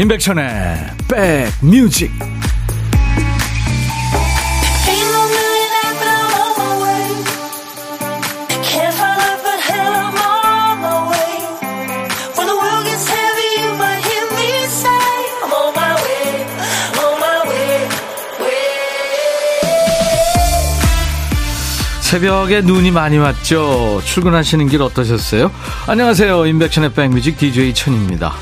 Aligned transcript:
임백천의 0.00 0.42
백뮤직 1.60 2.10
새벽에 22.00 22.62
눈이 22.62 22.90
많이 22.90 23.18
왔죠. 23.18 24.00
출근하시는 24.06 24.66
길 24.68 24.80
어떠셨어요? 24.80 25.52
안녕하세요. 25.86 26.46
임백천의 26.46 26.94
백뮤직 26.94 27.36
DJ 27.36 27.74
천입니다. 27.74 28.32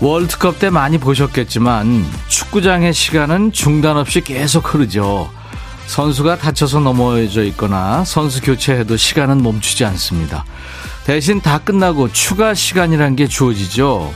월드컵 0.00 0.58
때 0.58 0.68
많이 0.68 0.98
보셨겠지만 0.98 2.04
축구장의 2.28 2.92
시간은 2.92 3.52
중단 3.52 3.96
없이 3.96 4.20
계속 4.20 4.74
흐르죠. 4.74 5.30
선수가 5.86 6.38
다쳐서 6.38 6.80
넘어져 6.80 7.44
있거나 7.44 8.04
선수 8.04 8.42
교체해도 8.42 8.96
시간은 8.96 9.42
멈추지 9.42 9.84
않습니다. 9.86 10.44
대신 11.04 11.40
다 11.40 11.58
끝나고 11.58 12.12
추가 12.12 12.52
시간이란 12.52 13.16
게 13.16 13.26
주어지죠. 13.26 14.12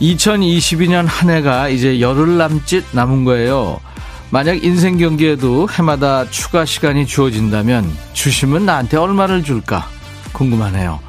2022년 0.00 1.06
한 1.06 1.30
해가 1.30 1.68
이제 1.68 2.00
열흘 2.00 2.36
남짓 2.36 2.84
남은 2.92 3.24
거예요. 3.24 3.80
만약 4.30 4.62
인생 4.62 4.98
경기에도 4.98 5.68
해마다 5.68 6.28
추가 6.30 6.64
시간이 6.64 7.06
주어진다면 7.06 7.90
주시면 8.12 8.66
나한테 8.66 8.98
얼마를 8.98 9.42
줄까 9.42 9.88
궁금하네요. 10.32 11.00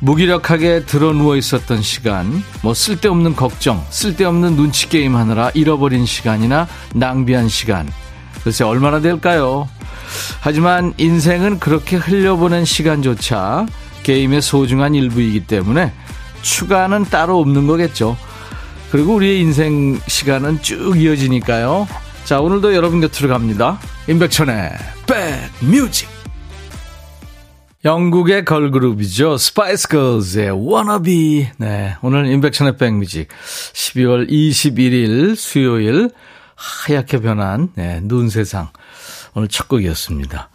무기력하게 0.00 0.84
드러 0.84 1.12
누워 1.12 1.36
있었던 1.36 1.82
시간, 1.82 2.42
뭐 2.62 2.72
쓸데없는 2.74 3.34
걱정, 3.34 3.84
쓸데없는 3.90 4.56
눈치 4.56 4.88
게임 4.88 5.16
하느라 5.16 5.50
잃어버린 5.54 6.06
시간이나 6.06 6.68
낭비한 6.94 7.48
시간. 7.48 7.88
글쎄 8.44 8.64
얼마나 8.64 9.00
될까요? 9.00 9.68
하지만 10.40 10.94
인생은 10.96 11.58
그렇게 11.58 11.96
흘려보낸 11.96 12.64
시간조차 12.64 13.66
게임의 14.04 14.40
소중한 14.40 14.94
일부이기 14.94 15.46
때문에 15.46 15.92
추가는 16.42 17.04
따로 17.04 17.40
없는 17.40 17.66
거겠죠. 17.66 18.16
그리고 18.90 19.16
우리의 19.16 19.40
인생 19.40 20.00
시간은 20.06 20.62
쭉 20.62 20.96
이어지니까요. 20.96 21.86
자, 22.24 22.40
오늘도 22.40 22.74
여러분 22.74 23.00
곁으로 23.00 23.28
갑니다. 23.28 23.78
임백천의 24.06 24.70
백뮤직. 25.06 26.17
영국의 27.84 28.44
걸그룹이죠. 28.44 29.38
스파이스 29.38 29.86
걸즈의 29.88 30.50
Wannabe. 30.50 31.50
네. 31.58 31.96
오늘 32.02 32.26
임백천의 32.26 32.76
백뮤직. 32.76 33.28
12월 33.72 34.28
21일 34.28 35.36
수요일 35.36 36.10
하얗게 36.56 37.20
변한 37.20 37.70
네, 37.76 38.00
눈 38.02 38.30
세상. 38.30 38.68
오늘 39.34 39.46
첫 39.46 39.68
곡이었습니다. 39.68 40.50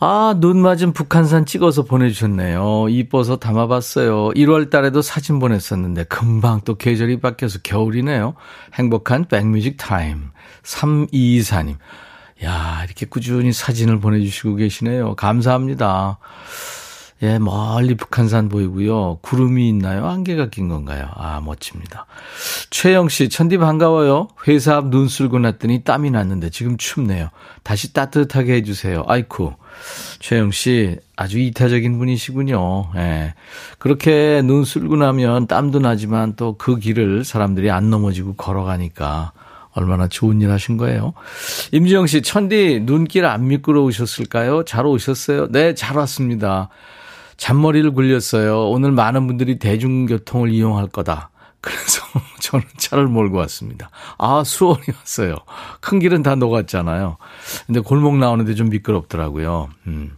아, 0.00 0.34
눈 0.38 0.60
맞은 0.60 0.92
북한산 0.94 1.46
찍어서 1.46 1.84
보내주셨네요. 1.84 2.88
이뻐서 2.88 3.36
담아봤어요. 3.36 4.30
1월 4.30 4.68
달에도 4.68 5.00
사진 5.00 5.38
보냈었는데 5.38 6.04
금방 6.04 6.60
또 6.64 6.74
계절이 6.74 7.20
바뀌어서 7.20 7.60
겨울이네요. 7.62 8.34
행복한 8.74 9.28
백뮤직 9.28 9.76
타임. 9.76 10.30
3224님. 10.64 11.76
야, 12.44 12.82
이렇게 12.84 13.06
꾸준히 13.06 13.52
사진을 13.52 14.00
보내주시고 14.00 14.56
계시네요. 14.56 15.14
감사합니다. 15.14 16.18
예, 17.22 17.38
멀리 17.38 17.94
북한산 17.94 18.48
보이고요. 18.48 19.20
구름이 19.22 19.68
있나요? 19.68 20.08
안개가 20.08 20.50
낀 20.50 20.66
건가요? 20.66 21.08
아, 21.14 21.40
멋집니다. 21.40 22.06
최영 22.70 23.08
씨, 23.08 23.28
천디 23.28 23.58
반가워요. 23.58 24.26
회사 24.48 24.74
앞 24.76 24.86
눈 24.86 25.06
쓸고 25.06 25.38
났더니 25.38 25.84
땀이 25.84 26.10
났는데 26.10 26.50
지금 26.50 26.76
춥네요. 26.76 27.28
다시 27.62 27.92
따뜻하게 27.92 28.54
해주세요. 28.54 29.04
아이쿠. 29.06 29.54
최영 30.18 30.50
씨, 30.50 30.98
아주 31.14 31.38
이타적인 31.38 31.96
분이시군요. 31.96 32.90
예. 32.96 33.34
그렇게 33.78 34.42
눈 34.42 34.64
쓸고 34.64 34.96
나면 34.96 35.46
땀도 35.46 35.78
나지만 35.78 36.34
또 36.34 36.56
그 36.58 36.76
길을 36.76 37.22
사람들이 37.24 37.70
안 37.70 37.88
넘어지고 37.88 38.34
걸어가니까 38.34 39.30
얼마나 39.74 40.08
좋은 40.08 40.40
일 40.40 40.50
하신 40.50 40.76
거예요. 40.76 41.14
임지영 41.72 42.06
씨, 42.06 42.22
천디, 42.22 42.82
눈길 42.84 43.24
안 43.26 43.48
미끄러우셨을까요? 43.48 44.64
잘 44.64 44.86
오셨어요? 44.86 45.50
네, 45.50 45.74
잘 45.74 45.96
왔습니다. 45.96 46.68
잔머리를 47.36 47.92
굴렸어요. 47.92 48.68
오늘 48.68 48.92
많은 48.92 49.26
분들이 49.26 49.58
대중교통을 49.58 50.50
이용할 50.50 50.88
거다. 50.88 51.30
그래서 51.60 52.02
저는 52.40 52.66
차를 52.76 53.06
몰고 53.06 53.38
왔습니다. 53.38 53.90
아, 54.18 54.42
수원이 54.44 54.82
왔어요. 54.94 55.36
큰 55.80 55.98
길은 55.98 56.22
다 56.22 56.34
녹았잖아요. 56.34 57.16
근데 57.66 57.80
골목 57.80 58.18
나오는데 58.18 58.54
좀 58.54 58.68
미끄럽더라고요. 58.68 59.70
음. 59.86 60.16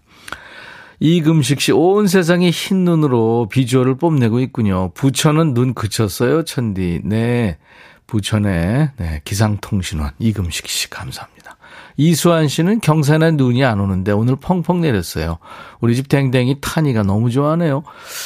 이금식 1.01 1.61
씨, 1.61 1.73
온 1.73 2.07
세상이 2.07 2.51
흰 2.51 2.85
눈으로 2.85 3.49
비주얼을 3.51 3.97
뽐내고 3.97 4.41
있군요. 4.41 4.93
부천은 4.95 5.53
눈 5.53 5.75
그쳤어요, 5.75 6.45
천디. 6.45 7.03
네. 7.05 7.59
부천의 8.07 8.91
네, 8.97 9.21
기상통신원 9.25 10.13
이금식 10.19 10.69
씨 10.69 10.91
감사합니다. 10.91 11.57
이수환 11.97 12.49
씨는 12.49 12.81
경산에 12.81 13.33
눈이 13.33 13.65
안 13.65 13.81
오는데 13.81 14.13
오늘 14.13 14.37
펑펑 14.37 14.81
내렸어요. 14.81 15.39
우리 15.81 15.95
집 15.95 16.09
댕댕이 16.09 16.59
탄이가 16.61 17.03
너무 17.05 17.31
좋아하네요. 17.31 17.85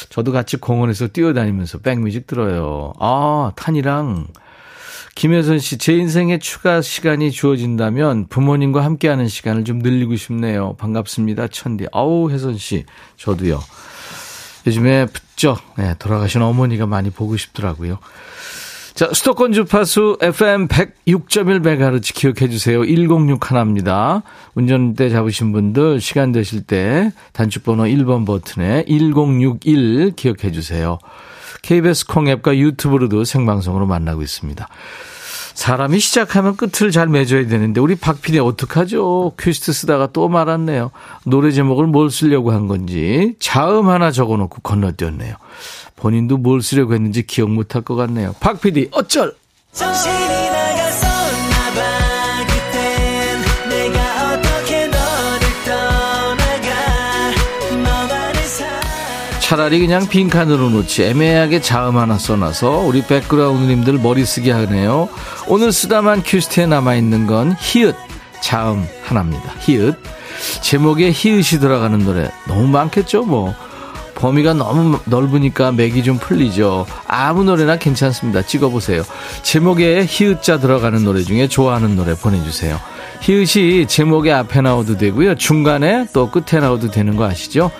저도 0.09 0.31
같이 0.31 0.57
공원에서 0.57 1.07
뛰어다니면서 1.07 1.79
백뮤직 1.79 2.25
들어요. 2.25 2.93
아, 2.99 3.51
탄이랑 3.55 4.27
김혜선 5.15 5.59
씨, 5.59 5.77
제 5.77 5.93
인생에 5.95 6.39
추가 6.39 6.81
시간이 6.81 7.31
주어진다면 7.31 8.27
부모님과 8.27 8.83
함께하는 8.83 9.27
시간을 9.27 9.65
좀 9.65 9.79
늘리고 9.79 10.15
싶네요. 10.15 10.75
반갑습니다. 10.77 11.49
천디. 11.49 11.87
아우, 11.91 12.31
혜선 12.31 12.57
씨, 12.57 12.85
저도요. 13.17 13.59
요즘에 14.65 15.07
붙죠. 15.07 15.57
네, 15.77 15.95
돌아가신 15.99 16.41
어머니가 16.41 16.85
많이 16.85 17.09
보고 17.09 17.35
싶더라고요. 17.35 17.99
자, 18.99 19.09
수도권 19.13 19.53
주파수 19.53 20.17
FM 20.21 20.67
106.1MHz 20.67 22.13
기억해 22.13 22.49
주세요. 22.49 22.81
106 22.81 23.49
하나입니다. 23.49 24.23
운전대 24.55 25.09
잡으신 25.09 25.53
분들 25.53 26.01
시간 26.01 26.33
되실 26.33 26.63
때 26.63 27.13
단축번호 27.31 27.83
1번 27.83 28.25
버튼에 28.25 28.83
1061 28.89 30.17
기억해 30.17 30.51
주세요. 30.51 30.99
KBS 31.61 32.07
콩 32.07 32.27
앱과 32.27 32.57
유튜브로도 32.57 33.23
생방송으로 33.23 33.85
만나고 33.85 34.21
있습니다. 34.21 34.67
사람이 35.59 35.99
시작하면 35.99 36.55
끝을 36.55 36.89
잘 36.89 37.09
맺어야 37.09 37.45
되는데 37.47 37.81
우리 37.81 37.95
박 37.95 38.21
PD 38.21 38.39
어떡하죠? 38.39 39.33
퀴스트 39.37 39.73
쓰다가 39.73 40.07
또 40.13 40.29
말았네요. 40.29 40.91
노래 41.25 41.51
제목을 41.51 41.85
뭘 41.85 42.09
쓰려고 42.09 42.53
한 42.53 42.67
건지 42.67 43.35
자음 43.39 43.89
하나 43.89 44.09
적어놓고 44.09 44.61
건너뛰었네요. 44.61 45.35
본인도 45.97 46.37
뭘 46.37 46.61
쓰려고 46.61 46.93
했는지 46.93 47.27
기억 47.27 47.49
못할 47.49 47.81
것 47.81 47.95
같네요. 47.95 48.35
박 48.39 48.61
PD 48.61 48.87
어쩔! 48.93 49.35
차라리 59.59 59.79
그냥 59.81 60.07
빈칸으로 60.07 60.69
놓지 60.69 61.03
애매하게 61.03 61.59
자음 61.59 61.97
하나 61.97 62.17
써놔서 62.17 62.77
우리 62.77 63.05
백그라운드님들 63.05 63.95
머리 63.95 64.23
쓰게 64.23 64.53
하네요. 64.53 65.09
오늘 65.49 65.73
쓰다만 65.73 66.23
큐시트에 66.23 66.65
남아있는 66.65 67.27
건 67.27 67.57
히읗 67.59 67.93
자음 68.39 68.87
하나입니다. 69.03 69.51
히읗 69.59 69.97
제목에 70.61 71.11
히읗이 71.11 71.59
들어가는 71.59 71.99
노래 71.99 72.31
너무 72.47 72.69
많겠죠 72.69 73.23
뭐 73.23 73.53
범위가 74.15 74.53
너무 74.53 74.97
넓으니까 75.03 75.73
맥이 75.73 76.05
좀 76.05 76.19
풀리죠. 76.19 76.85
아무 77.05 77.43
노래나 77.43 77.75
괜찮습니다. 77.75 78.43
찍어보세요. 78.43 79.03
제목에 79.43 80.05
히읗자 80.07 80.59
들어가는 80.59 81.03
노래 81.03 81.21
중에 81.21 81.49
좋아하는 81.49 81.97
노래 81.97 82.15
보내주세요. 82.15 82.79
히읗이 83.21 83.87
제목의 83.87 84.31
앞에 84.33 84.61
나오도 84.61 84.97
되고요. 84.97 85.35
중간에 85.35 86.07
또 86.13 86.29
끝에 86.29 86.61
나오도 86.61 86.91
되는 86.91 87.15
거 87.15 87.25
아시죠? 87.25 87.71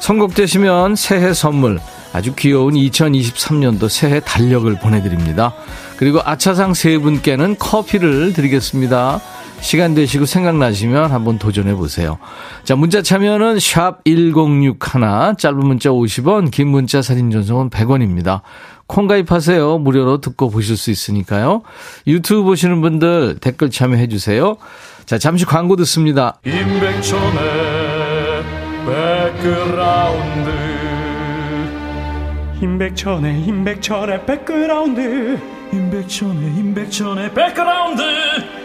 선곡되시면 0.00 0.96
새해 0.96 1.32
선물 1.32 1.80
아주 2.12 2.34
귀여운 2.34 2.74
2023년도 2.74 3.88
새해 3.88 4.20
달력을 4.20 4.72
보내드립니다. 4.78 5.54
그리고 5.96 6.20
아차상 6.24 6.74
세 6.74 6.98
분께는 6.98 7.56
커피를 7.58 8.32
드리겠습니다. 8.32 9.20
시간 9.62 9.94
되시고 9.94 10.26
생각나시면 10.26 11.10
한번 11.12 11.38
도전해 11.38 11.74
보세요. 11.74 12.18
자, 12.64 12.74
문자 12.74 13.00
참여는 13.00 13.58
샵 13.60 14.04
1061, 14.04 15.36
짧은 15.38 15.58
문자 15.60 15.90
50원, 15.90 16.50
긴 16.50 16.68
문자 16.68 17.00
사진 17.00 17.30
전송은 17.30 17.70
100원입니다. 17.70 18.42
콩 18.86 19.06
가입하세요. 19.06 19.78
무료로 19.78 20.20
듣고 20.20 20.50
보실 20.50 20.76
수 20.76 20.90
있으니까요. 20.90 21.62
유튜브 22.06 22.42
보시는 22.42 22.82
분들 22.82 23.38
댓글 23.40 23.70
참여해 23.70 24.08
주세요. 24.08 24.56
자, 25.06 25.16
잠시 25.16 25.44
광고 25.44 25.76
듣습니다. 25.76 26.38
임백천의 26.44 27.32
백그라운드 28.84 30.50
임백천의 32.60 33.42
임백천의 33.42 34.26
백그라운드 34.26 35.38
임백천의 35.72 36.56
임백천의 36.56 37.32
백그라운드 37.32 38.61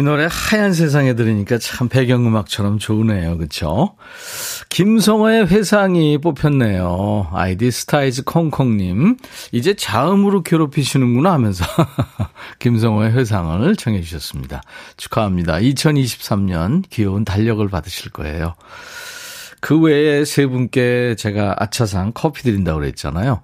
이 0.00 0.02
노래 0.02 0.26
하얀 0.30 0.72
세상에 0.72 1.14
들으니까 1.14 1.58
참 1.58 1.90
배경음악처럼 1.90 2.78
좋으네요. 2.78 3.36
그쵸? 3.36 3.96
김성호의 4.70 5.48
회상이 5.48 6.16
뽑혔네요. 6.16 7.28
아이디 7.34 7.70
스타이즈 7.70 8.24
콩콩님. 8.24 9.18
이제 9.52 9.74
자음으로 9.74 10.42
괴롭히시는구나 10.42 11.34
하면서 11.34 11.66
김성호의 12.60 13.12
회상을 13.12 13.76
청해 13.76 14.00
주셨습니다. 14.00 14.62
축하합니다. 14.96 15.56
2023년 15.56 16.84
귀여운 16.88 17.26
달력을 17.26 17.68
받으실 17.68 18.10
거예요. 18.10 18.54
그 19.60 19.78
외에 19.78 20.24
세 20.24 20.46
분께 20.46 21.14
제가 21.18 21.56
아차상 21.58 22.12
커피 22.14 22.42
드린다고 22.42 22.80
그랬잖아요. 22.80 23.42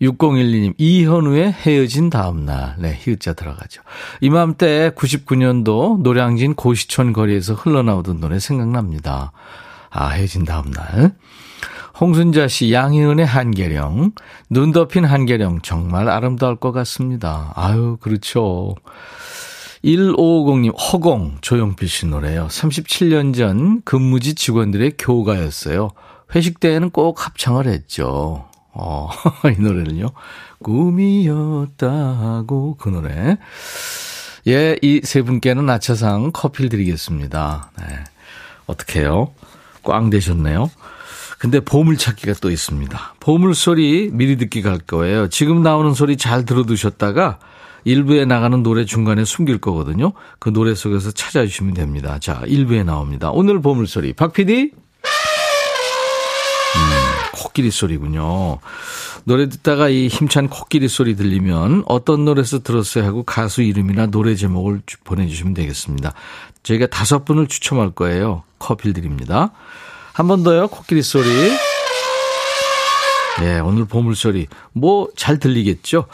6012님, 0.00 0.74
이현우의 0.76 1.52
헤어진 1.52 2.10
다음날. 2.10 2.76
네, 2.78 2.98
히읗자 3.00 3.32
들어가죠. 3.32 3.82
이맘때 4.20 4.90
99년도 4.94 6.02
노량진 6.02 6.54
고시촌 6.54 7.12
거리에서 7.12 7.54
흘러나오던 7.54 8.20
노래 8.20 8.38
생각납니다. 8.38 9.32
아, 9.90 10.08
헤어진 10.08 10.44
다음날. 10.44 11.14
홍순자 11.98 12.46
씨, 12.48 12.72
양희은의 12.72 13.24
한계령. 13.24 14.12
눈 14.50 14.72
덮인 14.72 15.06
한계령. 15.06 15.60
정말 15.62 16.10
아름다울 16.10 16.56
것 16.56 16.72
같습니다. 16.72 17.52
아유, 17.56 17.96
그렇죠. 18.00 18.74
1550님, 19.82 20.74
허공, 20.76 21.38
조용필 21.40 21.88
씨 21.88 22.06
노래요. 22.06 22.48
37년 22.50 23.34
전 23.34 23.80
근무지 23.82 24.34
직원들의 24.34 24.94
교가였어요. 24.98 25.90
회식 26.34 26.60
때에는 26.60 26.90
꼭 26.90 27.24
합창을 27.24 27.66
했죠. 27.66 28.46
어, 28.78 29.08
이 29.56 29.60
노래는요. 29.60 30.08
꿈이었다고 30.62 31.96
그 32.78 32.88
노래. 32.88 33.36
예, 34.48 34.76
이 34.82 35.00
세 35.02 35.22
분께는 35.22 35.68
아차상 35.68 36.30
커피를 36.32 36.68
드리겠습니다. 36.68 37.70
네. 37.78 37.84
어떡해요? 38.66 39.32
꽝 39.82 40.10
되셨네요. 40.10 40.70
근데 41.38 41.60
보물찾기가 41.60 42.34
또 42.40 42.50
있습니다. 42.50 43.14
보물소리 43.20 44.10
미리 44.12 44.36
듣기 44.36 44.62
갈 44.62 44.78
거예요. 44.78 45.28
지금 45.28 45.62
나오는 45.62 45.92
소리 45.94 46.16
잘 46.16 46.44
들어두셨다가 46.44 47.38
일부에 47.84 48.24
나가는 48.24 48.62
노래 48.62 48.84
중간에 48.84 49.24
숨길 49.24 49.58
거거든요. 49.58 50.12
그 50.38 50.52
노래 50.52 50.74
속에서 50.74 51.10
찾아주시면 51.12 51.74
됩니다. 51.74 52.18
자, 52.20 52.42
일부에 52.46 52.82
나옵니다. 52.84 53.30
오늘 53.30 53.60
보물소리. 53.60 54.12
박 54.14 54.32
PD? 54.32 54.72
코끼리 57.56 57.70
소리군요. 57.70 58.58
노래 59.24 59.48
듣다가 59.48 59.88
이 59.88 60.08
힘찬 60.08 60.48
코끼리 60.48 60.88
소리 60.88 61.16
들리면 61.16 61.84
어떤 61.86 62.26
노래에서 62.26 62.62
들었어요 62.62 63.04
하고 63.04 63.22
가수 63.22 63.62
이름이나 63.62 64.06
노래 64.06 64.34
제목을 64.34 64.82
보내주시면 65.04 65.54
되겠습니다. 65.54 66.12
저희가 66.62 66.86
다섯 66.88 67.24
분을 67.24 67.46
추첨할 67.46 67.92
거예요. 67.92 68.42
커피를 68.58 68.92
드립니다. 68.92 69.52
한 70.12 70.28
번 70.28 70.42
더요. 70.42 70.68
코끼리 70.68 71.00
소리. 71.02 71.24
네, 73.40 73.58
오늘 73.60 73.86
보물소리. 73.86 74.48
뭐 74.72 75.08
잘 75.16 75.38
들리겠죠? 75.38 76.06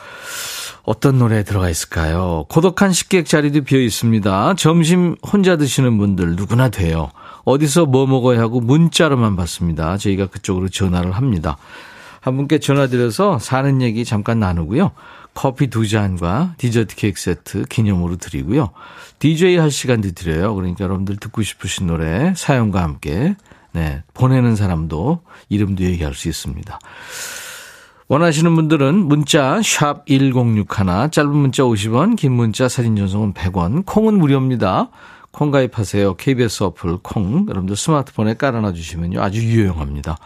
어떤 0.85 1.19
노래에 1.19 1.43
들어가 1.43 1.69
있을까요? 1.69 2.45
고독한 2.49 2.93
식객 2.93 3.27
자리도 3.27 3.63
비어 3.63 3.81
있습니다. 3.81 4.55
점심 4.59 5.17
혼자 5.27 5.57
드시는 5.57 5.99
분들 5.99 6.37
누구나 6.37 6.69
돼요. 6.69 7.11
어디서 7.45 7.87
뭐 7.87 8.07
먹어야 8.07 8.41
하고 8.41 8.61
문자로만 8.61 9.37
받습니다. 9.37 9.97
저희가 9.97 10.27
그쪽으로 10.27 10.69
전화를 10.69 11.13
합니다. 11.13 11.57
한 12.21 12.37
분께 12.37 12.59
전화드려서 12.59 13.39
사는 13.41 13.83
얘기 13.83 14.05
잠깐 14.05 14.39
나누고요. 14.39 14.93
커피 15.35 15.69
두 15.69 15.89
잔과 15.89 16.55
디저트 16.59 16.95
케이크 16.95 17.21
세트 17.21 17.65
기념으로 17.65 18.17
드리고요. 18.17 18.71
DJ 19.19 19.57
할 19.57 19.71
시간도 19.71 20.13
드려요. 20.13 20.55
그러니까 20.55 20.85
여러분들 20.85 21.17
듣고 21.17 21.43
싶으신 21.43 21.87
노래 21.87 22.33
사연과 22.37 22.83
함께 22.83 23.35
네, 23.73 24.03
보내는 24.15 24.55
사람도 24.55 25.23
이름도 25.49 25.83
얘기할 25.85 26.15
수 26.15 26.29
있습니다. 26.29 26.79
원하시는 28.09 28.55
분들은 28.55 28.95
문자 28.95 29.63
1061, 29.63 30.67
짧은 31.11 31.31
문자 31.35 31.63
50원, 31.63 32.17
긴 32.17 32.33
문자 32.33 32.69
사진 32.69 32.95
전송은 32.95 33.33
100원, 33.33 33.87
콩은 33.87 34.19
무료입니다. 34.19 34.91
콩 35.33 35.51
가입하세요. 35.51 36.15
KBS 36.15 36.63
어플 36.65 36.99
콩. 37.03 37.47
여러분들 37.49 37.75
스마트폰에 37.75 38.35
깔아놔 38.35 38.73
주시면요. 38.73 39.21
아주 39.21 39.43
유용합니다. 39.43 40.17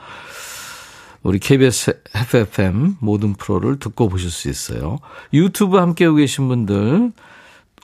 우리 1.22 1.38
KBS 1.38 2.02
FFM 2.14 2.96
모든 3.00 3.34
프로를 3.34 3.78
듣고 3.78 4.08
보실 4.08 4.30
수 4.30 4.48
있어요. 4.48 4.98
유튜브 5.32 5.78
함께하고 5.78 6.16
계신 6.16 6.48
분들 6.48 7.12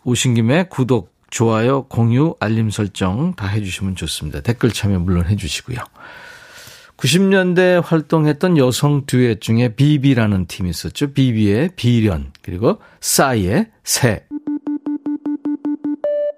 오신 0.04 0.34
김에 0.34 0.64
구독, 0.64 1.12
좋아요, 1.30 1.84
공유, 1.84 2.34
알림 2.40 2.70
설정 2.70 3.34
다 3.34 3.46
해주시면 3.46 3.96
좋습니다. 3.96 4.40
댓글 4.42 4.70
참여 4.70 4.98
물론 4.98 5.26
해주시고요. 5.26 5.78
90년대 6.96 7.82
활동했던 7.84 8.58
여성 8.58 9.06
듀엣 9.06 9.40
중에 9.40 9.74
비비라는 9.74 10.46
팀이 10.46 10.70
있었죠. 10.70 11.12
비비의 11.12 11.70
비련 11.74 12.32
그리고 12.42 12.78
싸이의 13.00 13.70
새. 13.82 14.24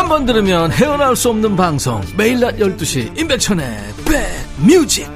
한 0.00 0.08
번 0.08 0.24
들으면 0.24 0.72
헤어나올 0.72 1.14
수 1.14 1.28
없는 1.28 1.56
방송 1.56 2.00
매일 2.16 2.40
낮 2.40 2.56
12시 2.56 3.18
임백천의 3.18 3.78
백뮤직 4.06 5.06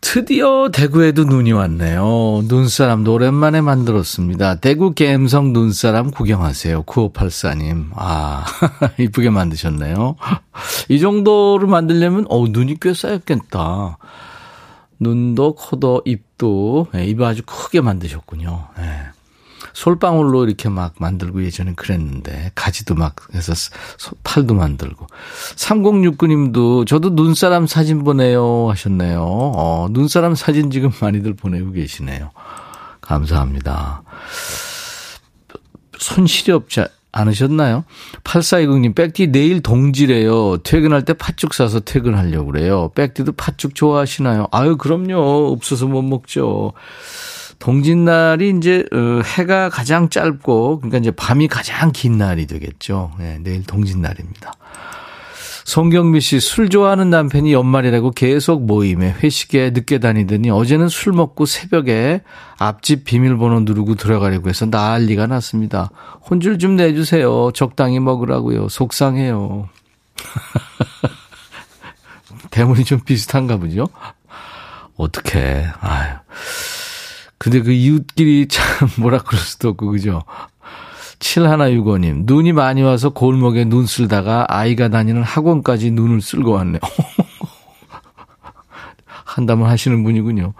드디어 0.00 0.68
대구에도 0.72 1.24
눈이 1.24 1.50
왔네요. 1.52 2.42
눈사람도 2.44 3.14
오랜만에 3.14 3.60
만들었습니다. 3.62 4.56
대구 4.60 4.94
갬성 4.94 5.52
눈사람 5.52 6.12
구경하세요. 6.12 6.84
9584님. 6.84 7.88
아, 7.96 8.44
이쁘게 9.00 9.30
만드셨네요. 9.30 10.14
이 10.88 11.00
정도로 11.00 11.66
만들려면, 11.66 12.26
어 12.28 12.46
눈이 12.46 12.76
꽤 12.80 12.94
쌓였겠다. 12.94 13.98
눈도, 15.00 15.54
코도, 15.54 16.02
입도, 16.04 16.88
네, 16.92 17.06
입을 17.06 17.24
아주 17.24 17.42
크게 17.44 17.80
만드셨군요. 17.80 18.68
네. 18.76 19.00
솔방울로 19.72 20.44
이렇게 20.44 20.68
막 20.68 20.94
만들고 20.98 21.42
예전엔 21.44 21.74
그랬는데, 21.74 22.52
가지도 22.54 22.94
막 22.94 23.16
해서 23.34 23.52
팔도 24.22 24.54
만들고. 24.54 25.06
3069님도 25.56 26.86
저도 26.86 27.10
눈사람 27.10 27.66
사진 27.66 28.04
보내요 28.04 28.70
하셨네요. 28.70 29.20
어, 29.22 29.88
눈사람 29.90 30.34
사진 30.34 30.70
지금 30.70 30.90
많이들 31.00 31.34
보내고 31.34 31.72
계시네요. 31.72 32.30
감사합니다. 33.00 34.02
손실이 35.98 36.52
없지 36.52 36.84
않으셨나요? 37.14 37.84
8420님, 38.24 38.94
백디 38.94 39.28
내일 39.28 39.62
동지래요. 39.62 40.58
퇴근할 40.58 41.04
때 41.04 41.14
팥죽 41.14 41.54
사서 41.54 41.80
퇴근하려고 41.80 42.52
그래요. 42.52 42.90
백디도 42.94 43.32
팥죽 43.32 43.74
좋아하시나요? 43.74 44.48
아유, 44.50 44.76
그럼요. 44.76 45.52
없어서 45.52 45.86
못 45.86 46.02
먹죠. 46.02 46.72
동짓날이 47.60 48.54
이제, 48.58 48.84
어, 48.92 49.22
해가 49.24 49.70
가장 49.70 50.10
짧고, 50.10 50.80
그러니까 50.80 50.98
이제 50.98 51.10
밤이 51.12 51.48
가장 51.48 51.92
긴 51.92 52.18
날이 52.18 52.46
되겠죠. 52.46 53.12
네, 53.18 53.38
내일 53.42 53.64
동짓날입니다. 53.64 54.52
송경미 55.64 56.20
씨, 56.20 56.40
술 56.40 56.68
좋아하는 56.68 57.08
남편이 57.08 57.52
연말이라고 57.52 58.10
계속 58.10 58.64
모임에 58.64 59.14
회식에 59.22 59.70
늦게 59.70 59.98
다니더니 59.98 60.50
어제는 60.50 60.88
술 60.88 61.14
먹고 61.14 61.46
새벽에 61.46 62.22
앞집 62.58 63.04
비밀번호 63.04 63.60
누르고 63.60 63.94
들어가려고 63.94 64.50
해서 64.50 64.66
난리가 64.66 65.26
났습니다. 65.26 65.90
혼줄 66.28 66.58
좀 66.58 66.76
내주세요. 66.76 67.50
적당히 67.52 67.98
먹으라고요. 67.98 68.68
속상해요. 68.68 69.68
대문이 72.50 72.84
좀 72.84 73.00
비슷한가 73.00 73.56
보죠? 73.56 73.88
어떡해. 74.96 75.66
아유. 75.80 76.14
근데 77.38 77.62
그 77.62 77.72
이웃끼리 77.72 78.48
참 78.48 78.88
뭐라 78.98 79.18
그럴 79.18 79.40
수도 79.40 79.70
없고, 79.70 79.90
그죠? 79.90 80.22
7165님, 81.18 82.22
눈이 82.24 82.52
많이 82.52 82.82
와서 82.82 83.10
골목에 83.10 83.64
눈 83.64 83.86
쓸다가 83.86 84.46
아이가 84.48 84.88
다니는 84.88 85.22
학원까지 85.22 85.90
눈을 85.90 86.20
쓸고 86.20 86.52
왔네요. 86.52 86.80
한담을 89.24 89.68
하시는 89.68 90.02
분이군요. 90.04 90.54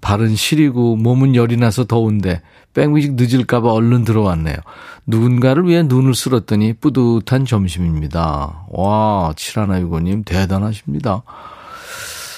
발은 0.00 0.34
시리고 0.34 0.96
몸은 0.96 1.36
열이 1.36 1.56
나서 1.56 1.84
더운데 1.84 2.42
백뮤직 2.74 3.14
늦을까봐 3.14 3.72
얼른 3.72 4.04
들어왔네요. 4.04 4.56
누군가를 5.06 5.66
위해 5.66 5.82
눈을 5.82 6.14
쓸었더니 6.14 6.74
뿌듯한 6.74 7.44
점심입니다. 7.44 8.66
와, 8.68 9.32
7165님 9.36 10.24
대단하십니다. 10.24 11.22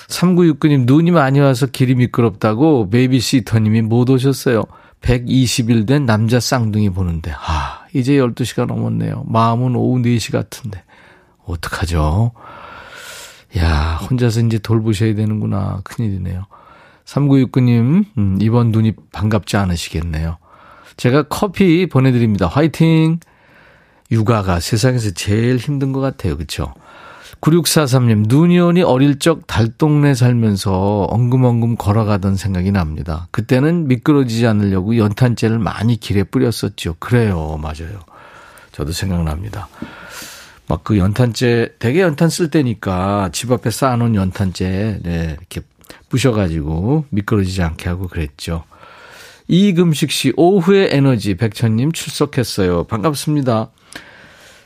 3969님, 0.08 0.84
눈이 0.86 1.10
많이 1.10 1.40
와서 1.40 1.66
길이 1.66 1.94
미끄럽다고 1.94 2.90
베이비시터님이 2.90 3.82
못 3.82 4.10
오셨어요. 4.10 4.64
120일 5.04 5.86
된 5.86 6.06
남자 6.06 6.40
쌍둥이 6.40 6.90
보는데, 6.90 7.30
아, 7.32 7.84
이제 7.92 8.14
12시가 8.14 8.66
넘었네요. 8.66 9.24
마음은 9.28 9.76
오후 9.76 10.00
4시 10.00 10.32
같은데. 10.32 10.82
어떡하죠? 11.44 12.32
야, 13.58 13.96
혼자서 13.96 14.40
이제 14.40 14.58
돌보셔야 14.58 15.14
되는구나. 15.14 15.82
큰일이네요. 15.84 16.46
3969님, 17.04 18.06
음, 18.16 18.38
이번 18.40 18.70
눈이 18.70 18.94
반갑지 19.12 19.58
않으시겠네요. 19.58 20.38
제가 20.96 21.24
커피 21.24 21.86
보내드립니다. 21.86 22.46
화이팅! 22.46 23.20
육아가 24.10 24.58
세상에서 24.58 25.10
제일 25.10 25.58
힘든 25.58 25.92
것 25.92 26.00
같아요. 26.00 26.36
그쵸? 26.38 26.72
9643님, 27.40 28.24
눈이 28.28 28.58
오니 28.58 28.82
어릴 28.82 29.18
적 29.18 29.46
달동네 29.46 30.14
살면서 30.14 31.06
엉금엉금 31.10 31.76
걸어가던 31.76 32.36
생각이 32.36 32.70
납니다. 32.72 33.28
그때는 33.30 33.88
미끄러지지 33.88 34.46
않으려고 34.46 34.96
연탄재를 34.96 35.58
많이 35.58 35.96
길에 35.98 36.22
뿌렸었죠. 36.22 36.96
그래요. 36.98 37.58
맞아요. 37.60 38.00
저도 38.72 38.92
생각납니다. 38.92 39.68
막 40.66 40.82
그 40.84 40.98
연탄재, 40.98 41.74
되게 41.78 42.00
연탄 42.00 42.30
쓸 42.30 42.50
때니까 42.50 43.30
집 43.32 43.52
앞에 43.52 43.70
쌓아놓은 43.70 44.14
연탄재, 44.14 45.00
네, 45.02 45.36
이렇게 45.38 45.60
부셔가지고 46.08 47.06
미끄러지지 47.10 47.62
않게 47.62 47.88
하고 47.88 48.08
그랬죠. 48.08 48.64
이금식 49.46 50.10
씨, 50.10 50.32
오후의 50.36 50.88
에너지, 50.90 51.36
백천님 51.36 51.92
출석했어요. 51.92 52.84
반갑습니다. 52.84 53.70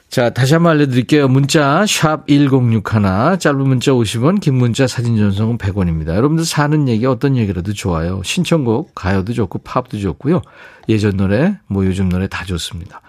자, 0.08 0.30
다시 0.30 0.54
한번 0.54 0.72
알려드릴게요. 0.72 1.28
문자, 1.28 1.84
샵 1.86 2.26
1061, 2.26 3.38
짧은 3.38 3.58
문자 3.60 3.92
50원, 3.92 4.40
긴 4.40 4.54
문자 4.54 4.86
사진 4.86 5.18
전송은 5.18 5.58
100원입니다. 5.58 6.14
여러분들 6.14 6.46
사는 6.46 6.88
얘기 6.88 7.04
어떤 7.04 7.36
얘기라도 7.36 7.74
좋아요. 7.74 8.22
신청곡, 8.24 8.94
가요도 8.94 9.34
좋고, 9.34 9.58
팝도 9.58 9.98
좋고요. 9.98 10.40
예전 10.88 11.18
노래, 11.18 11.58
뭐 11.66 11.84
요즘 11.84 12.08
노래 12.08 12.26
다 12.26 12.46
좋습니다. 12.46 13.02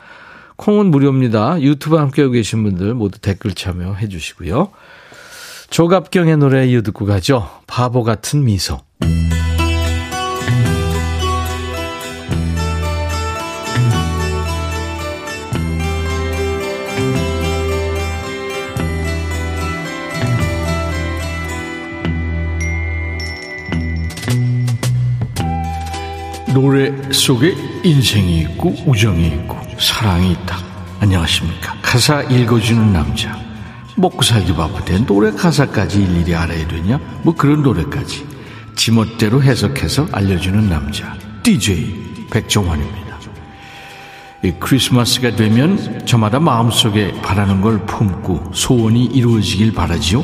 콩은 0.58 0.88
무료입니다. 0.92 1.62
유튜브 1.62 1.96
함께하고 1.96 2.34
계신 2.34 2.64
분들 2.64 2.94
모두 2.94 3.18
댓글 3.20 3.54
참여해 3.54 4.10
주시고요. 4.10 4.72
조갑경의 5.70 6.36
노래 6.36 6.68
이어 6.68 6.82
듣고 6.82 7.06
가죠. 7.06 7.50
바보 7.66 8.04
같은 8.04 8.44
미소. 8.44 8.82
노래 26.54 26.92
속에 27.12 27.56
인생이 27.84 28.40
있고 28.42 28.74
우정이 28.86 29.28
있고 29.28 29.58
사랑이 29.80 30.32
있다. 30.32 30.58
안녕하십니까. 31.00 31.76
가사 31.82 32.24
읽어주는 32.24 32.92
남자. 32.92 33.38
먹고 33.96 34.24
살기 34.24 34.54
바쁜데 34.54 35.06
노래 35.06 35.32
가사까지 35.32 36.02
일일이 36.02 36.34
알아야 36.34 36.68
되냐? 36.68 37.00
뭐 37.22 37.36
그런 37.36 37.62
노래까지. 37.62 38.26
지멋대로 38.76 39.44
해석해서 39.44 40.08
알려주는 40.12 40.70
남자. 40.70 41.16
DJ 41.44 42.28
백종환입니다. 42.32 43.20
이 44.44 44.54
크리스마스가 44.60 45.36
되면 45.36 46.06
저마다 46.06 46.40
마음속에 46.40 47.12
바라는 47.22 47.62
걸 47.62 47.86
품고 47.86 48.52
소원이 48.54 49.06
이루어지길 49.06 49.74
바라지요. 49.74 50.24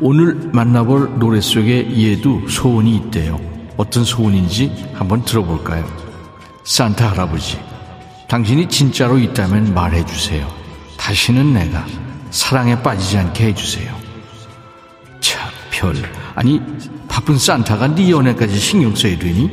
오늘 0.00 0.50
만나볼 0.52 1.18
노래 1.18 1.40
속에 1.40 1.88
얘도 1.96 2.48
소원이 2.48 2.94
있대요. 2.96 3.51
어떤 3.76 4.04
소원인지 4.04 4.90
한번 4.94 5.24
들어볼까요? 5.24 5.84
산타 6.64 7.10
할아버지, 7.10 7.58
당신이 8.28 8.68
진짜로 8.68 9.18
있다면 9.18 9.74
말해주세요. 9.74 10.48
다시는 10.96 11.52
내가 11.52 11.84
사랑에 12.30 12.80
빠지지 12.80 13.18
않게 13.18 13.46
해주세요. 13.48 13.94
참, 15.20 15.50
별. 15.70 15.96
아니, 16.34 16.60
바쁜 17.08 17.36
산타가 17.36 17.94
네 17.94 18.10
연애까지 18.10 18.58
신경 18.58 18.94
써야 18.94 19.18
되니? 19.18 19.50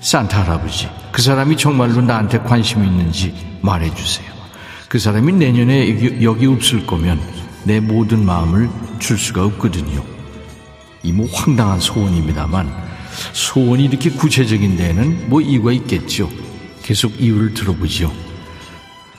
산타 0.00 0.42
할아버지, 0.42 0.88
그 1.10 1.22
사람이 1.22 1.56
정말로 1.56 2.00
나한테 2.00 2.38
관심 2.38 2.84
있는지 2.84 3.34
말해주세요. 3.62 4.28
그 4.88 4.98
사람이 4.98 5.32
내년에 5.32 5.90
여기, 5.90 6.22
여기 6.22 6.46
없을 6.46 6.86
거면 6.86 7.20
내 7.64 7.80
모든 7.80 8.24
마음을 8.24 8.70
줄 8.98 9.18
수가 9.18 9.44
없거든요. 9.44 10.02
이 11.02 11.12
뭐 11.12 11.26
황당한 11.32 11.80
소원입니다만 11.80 12.87
소원이 13.32 13.84
이렇게 13.84 14.10
구체적인 14.10 14.76
데에는 14.76 15.28
뭐 15.28 15.40
이유가 15.40 15.72
있겠죠. 15.72 16.30
계속 16.82 17.20
이유를 17.20 17.54
들어보지요. 17.54 18.12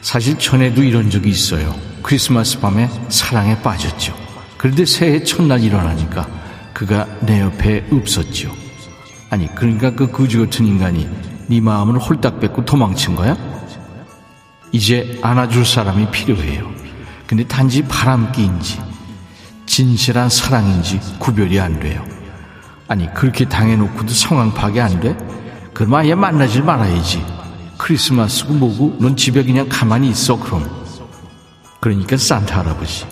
사실 0.02 0.38
전에도 0.40 0.82
이런 0.84 1.10
적이 1.10 1.30
있어요. 1.30 1.76
크리스마스 2.02 2.60
밤에 2.60 2.90
사랑에 3.10 3.62
빠졌죠. 3.62 4.16
그런데 4.58 4.86
새해 4.86 5.24
첫날 5.24 5.64
일어나니까 5.64 6.28
그가 6.74 7.06
내 7.22 7.42
옆에 7.42 7.86
없었죠. 7.92 8.54
아니 9.30 9.54
그러니까 9.54 9.92
그 9.92 10.12
거지 10.12 10.38
같은 10.38 10.66
인간이 10.66 11.08
네 11.48 11.62
마음을 11.62 12.00
홀딱 12.00 12.40
뺏고 12.40 12.66
도망친 12.66 13.16
거야? 13.16 13.38
이제 14.72 15.20
안아줄 15.22 15.66
사람이 15.66 16.12
필요해요. 16.12 16.72
근데 17.28 17.44
단지 17.44 17.84
바람기인지 17.84 18.82
진실한 19.66 20.30
사랑인지 20.30 21.00
구별이 21.20 21.60
안 21.60 21.80
돼요. 21.80 22.04
아니 22.90 23.08
그렇게 23.14 23.46
당해놓고도 23.46 24.12
상황 24.12 24.52
파악이 24.52 24.82
안 24.82 25.00
돼? 25.00 25.16
그럼 25.76 25.94
아예 25.94 26.16
만나질 26.16 26.64
말아야지 26.64 27.24
크리스마스고 27.78 28.56
뭐고 28.56 28.98
넌 29.00 29.16
집에 29.16 29.44
그냥 29.44 29.68
가만히 29.70 30.10
있어 30.10 30.40
그럼 30.40 30.68
그러니까 31.80 32.18
산타 32.18 32.60
할아버지 32.60 33.06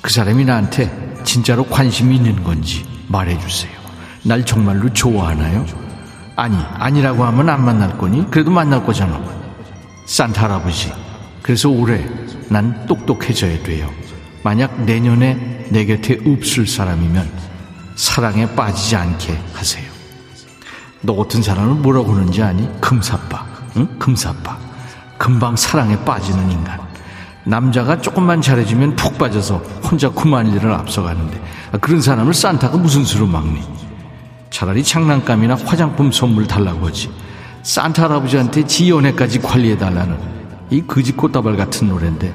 그 0.00 0.12
사람이 0.12 0.44
나한테 0.44 1.14
진짜로 1.24 1.64
관심이 1.64 2.14
있는 2.14 2.44
건지 2.44 2.86
말해주세요 3.08 3.72
날 4.22 4.46
정말로 4.46 4.92
좋아하나요? 4.92 5.66
아니 6.36 6.56
아니라고 6.74 7.24
하면 7.24 7.50
안 7.50 7.64
만날 7.64 7.98
거니? 7.98 8.30
그래도 8.30 8.52
만날 8.52 8.84
거잖아 8.86 9.20
산타 10.06 10.44
할아버지 10.44 10.92
그래서 11.42 11.68
올해 11.68 12.06
난 12.48 12.86
똑똑해져야 12.86 13.64
돼요 13.64 13.90
만약 14.44 14.84
내년에 14.84 15.66
내 15.70 15.84
곁에 15.84 16.20
없을 16.24 16.64
사람이면 16.64 17.55
사랑에 17.96 18.46
빠지지 18.54 18.94
않게 18.94 19.42
하세요. 19.54 19.90
너 21.00 21.16
같은 21.16 21.42
사람을 21.42 21.76
뭐라고 21.76 22.14
하는지 22.14 22.42
아니? 22.42 22.68
금사빠. 22.80 23.44
응? 23.76 23.88
금사빠. 23.98 24.58
금방 25.18 25.56
사랑에 25.56 25.98
빠지는 26.04 26.50
인간. 26.50 26.78
남자가 27.44 28.00
조금만 28.00 28.42
잘해주면 28.42 28.96
푹 28.96 29.16
빠져서 29.18 29.56
혼자 29.82 30.10
그만 30.10 30.52
일을 30.52 30.72
앞서가는데 30.72 31.40
아, 31.72 31.78
그런 31.78 32.00
사람을 32.00 32.34
산타가 32.34 32.76
무슨 32.76 33.04
수로 33.04 33.26
막니? 33.26 33.62
차라리 34.50 34.82
장난감이나 34.82 35.56
화장품 35.64 36.12
선물 36.12 36.46
달라고 36.46 36.86
하지. 36.86 37.10
산타 37.62 38.04
할아버지한테 38.04 38.66
지 38.66 38.90
연애까지 38.90 39.40
관리해달라는 39.40 40.18
이 40.70 40.82
거지 40.82 41.12
꽃다발 41.12 41.56
같은 41.56 41.88
노래인데 41.88 42.34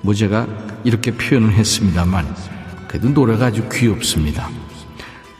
뭐 0.00 0.14
제가 0.14 0.46
이렇게 0.84 1.12
표현을 1.12 1.52
했습니다만 1.52 2.26
그래도 2.88 3.08
노래가 3.08 3.46
아주 3.46 3.68
귀엽습니다. 3.70 4.48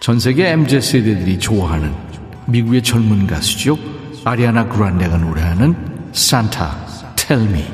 전 0.00 0.19
세계 0.19 0.49
MZ 0.50 0.81
세대들이 0.81 1.38
좋아하는 1.38 1.95
미국의 2.47 2.83
젊은 2.83 3.26
가수죠. 3.26 3.79
아리아나 4.25 4.69
그란데가 4.69 5.17
노래하는 5.19 5.75
산타 6.12 6.87
Tell 7.17 7.49
Me. 7.49 7.65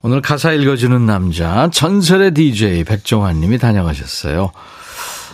오늘 0.00 0.20
가사 0.20 0.52
읽어주는 0.52 1.06
남자 1.06 1.68
전설의 1.72 2.32
DJ 2.34 2.84
백종환 2.84 3.40
님이 3.40 3.58
다녀가셨어요. 3.58 4.52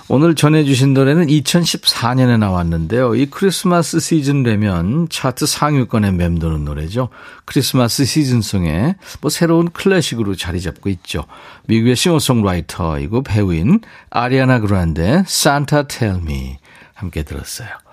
오늘 0.09 0.35
전해주신 0.35 0.93
노래는 0.93 1.29
2014년에 1.29 2.39
나왔는데요. 2.39 3.15
이 3.15 3.27
크리스마스 3.27 4.01
시즌 4.01 4.43
되면 4.43 5.09
차트 5.09 5.47
상위권에 5.47 6.11
맴도는 6.11 6.65
노래죠. 6.65 7.09
크리스마스 7.47 8.05
시즌송에 8.05 8.97
뭐 9.23 9.31
새로운 9.31 9.71
클래식으로 9.71 10.37
자리 10.37 10.61
잡고 10.61 10.91
있죠. 10.91 11.25
미국의 11.69 11.97
싱어송라이터이고 11.97 13.23
배우인 13.23 13.81
아리아나 14.11 14.61
그란데 14.61 15.25
산타 15.27 15.89
텔미 15.89 16.59
함께 16.93 17.23
들었어요. 17.23 17.84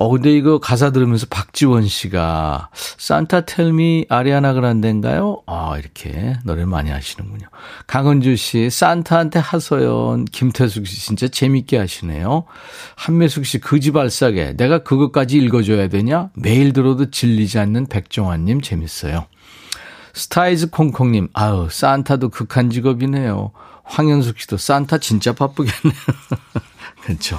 어, 0.00 0.08
근데 0.08 0.32
이거 0.32 0.58
가사 0.58 0.92
들으면서 0.92 1.26
박지원 1.28 1.86
씨가 1.86 2.70
산타 2.72 3.42
텔미 3.42 4.06
아리아나 4.08 4.54
그란데인가요? 4.54 5.42
아, 5.46 5.76
이렇게 5.78 6.36
노래를 6.42 6.64
많이 6.64 6.88
하시는군요. 6.88 7.46
강은주 7.86 8.36
씨, 8.36 8.70
산타한테 8.70 9.40
하소연. 9.40 10.24
김태숙 10.24 10.86
씨, 10.86 11.04
진짜 11.04 11.28
재밌게 11.28 11.76
하시네요. 11.76 12.44
한매숙 12.96 13.44
씨, 13.44 13.58
그지발싸개. 13.58 14.56
내가 14.56 14.84
그것까지 14.84 15.36
읽어줘야 15.36 15.88
되냐? 15.88 16.30
매일 16.34 16.72
들어도 16.72 17.10
질리지 17.10 17.58
않는 17.58 17.84
백종환님 17.88 18.62
재밌어요. 18.62 19.26
스타이즈 20.14 20.70
콩콩님, 20.70 21.28
아유, 21.34 21.68
산타도 21.70 22.30
극한 22.30 22.70
직업이네요. 22.70 23.52
황현숙 23.84 24.40
씨도 24.40 24.56
산타 24.56 24.96
진짜 24.96 25.34
바쁘겠네요. 25.34 25.92
그렇죠. 27.04 27.38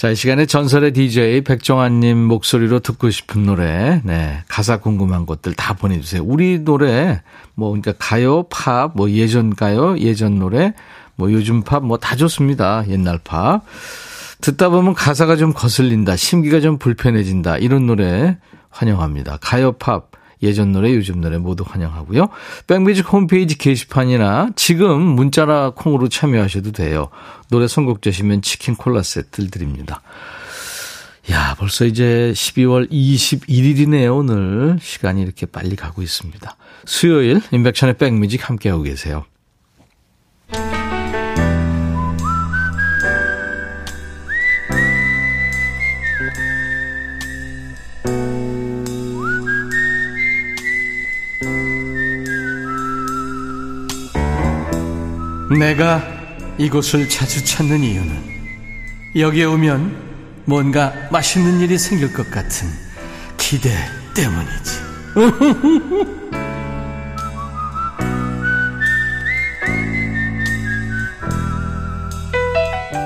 자, 0.00 0.08
이 0.08 0.14
시간에 0.14 0.46
전설의 0.46 0.94
DJ 0.94 1.42
백종환님 1.42 2.16
목소리로 2.16 2.78
듣고 2.80 3.10
싶은 3.10 3.44
노래, 3.44 4.00
네, 4.02 4.42
가사 4.48 4.78
궁금한 4.78 5.26
것들 5.26 5.52
다 5.52 5.74
보내주세요. 5.74 6.22
우리 6.24 6.60
노래, 6.60 7.20
뭐, 7.54 7.68
그러니까 7.68 7.92
가요, 7.98 8.44
팝, 8.44 8.92
뭐 8.96 9.10
예전 9.10 9.54
가요, 9.54 9.98
예전 9.98 10.38
노래, 10.38 10.72
뭐 11.16 11.30
요즘 11.30 11.60
팝, 11.64 11.84
뭐 11.84 11.98
다 11.98 12.16
좋습니다. 12.16 12.82
옛날 12.88 13.18
팝. 13.22 13.60
듣다 14.40 14.70
보면 14.70 14.94
가사가 14.94 15.36
좀 15.36 15.52
거슬린다, 15.52 16.16
심기가 16.16 16.60
좀 16.60 16.78
불편해진다, 16.78 17.58
이런 17.58 17.84
노래 17.84 18.38
환영합니다. 18.70 19.36
가요, 19.42 19.72
팝, 19.72 20.12
예전 20.42 20.72
노래, 20.72 20.94
요즘 20.94 21.20
노래 21.20 21.38
모두 21.38 21.64
환영하고요. 21.66 22.28
백뮤직 22.66 23.12
홈페이지 23.12 23.56
게시판이나 23.58 24.50
지금 24.56 25.00
문자나 25.00 25.72
콩으로 25.76 26.08
참여하셔도 26.08 26.72
돼요. 26.72 27.10
노래 27.50 27.68
선곡 27.68 28.00
되시면 28.00 28.42
치킨 28.42 28.74
콜라 28.74 29.02
세트를 29.02 29.50
드립니다. 29.50 30.02
야, 31.30 31.54
벌써 31.58 31.84
이제 31.84 32.32
12월 32.34 32.90
21일이네요, 32.90 34.16
오늘. 34.16 34.78
시간이 34.80 35.22
이렇게 35.22 35.46
빨리 35.46 35.76
가고 35.76 36.02
있습니다. 36.02 36.56
수요일, 36.86 37.40
인백션의 37.52 37.98
백뮤직 37.98 38.48
함께하고 38.48 38.82
계세요. 38.82 39.24
내가 55.58 56.02
이곳을 56.58 57.08
자주 57.08 57.44
찾는 57.44 57.80
이유는 57.80 58.30
여기에 59.16 59.44
오면 59.46 60.42
뭔가 60.44 60.92
맛있는 61.10 61.60
일이 61.60 61.76
생길 61.76 62.12
것 62.12 62.30
같은 62.30 62.68
기대 63.36 63.70
때문이지. 64.14 64.80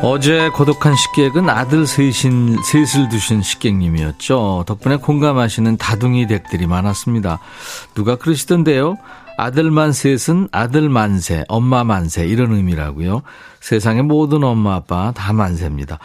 어제 0.02 0.50
고독한 0.50 0.94
식객은 0.94 1.48
아들 1.48 1.86
셋인, 1.86 2.58
셋을 2.62 3.08
두신 3.08 3.40
식객님이었죠. 3.40 4.64
덕분에 4.66 4.96
공감하시는 4.96 5.78
다둥이 5.78 6.26
댁들이 6.26 6.66
많았습니다. 6.66 7.38
누가 7.94 8.16
그러시던데요. 8.16 8.98
아들만 9.36 9.92
셋은 9.92 10.48
아들 10.52 10.88
만세, 10.88 11.44
엄마 11.48 11.84
만세 11.84 12.26
이런 12.26 12.52
의미라고요. 12.52 13.22
세상의 13.60 14.02
모든 14.04 14.44
엄마 14.44 14.74
아빠 14.74 15.12
다 15.12 15.32
만세입니다. 15.32 15.98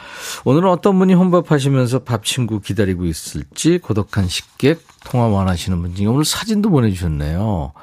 오늘은 0.45 0.69
어떤 0.69 0.97
분이 0.97 1.13
혼밥하시면서 1.13 1.99
밥 1.99 2.23
친구 2.25 2.59
기다리고 2.59 3.05
있을지 3.05 3.77
고독한 3.77 4.27
식객 4.27 4.81
통화 5.05 5.27
원하시는 5.27 5.79
분 5.81 5.95
중에 5.95 6.07
오늘 6.07 6.25
사진도 6.25 6.69
보내주셨네요. 6.69 7.73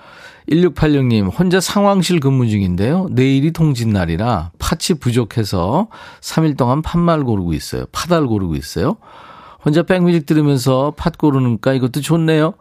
1686님, 0.51 1.37
혼자 1.37 1.61
상황실 1.61 2.21
근무 2.21 2.49
중인데요. 2.49 3.09
내일이 3.11 3.53
통진날이라 3.53 4.53
팥이 4.59 4.99
부족해서 5.01 5.89
3일 6.21 6.57
동안 6.57 6.83
팥말 6.83 7.25
고르고 7.25 7.53
있어요. 7.53 7.87
팥알 7.93 8.27
고르고 8.27 8.55
있어요. 8.55 8.97
혼자 9.65 9.83
백뮤직 9.83 10.27
들으면서 10.27 10.95
팥 10.97 11.19
고르니까 11.19 11.73
이것도 11.73 12.01
좋네요. 12.01 12.55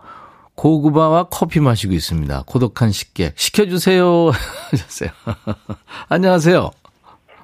고구마와 0.56 1.26
커피 1.30 1.60
마시고 1.60 1.94
있습니다. 1.94 2.44
고독한 2.48 2.92
식객. 2.92 3.34
시켜주세요. 3.38 4.32
하셨어요. 4.72 5.10
안녕하세요. 6.10 6.72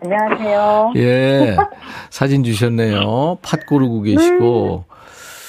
안녕하세요. 0.03 0.93
예. 0.95 1.57
사진 2.09 2.43
주셨네요. 2.43 3.37
팥 3.41 3.65
고르고 3.67 4.01
계시고. 4.01 4.85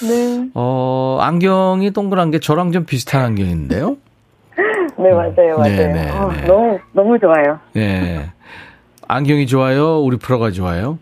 네. 0.02 0.48
어, 0.54 1.18
안경이 1.20 1.92
동그란 1.92 2.30
게 2.32 2.38
저랑 2.40 2.72
좀 2.72 2.84
비슷한 2.84 3.22
안경인데요. 3.24 3.96
네, 4.98 5.10
맞아요, 5.10 5.56
맞아요. 5.58 5.62
네, 5.76 5.86
네, 5.86 6.10
어, 6.10 6.30
네. 6.32 6.42
너무, 6.44 6.78
너무 6.92 7.18
좋아요. 7.18 7.58
예. 7.76 8.30
안경이 9.08 9.46
좋아요? 9.46 10.00
우리 10.00 10.16
프로가 10.16 10.50
좋아요? 10.50 10.98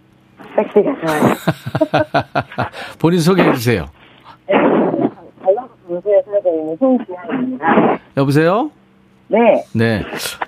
섹시가 0.57 0.95
좋아요. 1.07 1.35
본인 3.01 3.21
소개해 3.21 3.53
주세요. 3.55 3.87
살고 6.51 6.57
있는 6.59 6.77
송지아입니다. 6.79 7.99
여보세요? 8.17 8.71
네, 9.29 9.65
네. 9.75 10.05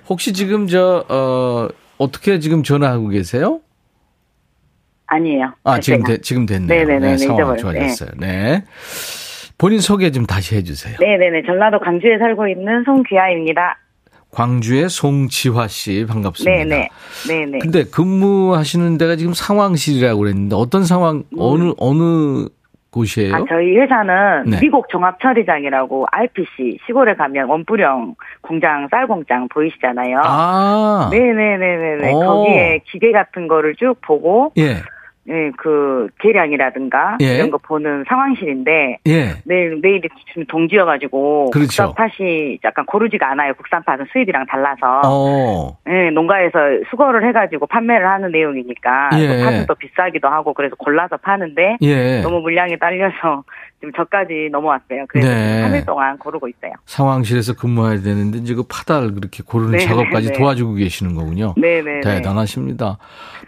혹시 0.09 0.33
지금 0.33 0.67
저, 0.67 1.05
어, 1.07 1.67
어떻게 1.97 2.39
지금 2.39 2.63
전화하고 2.63 3.07
계세요? 3.09 3.61
아니에요. 5.07 5.53
아, 5.63 5.79
지금, 5.79 5.99
제가. 5.99 6.07
되, 6.07 6.21
지금 6.21 6.45
됐네요. 6.45 6.67
네네네, 6.67 6.99
네, 6.99 7.17
상황 7.17 7.35
잊어버렸어요. 7.37 7.57
좋아졌어요. 7.57 8.09
네. 8.17 8.63
본인 9.57 9.79
소개 9.79 10.11
좀 10.11 10.25
다시 10.25 10.55
해주세요. 10.55 10.97
네네네. 10.99 11.43
전라도 11.45 11.79
광주에 11.79 12.17
살고 12.17 12.47
있는 12.47 12.83
송귀아입니다. 12.83 13.77
광주의 14.31 14.89
송지화 14.89 15.67
씨 15.67 16.05
반갑습니다. 16.09 16.51
네네. 16.51 16.89
네네. 17.27 17.59
근데 17.59 17.83
근무하시는 17.83 18.97
데가 18.97 19.15
지금 19.15 19.33
상황실이라고 19.33 20.19
그랬는데 20.19 20.55
어떤 20.55 20.83
상황 20.83 21.23
어느 21.37 21.71
어느 21.77 22.47
곳이에요? 22.93 23.33
음. 23.33 23.35
아, 23.35 23.45
저희 23.49 23.75
회사는 23.77 24.43
네. 24.45 24.59
미국 24.61 24.87
종합처리장이라고 24.89 26.05
RPC 26.11 26.79
시골에 26.85 27.15
가면 27.15 27.49
원뿌령 27.49 28.15
공장 28.41 28.87
쌀 28.89 29.07
공장 29.07 29.47
보이시잖아요. 29.49 30.21
아, 30.23 31.09
네네네네네. 31.11 32.13
오. 32.13 32.19
거기에 32.19 32.81
기계 32.85 33.11
같은 33.11 33.47
거를 33.47 33.75
쭉 33.75 33.95
보고 34.01 34.53
예, 34.57 34.75
예, 35.29 35.51
그 35.57 36.09
계량이라든가 36.19 37.17
예. 37.21 37.35
이런 37.35 37.49
거 37.49 37.57
보는 37.57 38.03
상황실인데 38.07 38.99
예, 39.07 39.35
내일 39.45 39.79
내일이 39.81 40.09
지금 40.29 40.45
동지여가지고 40.47 41.51
그렇죠. 41.51 41.93
국산팥이 41.93 42.59
약간 42.63 42.85
고르지가 42.85 43.31
않아요. 43.31 43.53
국산팥은 43.53 44.07
수입이랑 44.11 44.45
달라서 44.47 45.01
어, 45.05 45.77
예, 45.87 46.09
농가에서 46.09 46.59
수거를 46.89 47.25
해가지고 47.27 47.67
판매를 47.67 48.05
하는 48.07 48.31
내용이니까 48.31 49.11
예. 49.13 49.27
또 49.27 49.45
팥은 49.45 49.65
또 49.67 49.75
비싸기도 49.75 50.27
하고 50.27 50.53
그래서 50.53 50.75
골라서 50.75 51.15
파는데 51.17 51.77
예. 51.81 52.21
너무 52.21 52.41
물량이 52.41 52.77
딸려서 52.77 53.43
지금 53.83 53.91
저까지 53.97 54.47
넘어왔어요. 54.49 55.05
그래서 55.09 55.27
네. 55.27 55.61
3일 55.81 55.85
동안 55.85 56.17
고르고 56.17 56.47
있어요. 56.47 56.71
상황실에서 56.85 57.53
근무해야 57.55 57.99
되는데 58.01 58.37
이제 58.37 58.53
그 58.55 58.63
파달 58.63 59.13
그렇게 59.13 59.43
고르는 59.45 59.71
네, 59.71 59.79
작업까지 59.79 60.27
네. 60.31 60.37
도와주고 60.37 60.75
계시는 60.75 61.15
거군요. 61.15 61.53
네네네. 61.57 61.99
대단하십니다. 61.99 62.97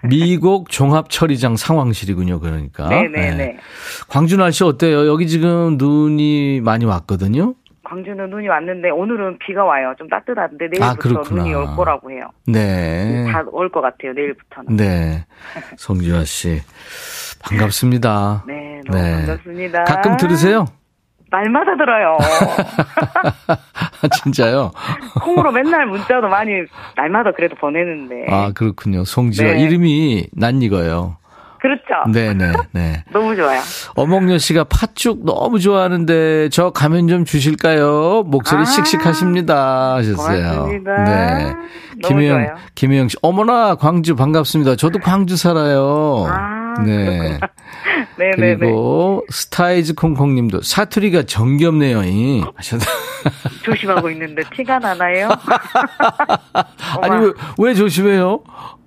미국 0.04 0.70
종합처리장 0.70 1.56
상황실이군요. 1.56 2.42
그러니까. 2.42 2.90
네네네. 2.90 3.36
네. 3.38 3.58
광주 4.10 4.36
날씨 4.36 4.66
어때요? 4.66 5.08
여기 5.08 5.26
지금 5.28 5.78
눈이 5.78 6.60
많이 6.62 6.84
왔거든요. 6.84 7.54
광주는 7.86 8.30
눈이 8.30 8.48
왔는데 8.50 8.90
오늘은 8.90 9.38
비가 9.38 9.64
와요. 9.64 9.94
좀 9.98 10.10
따뜻한데 10.10 10.68
내일부터 10.72 11.20
아. 11.20 11.34
눈이 11.34 11.54
올 11.54 11.66
거라고 11.78 12.12
해요. 12.12 12.28
네. 12.46 13.26
다 13.32 13.46
올 13.54 13.70
것 13.70 13.80
같아요. 13.80 14.12
내일부터는. 14.14 14.76
네. 14.76 15.26
성지화 15.78 16.26
씨. 16.26 16.60
반갑습니다. 17.50 18.44
네, 18.48 18.82
너무 18.90 19.02
네. 19.04 19.12
반갑습니다. 19.26 19.84
가끔 19.86 20.18
들으세요? 20.18 20.66
날마다 21.32 21.76
들어요. 21.78 22.18
진짜요? 24.24 24.72
콩으로 25.22 25.52
맨날 25.52 25.86
문자도 25.88 26.28
많이 26.28 26.52
날마다 26.96 27.32
그래도 27.36 27.56
보내는데. 27.56 28.26
아, 28.30 28.52
그렇군요. 28.54 29.04
송지화. 29.04 29.54
네. 29.54 29.62
이름이 29.64 30.28
낯익어요. 30.34 31.18
그렇죠. 31.60 32.12
네네, 32.14 32.52
네. 32.74 33.04
너무 33.12 33.36
좋아요. 33.36 33.60
어몽여 33.96 34.38
씨가 34.38 34.66
팥죽 34.66 35.26
너무 35.26 35.60
좋아하는데 35.60 36.50
저 36.50 36.70
가면 36.70 37.08
좀 37.08 37.26
주실까요? 37.26 38.24
목소리 38.28 38.62
아, 38.62 38.66
씩씩하십니다. 38.66 39.96
하셨어요. 39.96 40.52
고맙습니다. 40.52 41.04
네. 41.04 41.56
김혜영. 42.04 42.56
김혜영 42.76 43.08
씨, 43.08 43.18
어머나, 43.24 43.76
광주 43.76 44.16
반갑습니다. 44.16 44.76
저도 44.76 45.00
광주 45.00 45.36
살아요. 45.38 46.26
아, 46.28 46.65
네. 46.84 47.40
네네네. 48.18 48.58
그리고 48.60 49.26
스타이즈 49.30 49.96
콩콩님도 49.96 50.62
사투리가 50.62 51.24
정겹네요. 51.24 52.04
이. 52.04 52.44
하셨다. 52.56 52.86
조심하고 53.64 54.10
있는데 54.12 54.44
티가 54.56 54.80
나나요? 54.80 55.30
아니, 57.02 57.26
왜, 57.26 57.34
왜 57.58 57.74
조심해요? 57.74 58.44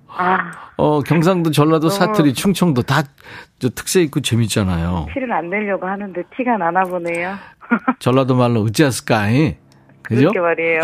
아, 0.07 0.51
어, 0.77 1.01
경상도, 1.01 1.51
전라도, 1.51 1.89
사투리, 1.89 2.33
충청도 2.33 2.81
다저 2.83 3.69
특색 3.75 4.03
있고 4.03 4.21
재밌잖아요. 4.21 5.07
티를 5.13 5.31
안 5.31 5.49
내려고 5.49 5.87
하는데 5.87 6.21
티가 6.35 6.57
나나 6.57 6.83
보네요. 6.83 7.35
전라도 7.99 8.35
말로 8.35 8.61
어찌했을까이? 8.61 9.57
그죠? 10.01 10.29
그렇게 10.31 10.39
말이에요. 10.39 10.81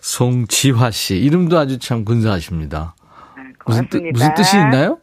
송지화 0.00 0.90
씨. 0.90 1.16
이름도 1.18 1.58
아주 1.58 1.78
참 1.78 2.04
근사하십니다. 2.04 2.94
아, 3.62 3.64
무슨, 3.66 3.88
뜻. 3.88 4.02
무슨 4.12 4.34
뜻이 4.34 4.56
있나요? 4.56 4.98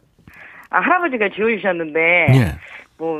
아, 0.70 0.80
할아버지가 0.80 1.30
지어주셨는데, 1.34 2.00
예. 2.34 2.58
뭐, 2.98 3.18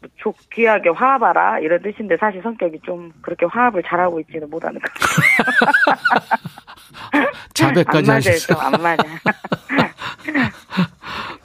뭐 0.00 0.08
좋귀하게 0.16 0.90
화합하라 0.90 1.58
이런 1.60 1.82
뜻인데 1.82 2.16
사실 2.18 2.40
성격이 2.42 2.80
좀 2.84 3.12
그렇게 3.20 3.44
화합을 3.46 3.82
잘하고 3.82 4.20
있지는 4.20 4.48
못하는 4.48 4.80
것 4.80 4.90
같아요. 4.92 6.40
자백까지 7.54 7.98
안 7.98 8.04
맞아요, 8.06 8.16
하셨어요. 8.16 8.56
좀안 8.56 8.82
맞아. 8.82 9.02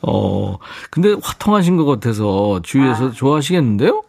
어, 0.02 0.58
근데 0.92 1.16
화통하신 1.22 1.78
것 1.78 1.86
같아서 1.86 2.62
주위에서 2.62 3.12
좋아하시겠는데요? 3.12 4.04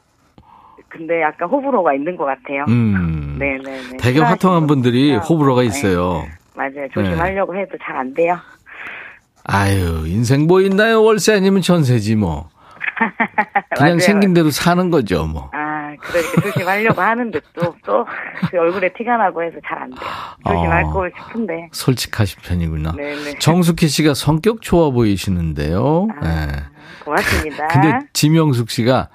근데 0.89 1.21
약간 1.23 1.49
호불호가 1.49 1.95
있는 1.95 2.17
것 2.17 2.25
같아요. 2.25 2.65
음. 2.69 3.37
네네네. 3.41 3.97
되게 3.99 4.21
화통한 4.21 4.67
분들이 4.67 5.15
호불호가 5.17 5.63
분들은, 5.63 5.67
있어요. 5.67 6.23
네, 6.23 6.29
맞아요. 6.55 6.89
조심하려고 6.93 7.55
해도 7.57 7.77
잘 7.83 7.97
안 7.97 8.15
돼요. 8.15 8.39
아유, 9.49 10.05
인생 10.07 10.47
뭐 10.47 10.61
있나요? 10.61 11.03
월세 11.03 11.35
아니면 11.35 11.63
전세지 11.63 12.17
뭐. 12.17 12.49
그냥 13.77 13.97
맞아요. 13.97 13.99
생긴 14.01 14.35
대로 14.35 14.51
사는 14.51 14.91
거죠, 14.91 15.25
뭐. 15.27 15.51
아, 15.53 15.93
그러니까 16.01 16.41
조심하려고 16.43 17.01
하는데 17.03 17.41
또, 17.55 17.75
또, 17.85 18.07
그 18.51 18.59
얼굴에 18.59 18.93
티가 18.95 19.17
나고 19.19 19.43
해서 19.43 19.57
잘 19.67 19.79
안 19.83 19.91
돼요. 19.91 20.01
조심할 20.47 20.85
어. 20.85 20.91
거 20.93 21.09
싶은데. 21.27 21.69
솔직하신 21.73 22.39
편이구나. 22.43 22.93
네네. 22.93 23.39
정숙희 23.39 23.89
씨가 23.89 24.15
성격 24.15 24.63
좋아 24.63 24.91
보이시는데요. 24.91 26.09
아. 26.23 26.47
네. 26.47 26.53
고맙습니다. 27.05 27.69
근데 27.69 27.99
지명숙 28.15 28.71
씨가 28.71 29.09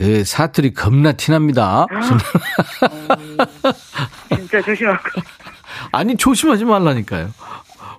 예, 0.00 0.24
사투리 0.24 0.74
겁나 0.74 1.12
티납니다. 1.12 1.86
진짜 4.34 4.60
조심하고. 4.62 5.02
아니 5.92 6.16
조심하지 6.16 6.64
말라니까요. 6.64 7.28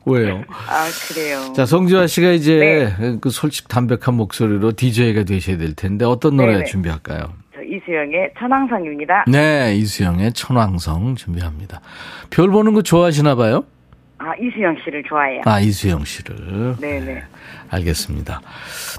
왜요? 0.06 0.44
아, 0.48 0.88
그래요. 1.08 1.54
자, 1.54 1.66
성지화 1.66 2.08
씨가 2.08 2.32
이제 2.32 2.96
네. 3.00 3.18
그 3.22 3.30
솔직 3.30 3.68
담백한 3.68 4.16
목소리로 4.16 4.74
DJ가 4.74 5.24
되셔야 5.24 5.58
될 5.58 5.74
텐데 5.76 6.06
어떤 6.06 6.38
노래 6.38 6.54
네네. 6.54 6.66
준비할까요? 6.66 7.34
저 7.54 7.62
이수영의 7.62 8.32
천왕성입니다. 8.40 9.26
네, 9.28 9.76
이수영의 9.76 10.34
천왕성 10.34 11.16
준비합니다. 11.16 11.82
별 12.30 12.50
보는 12.50 12.74
거 12.74 12.82
좋아하시나 12.82 13.36
봐요? 13.36 13.64
아, 14.18 14.34
이수영 14.40 14.78
씨를 14.84 15.04
좋아해요. 15.08 15.42
아, 15.46 15.60
이수영 15.60 16.06
씨를. 16.06 16.76
네네. 16.80 17.24
알겠습니다. 17.70 18.42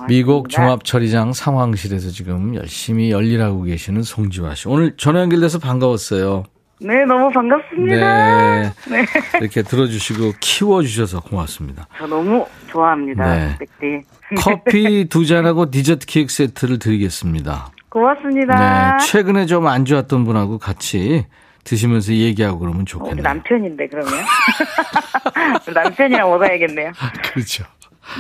미국 0.09 0.49
종합처리장 0.49 1.33
상황실에서 1.33 2.11
지금 2.11 2.55
열심히 2.57 3.11
열일하고 3.11 3.63
계시는 3.63 4.03
송지화 4.03 4.55
씨. 4.55 4.69
오늘 4.69 4.97
전화 4.97 5.21
연결돼서 5.21 5.59
반가웠어요. 5.59 6.45
네, 6.85 7.05
너무 7.05 7.31
반갑습니다. 7.31 8.61
네. 8.61 8.73
네. 8.91 9.07
이렇게 9.41 9.63
들어주시고 9.63 10.35
키워주셔서 10.41 11.21
고맙습니다. 11.21 11.87
저 11.99 12.07
너무 12.07 12.47
좋아합니다. 12.69 13.25
네. 13.35 13.59
네. 13.81 14.03
커피 14.39 15.07
두 15.11 15.25
잔하고 15.27 15.71
디저트 15.71 16.07
케이크 16.07 16.33
세트를 16.33 16.79
드리겠습니다. 16.79 17.71
고맙습니다. 17.89 18.97
네. 18.99 19.07
최근에 19.07 19.47
좀 19.47 19.67
안 19.67 19.85
좋았던 19.85 20.25
분하고 20.25 20.59
같이 20.59 21.27
드시면서 21.65 22.13
얘기하고 22.15 22.59
그러면 22.59 22.83
어, 22.83 22.85
좋겠네요. 22.85 23.23
남편인데 23.23 23.87
그러면 23.89 24.13
남편이랑 25.75 26.29
먹어야겠네요. 26.31 26.93
그렇죠. 27.33 27.65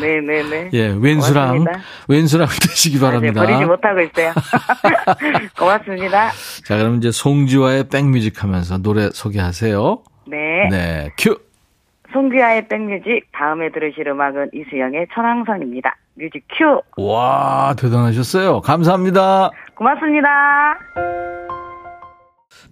네네네. 0.00 0.70
예, 0.72 0.96
왼수랑, 1.00 1.58
고맙습니다. 1.58 1.80
왼수랑 2.08 2.46
드시기 2.60 2.96
네, 2.98 3.00
바랍니다. 3.00 3.42
버리지 3.42 3.64
못하고 3.64 4.00
있어요. 4.00 4.32
고맙습니다. 5.58 6.30
자, 6.64 6.76
그럼 6.76 6.96
이제 6.96 7.10
송지아의 7.10 7.88
백뮤직 7.88 8.42
하면서 8.42 8.78
노래 8.78 9.10
소개하세요. 9.10 10.02
네. 10.26 10.68
네, 10.70 11.10
큐! 11.18 11.36
송지아의 12.12 12.68
백뮤직 12.68 13.26
다음에 13.32 13.70
들으실 13.72 14.06
음악은 14.08 14.50
이수영의 14.52 15.08
천왕성입니다. 15.14 15.96
뮤직 16.14 16.44
큐. 16.56 16.82
와, 17.02 17.74
대단하셨어요. 17.78 18.60
감사합니다. 18.60 19.50
고맙습니다. 19.74 21.31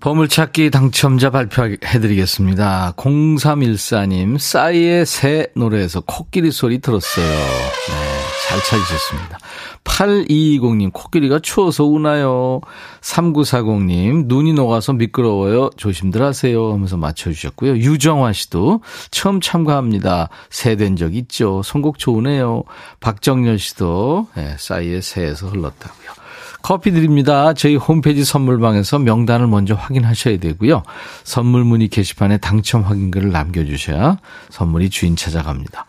보물찾기 0.01 0.71
당첨자 0.71 1.29
발표해드리겠습니다. 1.29 2.95
0314님, 2.97 4.39
싸이의 4.39 5.05
새 5.05 5.49
노래에서 5.55 6.01
코끼리 6.01 6.51
소리 6.53 6.79
들었어요. 6.79 7.27
네, 7.27 8.21
잘 8.49 8.59
찾으셨습니다. 8.61 9.39
8220님, 9.85 10.91
코끼리가 10.95 11.41
추워서 11.41 11.85
우나요? 11.85 12.63
3940님, 13.03 14.25
눈이 14.27 14.55
녹아서 14.55 14.95
미끄러워요. 14.95 15.69
조심들 15.77 16.23
하세요. 16.23 16.73
하면서 16.73 16.97
맞춰주셨고요. 16.97 17.77
유정화 17.77 18.33
씨도 18.33 18.81
처음 19.11 19.43
참가합니다. 19.43 20.31
새된 20.49 20.97
적 20.97 21.15
있죠. 21.15 21.61
선곡 21.63 21.99
좋으네요. 21.99 22.65
박정열 23.01 23.59
씨도 23.59 24.29
네, 24.35 24.57
싸이의 24.59 25.03
새에서 25.03 25.49
흘렀다고요. 25.49 26.20
커피 26.63 26.93
드립니다. 26.93 27.53
저희 27.55 27.77
홈페이지 27.77 28.25
선물방에서 28.25 28.99
명단을 28.99 29.47
먼저 29.47 29.75
확인하셔야 29.75 30.39
되고요. 30.39 30.83
선물 31.25 31.65
문의 31.65 31.89
게시판에 31.89 32.39
당첨 32.39 32.83
확인글을 32.83 33.31
남겨주셔야 33.31 34.19
선물이 34.51 34.91
주인 34.91 35.17
찾아갑니다. 35.17 35.87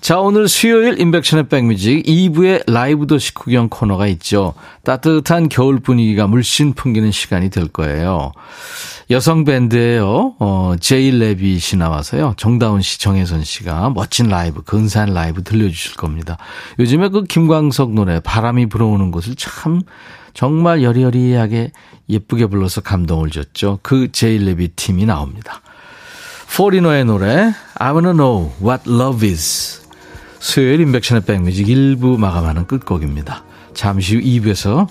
자, 0.00 0.20
오늘 0.20 0.48
수요일 0.48 1.00
임백천의 1.00 1.48
백뮤직 1.48 2.04
2부의 2.04 2.70
라이브 2.70 3.06
도시 3.06 3.34
구경 3.34 3.68
코너가 3.68 4.06
있죠. 4.08 4.54
따뜻한 4.84 5.48
겨울 5.48 5.80
분위기가 5.80 6.26
물씬 6.26 6.72
풍기는 6.72 7.10
시간이 7.10 7.50
될 7.50 7.68
거예요. 7.68 8.32
여성 9.10 9.44
밴드예요. 9.44 10.36
어, 10.38 10.74
제이 10.78 11.10
레빗이 11.10 11.78
나와서요. 11.78 12.34
정다운 12.36 12.80
씨, 12.80 13.00
정혜선 13.00 13.42
씨가 13.42 13.90
멋진 13.90 14.28
라이브, 14.28 14.62
근사한 14.62 15.12
라이브 15.12 15.42
들려주실 15.42 15.96
겁니다. 15.96 16.38
요즘에 16.78 17.08
그 17.08 17.24
김광석 17.24 17.92
노래 17.92 18.20
바람이 18.20 18.66
불어오는 18.66 19.10
곳을 19.10 19.34
참 19.36 19.80
정말 20.32 20.82
여리여리하게 20.82 21.72
예쁘게 22.08 22.46
불러서 22.46 22.82
감동을 22.82 23.30
줬죠. 23.30 23.80
그 23.82 24.12
제이 24.12 24.38
레빗 24.38 24.76
팀이 24.76 25.06
나옵니다. 25.06 25.60
포리노의 26.56 27.04
노래 27.04 27.52
I 27.74 27.92
wanna 27.92 28.12
know 28.12 28.52
what 28.60 28.88
love 28.90 29.26
is. 29.26 29.77
수요일 30.40 30.80
인백션의 30.80 31.24
백뮤직 31.24 31.66
1부 31.66 32.18
마감하는 32.18 32.66
끝곡입니다. 32.66 33.44
잠시 33.74 34.16
후 34.16 34.20
2부에서 34.22 34.88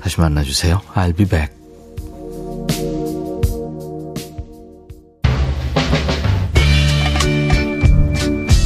다시 0.00 0.20
만나주세요. 0.20 0.80
I'll 0.94 1.16
be 1.16 1.26
back. 1.26 1.52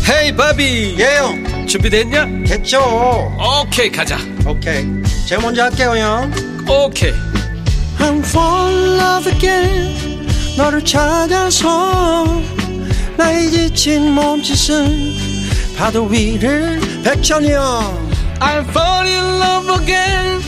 헤이 0.08 0.34
바비 0.36 0.96
예영 0.98 1.66
준비됐냐? 1.66 2.44
됐죠 2.46 2.80
오케이 3.38 3.90
가자 3.90 4.16
오케이 4.46 4.84
제가 5.28 5.42
먼저 5.42 5.64
할게요 5.64 5.96
형 5.96 6.32
오케이 6.68 7.12
I'm 7.98 8.18
fall 8.24 8.74
in 8.74 9.00
love 9.00 9.32
again 9.32 10.26
너를 10.56 10.84
찾아서 10.84 12.24
나의 13.16 13.50
지친 13.50 14.12
몸짓은 14.12 15.25
파도 15.76 16.04
위를 16.06 16.80
백천이 17.04 17.52
형 17.52 18.06
I'm 18.40 18.68
fall 18.68 19.06
in 19.06 19.24
love 19.40 19.82
again. 19.82 20.40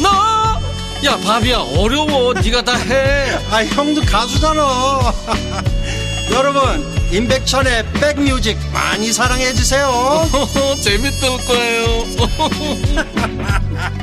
너야 0.00 1.16
바비야 1.24 1.58
어려워. 1.58 2.32
네가 2.34 2.62
다해. 2.62 3.30
아 3.50 3.64
형도 3.64 4.00
가수잖아. 4.02 4.62
여러분 6.32 6.62
임백천의 7.12 7.84
백뮤직 7.94 8.56
많이 8.72 9.12
사랑해 9.12 9.52
주세요. 9.52 9.90
재밌을 10.80 11.28
거예요. 11.46 12.04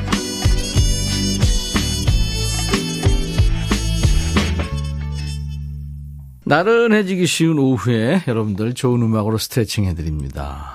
나른해지기 6.44 7.26
쉬운 7.26 7.58
오후에 7.60 8.24
여러분들 8.26 8.74
좋은 8.74 9.00
음악으로 9.02 9.38
스트레칭 9.38 9.84
해드립니다. 9.84 10.69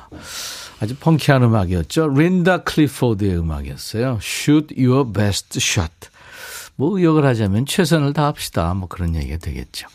아주 0.79 0.95
펑키한 0.95 1.43
음악이었죠. 1.43 2.09
린다 2.09 2.63
클리포드의 2.63 3.37
음악이었어요. 3.37 4.19
Shoot 4.21 4.75
your 4.77 5.11
best 5.11 5.59
shot. 5.59 5.93
뭐 6.75 6.97
의역을 6.97 7.25
하자면 7.25 7.65
최선을 7.65 8.13
다합시다. 8.13 8.73
뭐 8.73 8.87
그런 8.87 9.15
얘기가 9.15 9.37
되겠죠. 9.37 9.87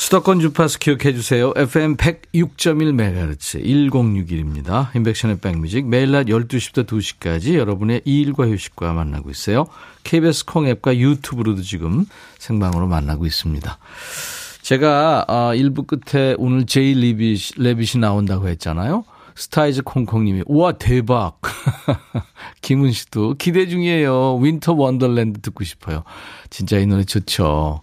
수도권 0.00 0.40
주파수 0.40 0.78
기억해 0.78 1.12
주세요. 1.12 1.52
FM 1.54 1.96
106.1MHz 1.96 3.62
1061입니다. 3.62 4.94
임백천의 4.96 5.40
백뮤직 5.40 5.86
매일 5.86 6.10
낮 6.10 6.24
12시부터 6.24 6.86
2시까지 6.86 7.54
여러분의 7.54 8.00
일과 8.06 8.48
휴식과 8.48 8.94
만나고 8.94 9.28
있어요. 9.28 9.66
KBS 10.04 10.46
콩 10.46 10.66
앱과 10.66 10.96
유튜브로도 10.96 11.60
지금 11.60 12.06
생방으로 12.38 12.86
만나고 12.86 13.26
있습니다. 13.26 13.78
제가 14.70 15.24
아, 15.26 15.50
1부 15.52 15.84
끝에 15.88 16.36
오늘 16.38 16.64
제이 16.64 16.94
레빗, 16.94 17.54
레빗이 17.56 18.00
나온다고 18.00 18.46
했잖아요. 18.46 19.02
스타이즈 19.34 19.82
콩콩님이 19.82 20.44
우와 20.46 20.74
대박. 20.74 21.40
김은 22.62 22.92
씨도 22.92 23.34
기대 23.34 23.66
중이에요. 23.66 24.36
Winter 24.36 24.74
Wonderland 24.74 25.40
듣고 25.40 25.64
싶어요. 25.64 26.04
진짜 26.50 26.78
이 26.78 26.86
노래 26.86 27.02
좋죠. 27.02 27.80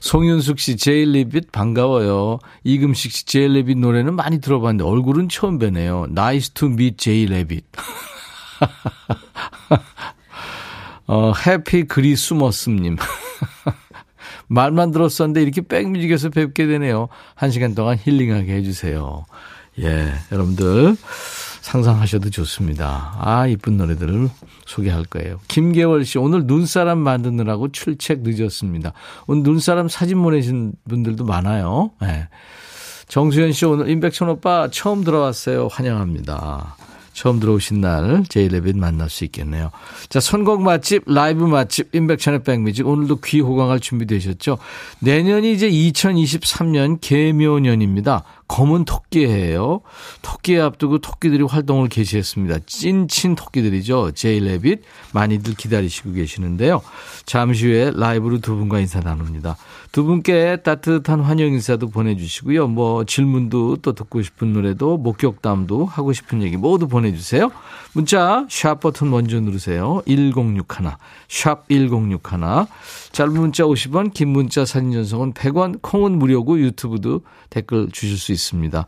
송윤숙 0.00 0.58
씨 0.58 0.76
제이레빗 0.76 1.52
반가워요. 1.52 2.40
이금식 2.64 3.12
씨 3.12 3.26
제이레빗 3.26 3.78
노래는 3.78 4.16
많이 4.16 4.40
들어봤는데 4.40 4.82
얼굴은 4.90 5.28
처음 5.28 5.60
뵈네요. 5.60 6.06
Nice 6.10 6.50
to 6.50 6.68
meet 6.68 6.98
제이레빗. 6.98 7.64
어 11.06 11.32
해피 11.46 11.84
크리스마스님 11.84 12.96
말만 14.48 14.90
들었었는데 14.90 15.42
이렇게 15.42 15.60
백뮤직에서 15.60 16.30
뵙게 16.30 16.66
되네요 16.66 17.08
한 17.34 17.50
시간 17.50 17.74
동안 17.74 17.98
힐링하게 18.00 18.54
해주세요 18.54 19.26
예, 19.80 20.12
여러분들 20.30 20.96
상상하셔도 21.64 22.28
좋습니다. 22.28 23.14
아, 23.18 23.46
이쁜 23.46 23.78
노래들을 23.78 24.28
소개할 24.66 25.04
거예요. 25.04 25.40
김계월 25.48 26.04
씨, 26.04 26.18
오늘 26.18 26.44
눈사람 26.44 26.98
만드느라고 26.98 27.72
출첵 27.72 28.20
늦었습니다. 28.20 28.92
오늘 29.26 29.42
눈사람 29.44 29.88
사진 29.88 30.22
보내신 30.22 30.74
분들도 30.86 31.24
많아요. 31.24 31.90
예. 32.02 32.28
정수현 33.08 33.52
씨, 33.52 33.64
오늘 33.64 33.88
임백천 33.88 34.28
오빠 34.28 34.68
처음 34.70 35.04
들어왔어요. 35.04 35.68
환영합니다. 35.68 36.76
처음 37.14 37.40
들어오신 37.40 37.80
날 37.80 38.24
제이레빗 38.28 38.76
만날 38.76 39.08
수 39.08 39.24
있겠네요. 39.24 39.70
자, 40.08 40.20
선곡 40.20 40.62
맛집, 40.62 41.04
라이브 41.06 41.44
맛집, 41.44 41.94
인백천의 41.94 42.42
백뮤직. 42.42 42.86
오늘도 42.86 43.20
귀 43.20 43.40
호강할 43.40 43.80
준비 43.80 44.04
되셨죠? 44.04 44.58
내년이 44.98 45.52
이제 45.52 45.70
2023년 45.70 46.98
개묘년입니다. 47.00 48.24
검은 48.48 48.84
토끼예요. 48.84 49.80
토끼에 50.22 50.60
앞두고 50.60 50.98
토끼들이 50.98 51.44
활동을 51.44 51.88
개시했습니다. 51.88 52.58
찐친 52.66 53.36
토끼들이죠. 53.36 54.10
제이레빗 54.12 54.82
많이들 55.12 55.54
기다리시고 55.54 56.12
계시는데요. 56.12 56.82
잠시 57.24 57.66
후에 57.66 57.92
라이브로 57.94 58.40
두 58.40 58.56
분과 58.56 58.80
인사 58.80 59.00
나눕니다. 59.00 59.56
두 59.94 60.02
분께 60.02 60.56
따뜻한 60.56 61.20
환영 61.20 61.52
인사도 61.52 61.88
보내주시고요. 61.88 62.66
뭐 62.66 63.04
질문도 63.04 63.76
또 63.76 63.92
듣고 63.92 64.22
싶은 64.22 64.52
노래도 64.52 64.96
목격담도 64.96 65.84
하고 65.84 66.12
싶은 66.12 66.42
얘기 66.42 66.56
모두 66.56 66.88
보내주세요. 66.88 67.52
문자 67.92 68.44
샵 68.50 68.80
버튼 68.80 69.08
먼저 69.08 69.38
누르세요. 69.38 70.02
1061, 70.06 70.96
샵 71.28 71.68
1061. 71.68 72.66
짧은 73.12 73.34
문자 73.34 73.62
50원, 73.62 74.12
긴 74.12 74.30
문자 74.30 74.64
사진 74.64 74.90
전송은 74.90 75.32
100원, 75.32 75.78
콩은 75.80 76.18
무료고 76.18 76.58
유튜브도 76.58 77.20
댓글 77.48 77.88
주실 77.92 78.18
수 78.18 78.32
있습니다. 78.32 78.86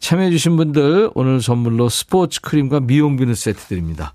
참여해주신 0.00 0.56
분들 0.56 1.12
오늘 1.14 1.40
선물로 1.40 1.88
스포츠 1.88 2.40
크림과 2.40 2.80
미용 2.80 3.14
비누 3.14 3.36
세트 3.36 3.66
드립니다. 3.66 4.14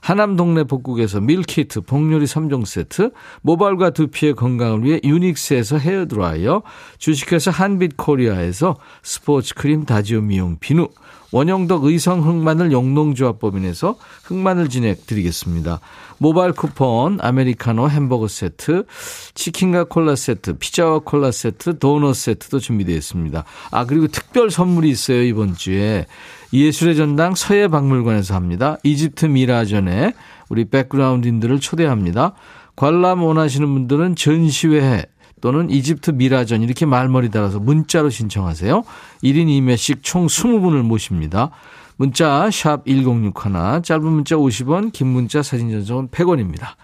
하남 0.00 0.36
동네 0.36 0.64
복국에서 0.64 1.20
밀키트, 1.20 1.82
복요리 1.82 2.24
3종 2.26 2.64
세트, 2.64 3.10
모발과 3.42 3.90
두피의 3.90 4.34
건강을 4.34 4.84
위해 4.84 5.00
유닉스에서 5.04 5.78
헤어드라이어, 5.78 6.62
주식회사 6.98 7.50
한빛코리아에서 7.50 8.76
스포츠 9.02 9.54
크림 9.54 9.84
다지오 9.84 10.20
미용 10.22 10.56
비누, 10.58 10.88
원형덕 11.30 11.84
의성 11.84 12.26
흑마늘 12.26 12.72
영농조합법인에서 12.72 13.96
흑마늘 14.24 14.68
진액 14.68 14.96
드리겠습니다. 15.06 15.80
모바일 16.16 16.52
쿠폰, 16.52 17.18
아메리카노 17.20 17.90
햄버거 17.90 18.28
세트, 18.28 18.86
치킨과 19.34 19.84
콜라 19.84 20.16
세트, 20.16 20.58
피자와 20.58 21.00
콜라 21.00 21.30
세트, 21.30 21.78
도넛 21.78 22.16
세트도 22.16 22.60
준비되어 22.60 22.96
있습니다. 22.96 23.44
아, 23.70 23.84
그리고 23.84 24.08
특별 24.08 24.50
선물이 24.50 24.88
있어요, 24.88 25.22
이번 25.22 25.54
주에. 25.54 26.06
예술의 26.52 26.96
전당 26.96 27.34
서예박물관에서 27.34 28.34
합니다. 28.34 28.78
이집트 28.82 29.26
미라전에 29.26 30.14
우리 30.48 30.64
백그라운드인들을 30.64 31.60
초대합니다. 31.60 32.32
관람 32.76 33.22
원하시는 33.22 33.66
분들은 33.66 34.16
전시회 34.16 35.04
또는 35.40 35.70
이집트 35.70 36.12
미라전 36.12 36.62
이렇게 36.62 36.86
말머리 36.86 37.30
달아서 37.30 37.60
문자로 37.60 38.10
신청하세요. 38.10 38.82
1인 39.22 39.46
2매씩 39.46 39.98
총 40.02 40.26
20분을 40.26 40.82
모십니다. 40.82 41.50
문자 41.96 42.48
샵 42.50 42.86
1061, 42.86 43.82
짧은 43.82 44.04
문자 44.04 44.36
50원, 44.36 44.92
긴 44.92 45.08
문자 45.08 45.42
사진 45.42 45.70
전송은 45.70 46.08
100원입니다. 46.08 46.74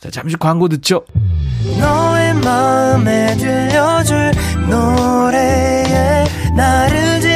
자, 0.00 0.10
잠시 0.10 0.36
광고 0.36 0.68
듣죠. 0.68 1.04
너의 1.78 2.34
마음에 2.34 3.36
들려줄 3.36 4.32
노래에 4.68 6.24
나를 6.56 7.20
지 7.20 7.35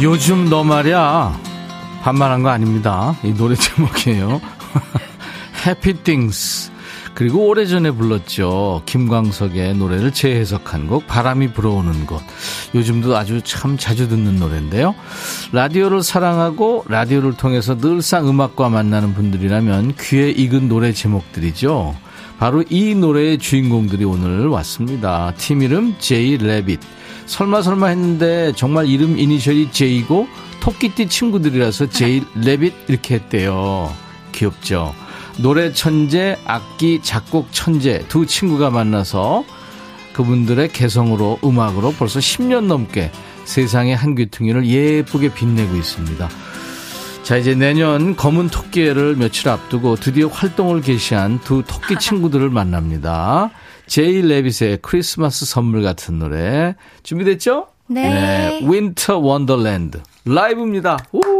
요즘 0.00 0.48
너 0.48 0.62
말이야. 0.62 1.36
반말한 2.02 2.44
거 2.44 2.50
아닙니다. 2.50 3.16
이 3.24 3.34
노래 3.34 3.56
제목이에요. 3.56 4.40
Happy 5.66 5.94
Things. 6.04 6.70
그리고 7.14 7.48
오래전에 7.48 7.90
불렀죠. 7.90 8.82
김광석의 8.86 9.74
노래를 9.74 10.12
재해석한 10.12 10.86
곡 10.86 11.08
바람이 11.08 11.52
불어오는 11.52 12.06
곳. 12.06 12.22
요즘도 12.76 13.16
아주 13.16 13.42
참 13.42 13.76
자주 13.76 14.08
듣는 14.08 14.36
노래인데요. 14.36 14.94
라디오를 15.50 16.04
사랑하고 16.04 16.84
라디오를 16.86 17.36
통해서 17.36 17.76
늘상 17.76 18.28
음악과 18.28 18.68
만나는 18.68 19.14
분들이라면 19.14 19.94
귀에 19.98 20.30
익은 20.30 20.68
노래 20.68 20.92
제목들이죠. 20.92 21.96
바로 22.38 22.62
이 22.70 22.94
노래의 22.94 23.38
주인공들이 23.38 24.04
오늘 24.04 24.46
왔습니다. 24.46 25.34
팀 25.36 25.62
이름 25.62 25.96
제이 25.98 26.36
레빗. 26.36 26.78
설마 27.28 27.62
설마 27.62 27.88
했는데 27.88 28.52
정말 28.56 28.86
이름 28.86 29.18
이니셜이 29.18 29.70
J고 29.70 30.26
토끼띠 30.60 31.08
친구들이라서 31.08 31.90
제일 31.90 32.24
레빗 32.34 32.74
이렇게 32.88 33.16
했대요. 33.16 33.94
귀엽죠? 34.32 34.94
노래 35.38 35.72
천재, 35.72 36.36
악기, 36.46 37.00
작곡 37.02 37.48
천재 37.52 38.04
두 38.08 38.26
친구가 38.26 38.70
만나서 38.70 39.44
그분들의 40.14 40.72
개성으로 40.72 41.38
음악으로 41.44 41.92
벌써 41.92 42.18
10년 42.18 42.64
넘게 42.64 43.12
세상의 43.44 43.94
한 43.94 44.14
귀퉁이를 44.14 44.66
예쁘게 44.66 45.32
빛내고 45.32 45.76
있습니다. 45.76 46.28
자, 47.22 47.36
이제 47.36 47.54
내년 47.54 48.16
검은 48.16 48.48
토끼를 48.48 49.16
며칠 49.16 49.50
앞두고 49.50 49.96
드디어 49.96 50.28
활동을 50.28 50.80
개시한 50.80 51.40
두 51.40 51.62
토끼 51.62 51.96
친구들을 52.00 52.48
만납니다. 52.48 53.50
제이 53.88 54.22
레빗의 54.22 54.78
크리스마스 54.82 55.46
선물 55.46 55.82
같은 55.82 56.18
노래 56.18 56.76
준비됐죠? 57.02 57.68
네. 57.88 58.60
윈터 58.62 59.18
원더랜드 59.18 60.02
라이브입니다. 60.26 60.98
우! 61.12 61.37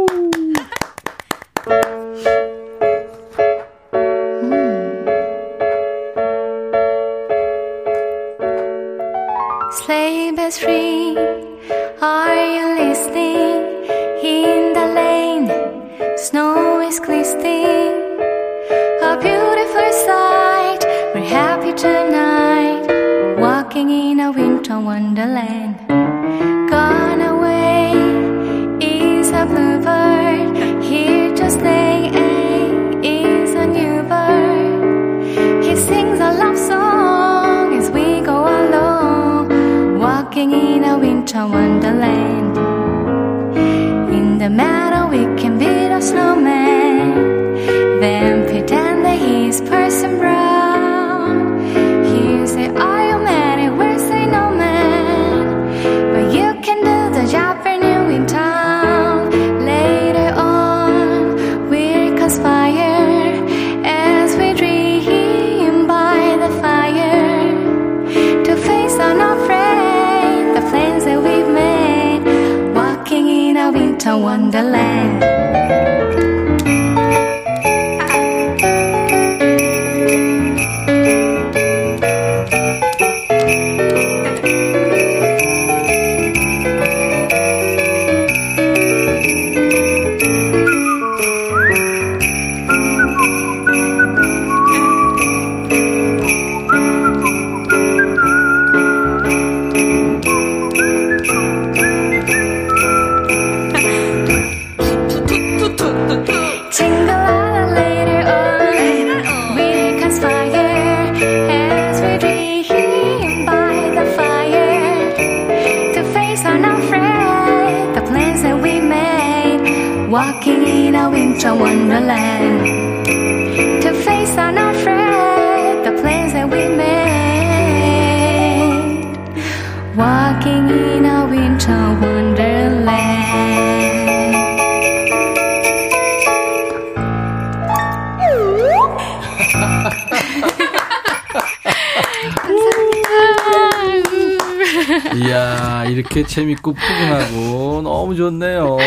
이렇게 146.19 146.27
재밌고 146.27 146.73
푸근하고 146.73 147.81
너무 147.81 148.15
좋네요. 148.15 148.77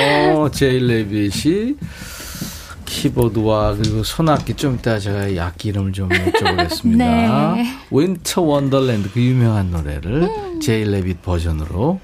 제이 0.53 0.87
레빗이 0.87 1.77
키보드와 2.85 3.77
그리고 3.77 4.03
손악기 4.03 4.55
좀 4.55 4.75
이따 4.75 4.99
제가 4.99 5.45
악기 5.45 5.71
이름을 5.71 5.93
좀 5.93 6.09
여쭤보겠습니다. 6.11 6.97
네. 7.57 7.67
Winter 7.91 8.43
Wonderland 8.43 9.11
그 9.13 9.21
유명한 9.21 9.71
노래를 9.71 10.29
제이 10.61 10.91
레빗 10.91 11.23
버전으로 11.23 12.01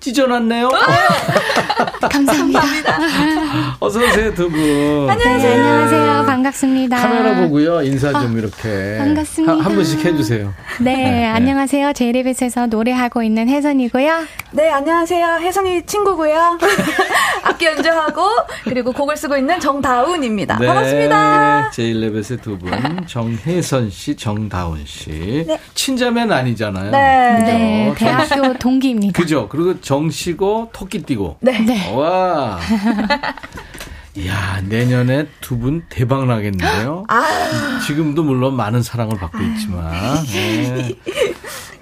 찢어놨네요. 0.00 0.68
감사합니다. 2.10 2.60
어서 3.80 4.00
오세요 4.00 4.34
두 4.34 4.50
분. 4.50 4.60
네, 5.06 5.28
안녕하세요. 5.30 6.24
반갑습니다. 6.26 6.96
카메라 6.96 7.40
보고요 7.40 7.82
인사 7.82 8.12
좀 8.12 8.36
이렇게 8.36 8.98
반갑습니다. 8.98 9.52
한, 9.52 9.60
한 9.60 9.74
분씩 9.74 10.04
해주세요. 10.04 10.52
네, 10.80 11.26
안녕하세요. 11.26 11.92
제이레빗에서 11.94 12.66
노래하고 12.66 13.22
있는 13.22 13.48
혜선이고요. 13.48 14.24
네, 14.54 14.70
안녕하세요. 14.70 15.38
혜선이 15.40 15.84
친구고요. 15.84 16.58
악기 17.42 17.64
연주하고 17.66 18.22
그리고 18.62 18.92
곡을 18.92 19.16
쓰고 19.16 19.36
있는 19.36 19.58
정다운입니다. 19.58 20.58
반갑습니다. 20.58 21.70
제일레벳의 21.72 22.38
두 22.40 22.56
분, 22.58 22.70
정혜선 23.08 23.90
씨, 23.90 24.14
정다운 24.14 24.84
씨. 24.86 25.44
네. 25.46 25.58
친자매는 25.74 26.32
아니잖아요. 26.32 26.90
네. 26.92 27.40
네, 27.42 27.94
정- 27.98 28.26
대학교 28.28 28.54
동기입니다. 28.54 29.20
그죠? 29.20 29.48
그리고 29.48 29.80
정 29.80 30.08
씨고 30.08 30.70
토끼띠고. 30.72 31.38
네. 31.40 31.58
네. 31.58 31.92
와. 31.92 32.60
이야, 34.16 34.60
내년에 34.68 35.26
두 35.40 35.58
분 35.58 35.82
대박 35.88 36.26
나겠는데요? 36.26 37.04
아. 37.08 37.80
지금도 37.84 38.22
물론 38.22 38.54
많은 38.54 38.84
사랑을 38.84 39.18
받고 39.18 39.38
있지만. 39.42 39.90
네. 40.26 40.94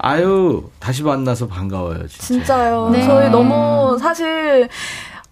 아유, 0.05 0.63
다시 0.79 1.01
만나서 1.01 1.47
반가워요, 1.47 2.05
진짜. 2.09 2.23
진짜요. 2.27 2.89
네. 2.91 3.03
저희 3.05 3.29
너무 3.29 3.97
사실 3.97 4.67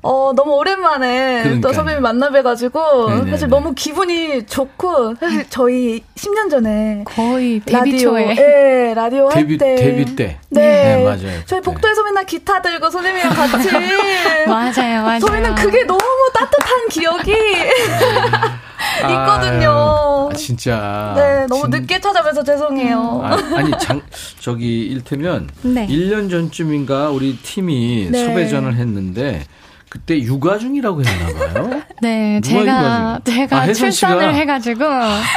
어, 0.02 0.32
너무 0.34 0.54
오랜만에 0.54 1.44
그러니까요. 1.44 1.60
또 1.62 1.74
선배님 1.74 2.02
만나뵈가지고 2.02 3.10
네네네. 3.10 3.32
사실 3.32 3.50
너무 3.50 3.74
기분이 3.76 4.46
좋고 4.46 5.16
사실 5.20 5.46
저희 5.50 6.02
10년 6.16 6.50
전에 6.50 7.04
거의 7.06 7.60
데뷔 7.60 7.92
라디오, 7.92 8.12
초에. 8.12 8.36
예, 8.38 8.94
라디오 8.96 9.26
할 9.28 9.34
데뷔, 9.36 9.58
때. 9.58 9.76
데뷔 9.76 10.16
때. 10.16 10.40
네. 10.50 10.62
네, 10.96 11.04
맞아요. 11.04 11.20
저희 11.46 11.60
그때. 11.60 11.62
복도에서 11.62 12.04
맨날 12.04 12.26
기타 12.26 12.62
들고 12.62 12.90
선생님이랑 12.90 13.36
같이. 13.36 13.70
맞아요, 14.48 15.04
맞아요. 15.04 15.20
저희는 15.20 15.54
그게 15.56 15.84
너무 15.84 16.00
따뜻한 16.34 16.88
기억이 16.90 17.36
있거든요. 19.02 20.30
아유, 20.32 20.38
진짜. 20.38 21.14
네, 21.16 21.46
너무 21.48 21.64
진- 21.70 21.82
늦게 21.82 22.00
찾아뵈서 22.00 22.44
죄송해요. 22.44 23.22
아, 23.24 23.38
아니 23.58 23.72
장 23.80 24.02
저기 24.40 24.82
일테면 24.88 25.50
네. 25.62 25.88
1년 25.88 26.30
전쯤인가 26.30 27.10
우리 27.10 27.38
팀이 27.38 28.10
네. 28.12 28.26
섭외전을 28.26 28.76
했는데 28.76 29.44
그때 29.90 30.18
육아 30.22 30.58
중이라고 30.58 31.04
했나 31.04 31.54
봐요. 31.54 31.82
네, 32.02 32.40
제가? 32.42 33.20
제가 33.26 33.58
아, 33.58 33.62
혜선 33.64 33.92
씨가? 33.92 34.10
출산을 34.14 34.36
해 34.36 34.46
가지고. 34.46 34.86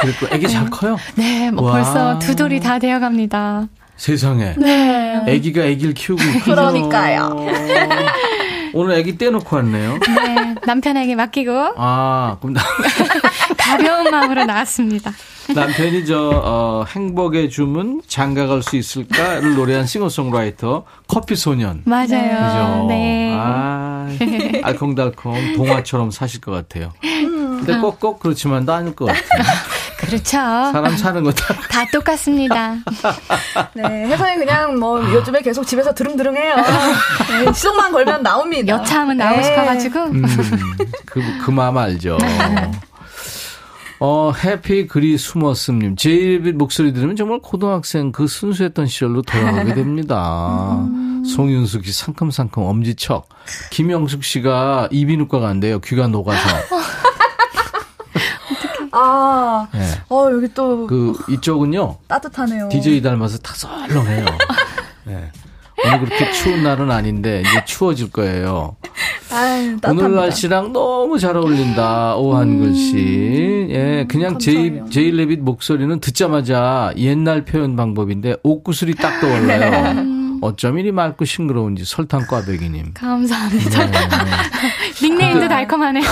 그리고 0.01 0.33
애기 0.33 0.47
잘 0.47 0.69
커요. 0.69 0.97
네, 1.15 1.51
뭐 1.51 1.65
와. 1.65 1.73
벌써 1.73 2.19
두 2.19 2.35
돌이 2.35 2.59
다 2.61 2.79
되어 2.79 2.99
갑니다. 2.99 3.67
세상에. 3.97 4.55
네. 4.57 5.21
애기가 5.27 5.61
애기를 5.63 5.93
키우고 5.93 6.21
있군요. 6.23 6.43
그러니까요. 6.55 7.45
오늘 8.75 8.95
애기 8.95 9.17
떼놓고 9.17 9.55
왔네요. 9.55 9.99
네, 10.03 10.55
남편에게 10.65 11.15
맡기고 11.15 11.75
아, 11.77 12.35
그럼 12.41 12.53
나, 12.55 12.61
가벼운 13.57 14.11
마음으로 14.11 14.43
나왔습니다. 14.43 15.13
남편이 15.55 16.05
저 16.05 16.29
어, 16.43 16.83
행복의 16.85 17.49
주문 17.49 18.01
장가갈 18.05 18.61
수 18.61 18.75
있을까를 18.75 19.55
노래한 19.55 19.85
싱어송라이터 19.85 20.83
커피 21.07 21.37
소년. 21.37 21.83
맞아요. 21.85 22.07
그죠? 22.07 22.85
네. 22.89 23.33
아, 23.33 24.09
아, 24.09 24.17
알콩달콩 24.63 25.53
동화처럼 25.55 26.11
사실 26.11 26.41
것 26.41 26.51
같아요. 26.51 26.91
근데 27.01 27.77
꼭꼭 27.79 28.19
그렇지만도 28.19 28.73
않을 28.73 28.93
것 28.93 29.05
같아요. 29.05 29.43
그렇죠. 30.05 30.37
사람 30.37 30.95
사는 30.97 31.23
거 31.23 31.31
다. 31.31 31.53
다 31.69 31.85
똑같습니다. 31.91 32.75
네, 33.73 33.83
혜선이 34.07 34.37
그냥 34.37 34.79
뭐 34.79 35.01
요즘에 35.13 35.41
계속 35.41 35.65
집에서 35.65 35.93
드릉드릉해요. 35.93 36.55
네, 36.55 37.53
시동만 37.53 37.91
걸면 37.91 38.23
나옵니다. 38.23 38.67
여차하면 38.67 39.17
나오고 39.17 39.37
네. 39.37 39.43
싶어가지고. 39.43 39.99
음, 40.05 40.23
그, 41.05 41.21
그 41.43 41.51
마음 41.51 41.77
알죠. 41.77 42.17
어, 43.99 44.33
해피 44.43 44.87
그리 44.87 45.17
숨었음님. 45.17 45.95
제 45.95 46.39
목소리 46.53 46.93
들으면 46.93 47.15
정말 47.15 47.39
고등학생 47.39 48.11
그 48.11 48.27
순수했던 48.27 48.87
시절로 48.87 49.21
돌아가게 49.21 49.73
됩니다. 49.73 50.85
송윤숙 51.25 51.85
씨 51.85 51.93
상큼상큼 51.93 52.61
엄지척. 52.61 53.27
김영숙 53.71 54.23
씨가 54.23 54.89
이비인후과 54.91 55.39
간대요. 55.39 55.79
귀가 55.79 56.07
녹아서. 56.07 56.39
아, 58.95 59.67
네. 59.73 59.79
어, 60.09 60.29
여기 60.31 60.47
또 60.53 60.87
그, 60.87 61.13
이쪽은요. 61.29 61.97
따뜻하네요. 62.07 62.69
DJ 62.69 63.01
닮아서 63.01 63.37
다 63.39 63.53
썰렁해요. 63.55 64.25
네. 65.05 65.31
오늘 65.85 65.99
그렇게 65.99 66.31
추운 66.31 66.63
날은 66.63 66.89
아닌데 66.89 67.41
이제 67.41 67.65
추워질 67.65 68.11
거예요. 68.11 68.77
아유. 69.31 69.77
오늘 69.87 70.15
날씨랑 70.15 70.71
너무 70.71 71.19
잘 71.19 71.35
어울린다. 71.35 72.15
오한글 72.15 72.73
씨. 72.73 73.67
예, 73.69 74.05
그냥 74.07 74.39
제이, 74.39 74.69
감사해요. 74.69 74.89
제이 74.89 75.11
레빗 75.11 75.41
목소리는 75.41 75.99
듣자마자 75.99 76.93
옛날 76.95 77.43
표현 77.43 77.75
방법인데 77.75 78.37
옷구슬이 78.43 78.95
딱 78.95 79.19
떠올라요. 79.19 80.15
어쩜 80.41 80.77
이리 80.79 80.91
맑고 80.91 81.25
싱그러운지 81.25 81.83
설탕 81.85 82.25
꽈배기님. 82.27 82.93
감사합니다. 82.93 83.85
네. 83.85 83.97
닉네임도 85.01 85.47
달콤하네요. 85.47 86.05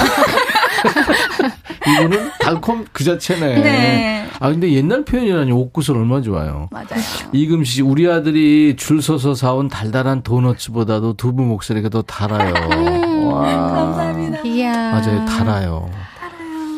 이거는 1.88 2.30
달콤 2.40 2.86
그 2.92 3.04
자체네. 3.04 3.62
네. 3.62 4.28
아 4.40 4.50
근데 4.50 4.72
옛날 4.74 5.04
표현이라니 5.06 5.52
옷구슬 5.52 5.96
얼마나 5.96 6.22
좋아요. 6.22 6.70
맞아요. 6.72 6.88
이금 7.32 7.64
씨 7.64 7.82
우리 7.82 8.10
아들이 8.10 8.76
줄 8.78 9.02
서서 9.02 9.36
사온 9.36 9.68
달달한 9.68 10.22
도너츠보다도 10.24 11.14
두부 11.14 11.44
목소리가 11.44 11.90
더 11.90 12.02
달아요. 12.02 12.54
와. 13.30 13.42
감사합니다. 13.44 14.42
이야. 14.44 14.92
맞아요, 14.92 15.26
달아요. 15.26 15.90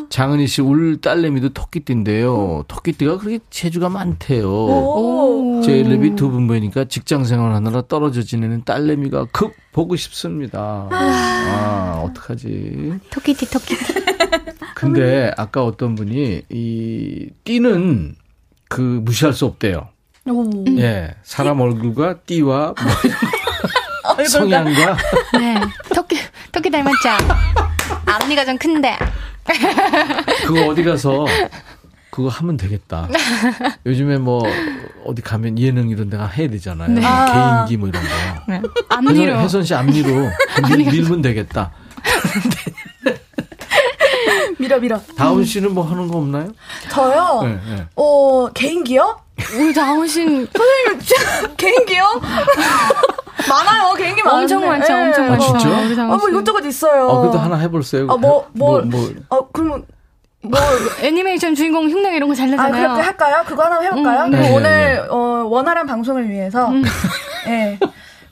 장은희 0.08 0.46
씨, 0.46 0.62
울 0.62 1.00
딸내미도 1.00 1.50
토끼띠인데요. 1.50 2.64
토끼띠가 2.68 3.18
그렇게 3.18 3.40
재주가 3.50 3.88
많대요. 3.88 4.48
오. 4.48 5.60
제 5.64 5.82
랩이 5.82 6.16
두분 6.16 6.46
보니까 6.46 6.84
직장 6.84 7.24
생활 7.24 7.52
하느라 7.52 7.82
떨어져 7.82 8.22
지내는 8.22 8.62
딸내미가 8.64 9.26
급 9.32 9.52
보고 9.72 9.96
싶습니다. 9.96 10.88
아, 10.90 12.02
어떡하지. 12.06 12.94
토끼띠, 13.10 13.50
토끼띠. 13.50 14.15
근데 14.76 15.32
아까 15.38 15.64
어떤 15.64 15.94
분이 15.94 16.42
이 16.50 17.30
띠는 17.44 18.14
그 18.68 18.82
무시할 19.02 19.32
수 19.32 19.46
없대요. 19.46 19.88
오. 20.26 20.64
예. 20.76 21.14
사람 21.22 21.60
얼굴과 21.62 22.20
띠와 22.26 22.74
뭐 22.76 24.24
성향과 24.28 24.96
네. 25.38 25.54
토끼, 25.94 26.18
토끼 26.52 26.68
닮았죠? 26.70 27.08
앞니가 28.04 28.44
좀 28.44 28.58
큰데. 28.58 28.98
그거 30.44 30.66
어디 30.66 30.84
가서 30.84 31.24
그거 32.10 32.28
하면 32.28 32.58
되겠다. 32.58 33.08
요즘에 33.86 34.18
뭐 34.18 34.42
어디 35.06 35.22
가면 35.22 35.58
예능 35.58 35.88
이런 35.88 36.10
데가 36.10 36.26
해야 36.26 36.50
되잖아요. 36.50 36.90
네. 36.90 37.00
개인기 37.00 37.78
뭐 37.78 37.88
이런 37.88 38.02
거. 38.02 38.08
네. 38.52 38.60
앞니로. 38.90 39.38
혜선 39.40 39.64
씨 39.64 39.74
앞니로 39.74 40.28
밀, 40.68 40.84
밀면 40.84 41.22
되겠다. 41.22 41.72
밀어 44.58 44.78
밀어. 44.78 44.98
다운 45.16 45.44
씨는 45.44 45.74
뭐 45.74 45.84
하는 45.84 46.08
거 46.08 46.18
없나요? 46.18 46.48
저요. 46.90 47.40
네, 47.42 47.58
네. 47.68 47.86
어 47.96 48.48
개인기요? 48.54 49.20
우리 49.54 49.72
다운신 49.74 50.48
선생님 50.52 51.00
진짜 51.00 51.46
개인기요? 51.56 52.04
많아요. 53.48 53.94
개인기 53.94 54.22
많은데. 54.22 54.54
엄청 54.54 54.68
많죠, 54.68 54.92
예. 54.92 54.96
엄청 54.98 55.24
아, 55.26 55.28
많죠. 55.30 55.46
진짜? 55.58 55.80
우리 55.80 56.00
아. 56.00 56.04
뭐 56.16 56.28
이것저것 56.28 56.60
있어요. 56.64 57.06
어, 57.08 57.20
그래도 57.20 57.38
하나 57.38 57.56
해볼세요. 57.56 58.06
아, 58.10 58.16
뭐, 58.16 58.48
뭐, 58.54 58.80
뭐, 58.80 59.10
어, 59.28 59.48
그러면 59.52 59.84
뭐 60.42 60.58
애니메이션 61.02 61.54
주인공 61.54 61.88
흉내 61.90 62.16
이런 62.16 62.28
거잘 62.30 62.48
아, 62.48 62.50
나잖아요. 62.56 62.82
그렇게 62.82 63.02
할까요? 63.02 63.44
그거 63.46 63.62
하나 63.64 63.80
해볼까요? 63.80 64.24
음, 64.24 64.30
그럼 64.30 64.42
네, 64.42 64.52
오늘, 64.54 64.62
네, 64.70 64.94
네. 64.94 64.98
어, 65.10 65.16
원활한 65.48 65.86
방송을 65.86 66.28
위해서, 66.30 66.70
예. 67.46 67.78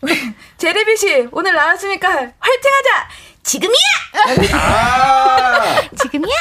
우리, 0.01 0.15
제리비 0.57 0.97
씨, 0.97 1.29
오늘 1.33 1.55
나왔으니까 1.55 2.09
화이팅 2.09 2.71
하자! 2.73 3.09
지금이야! 3.45 3.79
아! 4.55 5.81
지금이야? 6.03 6.35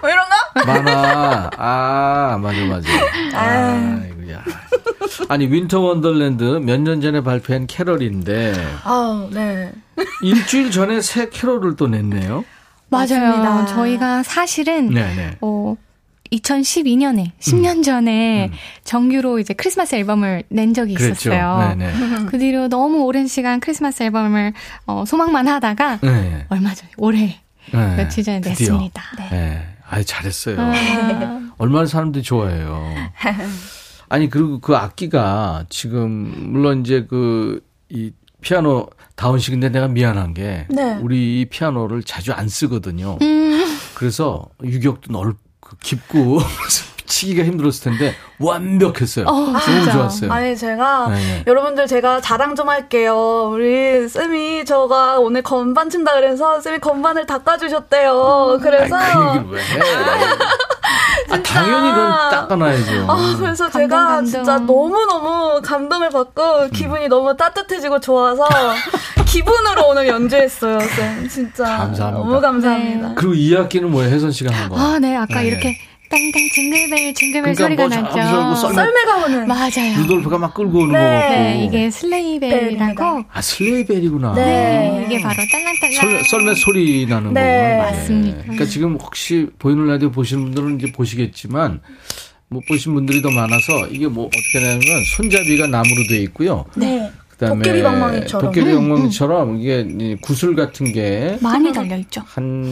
뭐 0.00 0.10
이런 0.10 0.24
거? 0.28 0.64
많아. 0.66 1.50
아, 1.56 2.38
맞아, 2.40 2.64
맞아. 2.66 2.88
아, 3.34 4.00
이거야. 4.22 4.44
아니, 5.28 5.46
Winter 5.50 5.80
Wonderland 5.80 6.44
몇 6.62 6.80
년 6.80 7.00
전에 7.00 7.22
발표한 7.22 7.66
캐럴인데, 7.66 8.52
아우, 8.84 9.28
네. 9.30 9.72
일주일 10.22 10.70
전에 10.70 11.00
새 11.00 11.28
캐럴을 11.28 11.76
또 11.76 11.88
냈네요. 11.88 12.44
맞아요. 12.88 13.06
맞습니다. 13.08 13.66
저희가 13.66 14.22
사실은 14.22 14.90
네네. 14.90 15.38
어 15.40 15.74
2012년에 16.32 17.30
10년 17.38 17.84
전에 17.84 18.50
정규로 18.84 19.38
이제 19.38 19.54
크리스마스 19.54 19.94
앨범을 19.94 20.44
낸 20.48 20.74
적이 20.74 20.94
그랬죠. 20.94 21.30
있었어요. 21.30 21.76
네네. 21.76 22.26
그 22.26 22.38
뒤로 22.38 22.68
너무 22.68 23.02
오랜 23.04 23.26
시간 23.26 23.60
크리스마스 23.60 24.02
앨범을 24.02 24.52
어, 24.86 25.04
소망만 25.06 25.46
하다가 25.48 25.98
네. 26.02 26.46
얼마 26.48 26.74
전에 26.74 26.90
올해 26.96 27.40
네. 27.72 27.96
며칠 27.96 28.24
전에 28.24 28.40
드디어. 28.40 28.72
냈습니다. 28.72 29.02
네. 29.18 29.28
네. 29.30 29.66
아이, 29.88 30.04
잘했어요. 30.04 30.56
아, 30.60 30.72
얼마나 31.58 31.86
사람들이 31.86 32.22
좋아해요. 32.24 32.94
아니, 34.08 34.28
그리고 34.30 34.58
그 34.60 34.74
악기가 34.76 35.64
지금, 35.68 36.50
물론 36.52 36.80
이제 36.80 37.06
그, 37.08 37.60
이 37.90 38.10
피아노 38.40 38.88
다운씨 39.14 39.50
근데 39.50 39.68
내가 39.68 39.88
미안한 39.88 40.34
게, 40.34 40.66
네. 40.70 40.98
우리 41.00 41.40
이 41.40 41.44
피아노를 41.44 42.02
자주 42.02 42.32
안 42.32 42.48
쓰거든요. 42.48 43.18
음, 43.22 43.76
그래서 43.94 44.46
유격도 44.62 45.12
넓 45.12 45.36
고 45.74 45.78
깊고, 45.82 46.38
치기가 47.06 47.44
힘들었을 47.44 47.84
텐데, 47.84 48.14
완벽했어요. 48.38 49.24
너무 49.26 49.58
진짜. 49.60 49.92
좋았어요. 49.92 50.32
아니, 50.32 50.56
제가, 50.56 51.08
네, 51.08 51.14
네. 51.14 51.44
여러분들 51.46 51.86
제가 51.86 52.20
자랑 52.20 52.56
좀 52.56 52.68
할게요. 52.68 53.50
우리 53.52 54.08
쌤이 54.08 54.64
저가 54.64 55.18
오늘 55.18 55.42
건반 55.42 55.90
친다 55.90 56.14
그래서 56.14 56.60
쌤이 56.60 56.78
건반을 56.78 57.26
닦아주셨대요. 57.26 58.58
그래서. 58.62 58.96
아이, 58.96 59.12
그? 59.44 59.56
아, 61.30 61.42
당연히 61.42 61.90
그건 61.90 62.10
닦아놔야죠. 62.30 63.06
아, 63.08 63.36
그래서 63.38 63.64
감동, 63.68 63.82
제가 63.88 64.06
감동. 64.06 64.24
진짜 64.26 64.58
너무너무 64.58 65.60
감동을 65.62 66.10
받고 66.10 66.68
기분이 66.72 67.08
너무 67.08 67.36
따뜻해지고 67.36 68.00
좋아서 68.00 68.46
기분으로 69.26 69.88
오늘 69.88 70.06
연주했어요, 70.06 70.78
쌤. 70.80 71.28
진짜. 71.28 71.64
감사합니다. 71.64 72.10
너무 72.10 72.40
감사합니다. 72.40 73.14
그리고 73.16 73.34
이 73.34 73.56
악기는 73.56 73.90
뭐예요? 73.90 74.10
혜선 74.14 74.30
씨가 74.30 74.54
한 74.54 74.68
거. 74.68 74.78
아, 74.78 74.98
네. 74.98 75.16
아까 75.16 75.40
네. 75.40 75.48
이렇게 75.48 75.78
땅땅 76.14 76.48
징글벨 76.54 77.14
징글벨 77.14 77.54
그러니까 77.54 77.64
소리가 77.64 77.88
뭐 77.88 77.88
났죠. 77.88 78.14
저기 78.14 78.60
썰매- 78.60 78.74
썰매가 78.74 79.24
오는. 79.24 79.48
맞아요. 79.48 79.98
루돌프가 80.02 80.38
막 80.38 80.54
끌고 80.54 80.78
오는 80.78 80.92
네. 80.92 80.98
거 80.98 81.04
같고. 81.04 81.34
네, 81.34 81.64
이게 81.66 81.90
슬레이벨이라고. 81.90 82.60
벨입니다. 82.94 83.24
아, 83.32 83.42
슬레이벨이구나. 83.42 84.34
네, 84.34 85.04
이게 85.06 85.20
바로 85.20 85.34
딸랑딸랑. 85.50 85.92
썰, 85.94 86.24
썰매 86.24 86.54
소리 86.54 87.06
나는 87.06 87.34
네. 87.34 87.40
거구나. 87.80 87.90
맞습니다. 87.90 88.42
그러니까 88.42 88.64
지금 88.66 88.96
혹시 88.96 89.46
보이는 89.58 89.86
라디오 89.88 90.10
보시는 90.12 90.44
분들은 90.44 90.78
이제 90.78 90.92
보시겠지만 90.92 91.80
못 92.48 92.62
보신 92.68 92.94
분들이 92.94 93.20
더 93.20 93.30
많아서 93.30 93.86
이게 93.90 94.06
뭐 94.06 94.26
어떻게 94.26 94.60
되냐면 94.60 95.02
손잡이가 95.16 95.66
나무로 95.66 96.04
되어 96.08 96.18
있고요. 96.20 96.64
네. 96.76 97.10
그다음에 97.30 97.56
도깨비 97.64 97.82
방망이처럼. 97.82 98.46
도깨비 98.46 98.72
방망이처럼 98.74 99.60
이게 99.60 99.84
이 99.98 100.16
구슬 100.20 100.54
같은 100.54 100.92
게한 100.92 101.38
많이 101.42 101.72
달려 101.72 101.96
있죠. 101.96 102.22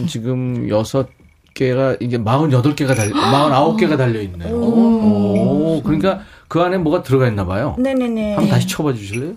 지금 0.07 0.69
여섯 0.69 1.09
개가 1.55 1.97
이제 2.01 2.19
48개가 2.19 2.97
달려 2.97 3.15
49개가 3.15 3.97
달려 3.99 4.21
있네요. 4.23 4.55
오. 4.55 5.83
그러니까 5.83 6.21
그 6.49 6.61
안에 6.61 6.79
뭐가 6.79 7.03
들어가 7.03 7.27
있나 7.29 7.45
봐요. 7.47 7.77
네 7.79 7.95
네 7.95 8.09
네. 8.09 8.35
한번 8.35 8.49
다시 8.51 8.67
쳐봐 8.67 8.93
주실래요? 8.95 9.33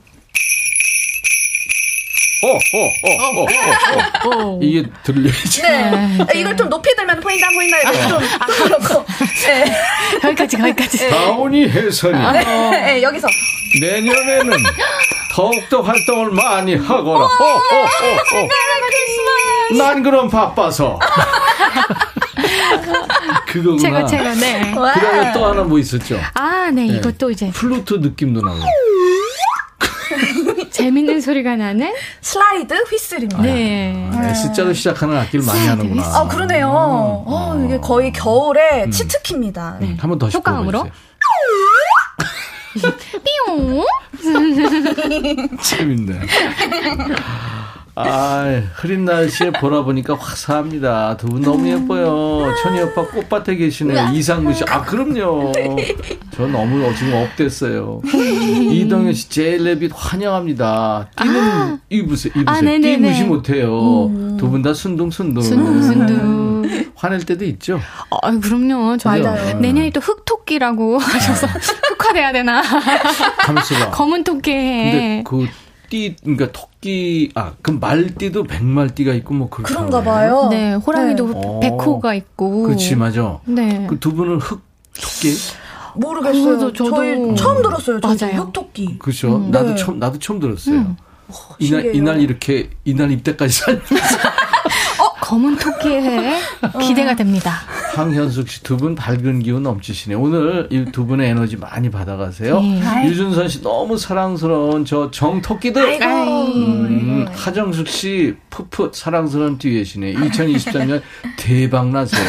어, 2.44 2.48
어, 2.48 2.58
어, 3.08 3.42
어, 3.42 3.46
어, 4.44 4.44
어. 4.56 4.60
이게 4.62 4.84
들려야지. 5.04 5.62
네. 5.64 5.84
아, 6.22 6.28
이걸 6.36 6.56
좀 6.56 6.70
높이 6.70 6.94
들면 6.96 7.20
보인다, 7.20 7.50
보인다. 7.50 7.78
이렇게 7.80 8.02
좀, 8.08 8.20
좀 8.20 8.68
그렇고. 8.68 9.06
네. 9.48 9.66
거기까지, 10.22 10.58
거기까지. 10.58 11.10
다운이 11.10 11.68
해선이 11.70 12.14
네. 12.34 12.44
네, 12.44 13.02
여기서. 13.02 13.28
내년에는 13.82 14.58
더욱더 15.34 15.82
활동을 15.82 16.32
많이 16.32 16.76
하거라. 16.76 17.26
어, 17.26 17.26
어, 17.26 17.28
어, 17.28 17.84
어. 17.84 18.48
난 19.78 20.04
그럼 20.04 20.30
바빠서. 20.30 21.00
그거구나. 23.48 23.78
최고, 23.80 24.06
최고, 24.08 24.34
네. 24.36 24.74
와. 24.74 24.94
그다음에 24.94 25.34
또 25.34 25.46
하나 25.46 25.64
뭐 25.64 25.80
있었죠? 25.80 26.20
아, 26.34 26.70
네, 26.72 26.86
네. 26.88 26.98
이것도 26.98 27.32
이제 27.32 27.50
플루트 27.52 27.96
느낌도 27.96 28.42
나고. 28.42 28.60
재밌는 30.72 31.22
소리가 31.22 31.56
나는 31.56 31.94
슬라이드 32.22 32.74
휘슬입니다. 32.74 33.42
네. 33.42 34.10
아, 34.14 34.30
S자로 34.30 34.74
시작하는 34.74 35.18
악기를 35.18 35.46
많이 35.46 35.66
하는구나. 35.68 36.04
아, 36.04 36.28
그러네요. 36.28 36.70
어, 36.70 37.62
이게 37.66 37.80
거의 37.80 38.12
겨울에 38.12 38.90
치트키입니다. 38.90 39.78
음, 39.82 39.98
한번 40.00 40.20
더 40.20 40.28
효과음으로? 40.28 40.90
삐용. 43.24 43.86
재밌네. 45.62 46.20
아, 47.98 48.62
흐린 48.74 49.06
날씨에 49.06 49.52
보라 49.52 49.84
보니까 49.84 50.16
화사합니다. 50.16 51.16
두 51.18 51.28
분 51.28 51.42
너무 51.42 51.68
예뻐요. 51.70 52.54
천희 52.62 52.82
오빠 52.82 53.06
꽃밭에 53.08 53.56
계시네요. 53.56 54.10
이상무 54.14 54.54
씨. 54.54 54.64
아, 54.68 54.82
그럼요. 54.82 55.54
저 56.36 56.46
너무 56.48 56.94
지금 56.96 57.14
업됐어요. 57.14 58.02
이동현 58.72 59.14
씨, 59.14 59.30
제일레빗 59.30 59.92
환영합니다. 59.96 61.10
뛰는, 61.22 61.80
입으세요. 61.90 62.34
입으세요. 62.36 62.44
아, 62.48 62.62
네네네. 62.62 62.82
뛰 62.82 62.98
무시 62.98 63.24
못해요. 63.24 63.70
두분 64.38 64.62
다 64.62 64.74
순둥순둥. 64.74 65.42
순둥순둥. 65.42 66.92
화낼 66.96 67.20
때도 67.26 67.46
있죠? 67.46 67.80
아, 68.22 68.32
그럼요. 68.40 68.98
저 68.98 69.10
맞아요. 69.10 69.58
내년에 69.60 69.90
또 69.92 70.02
흑토끼라고 70.02 70.98
하셔서 71.00 71.48
흑화돼야 71.98 72.34
되나? 72.34 72.62
검은 73.92 74.24
토끼. 74.26 74.52
근데 74.52 75.24
그 75.26 75.48
띠, 75.90 76.16
그러니까 76.22 76.52
토끼, 76.52 77.32
아, 77.36 77.54
그 77.62 77.72
말띠도 77.72 78.44
백말띠가 78.44 79.14
있고 79.16 79.34
뭐. 79.34 79.50
그런가 79.50 80.02
봐요. 80.04 80.48
네, 80.50 80.74
호랑이도 80.74 81.60
네. 81.62 81.70
백호가 81.70 82.14
있고. 82.16 82.64
그렇지, 82.64 82.96
맞아. 82.96 83.40
네. 83.46 83.86
그 83.88 84.00
두 84.00 84.14
분은 84.14 84.38
흑, 84.38 84.62
토끼? 84.94 85.34
모르겠어요. 85.96 86.74
저도- 86.74 86.96
저희 86.96 87.36
처음 87.36 87.62
들었어요. 87.62 88.00
저희 88.02 88.18
맞아요. 88.20 88.42
흑토끼. 88.42 88.98
그죠? 89.00 89.38
음. 89.38 89.52
나도 89.52 89.70
네. 89.70 89.76
처음, 89.76 90.00
나도 90.00 90.20
처음 90.20 90.40
들었어요. 90.40 90.76
음. 90.76 90.96
이날, 91.60 91.82
신기해요. 91.82 91.94
이날 91.94 92.22
이렇게, 92.22 92.70
이날 92.84 93.12
입대까지 93.12 93.54
산. 93.54 93.82
검은 95.26 95.58
토끼의 95.58 96.02
해 96.04 96.40
기대가 96.80 97.16
됩니다. 97.16 97.62
황현숙 97.96 98.48
씨 98.48 98.62
두 98.62 98.78
분 98.78 98.94
밝은 98.94 99.40
기운 99.40 99.64
넘치시네. 99.64 100.14
오늘 100.16 100.68
이 100.70 100.86
두 100.92 101.08
분의 101.08 101.30
에너지 101.32 101.58
많이 101.58 101.90
받아가세요. 101.90 102.62
네. 102.62 103.08
유준선 103.08 103.48
씨 103.50 103.64
너무 103.64 103.98
사랑스러운 103.98 104.86
저 104.86 105.10
정토끼들. 105.10 106.00
음, 106.04 107.26
하정숙 107.34 107.88
씨 107.88 108.36
푸푸 108.52 108.92
사랑스러운 108.94 109.58
뒤에시네. 109.58 110.14
2023년 110.14 111.02
대박 111.38 111.90
나세요. 111.90 112.22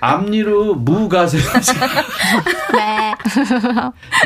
앞니로 0.00 0.74
무 0.74 1.08
가세요. 1.08 1.42
네. 2.74 3.14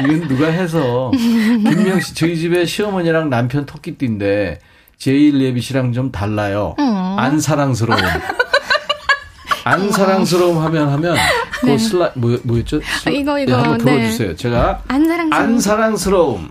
이건 0.03 0.29
누가 0.29 0.47
해서 0.47 1.11
김명 1.15 2.01
씨 2.01 2.15
저희 2.15 2.39
집에 2.39 2.65
시어머니랑 2.65 3.29
남편 3.29 3.67
토끼띠인데 3.67 4.61
제이 5.01 5.31
레빗이랑 5.33 5.93
좀 5.95 6.13
달라요. 6.13 6.75
음. 6.79 6.85
안 7.19 7.41
사랑스러움. 7.41 7.99
안 9.65 9.91
사랑스러움 9.91 10.59
하면 10.63 10.91
하면 10.91 11.17
그 11.61 11.67
네. 11.67 11.79
슬라 11.79 12.11
뭐 12.15 12.39
뭐였죠? 12.43 12.81
슬- 13.03 13.09
아, 13.09 13.11
이거, 13.13 13.35
네, 13.37 13.43
이거, 13.45 13.57
한번 13.57 13.79
네. 13.79 13.85
불러주세요. 13.93 14.37
제가 14.37 14.83
안 14.89 15.07
사랑스러운. 15.07 15.33
안 15.33 15.59
사랑스러움 15.61 16.51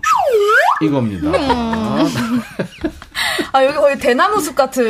이겁니다. 0.82 1.30
아, 3.52 3.64
여기 3.64 3.74
거의 3.76 3.98
대나무 3.98 4.40
숲 4.40 4.54
같은. 4.56 4.84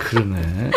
그러네. 0.00 0.70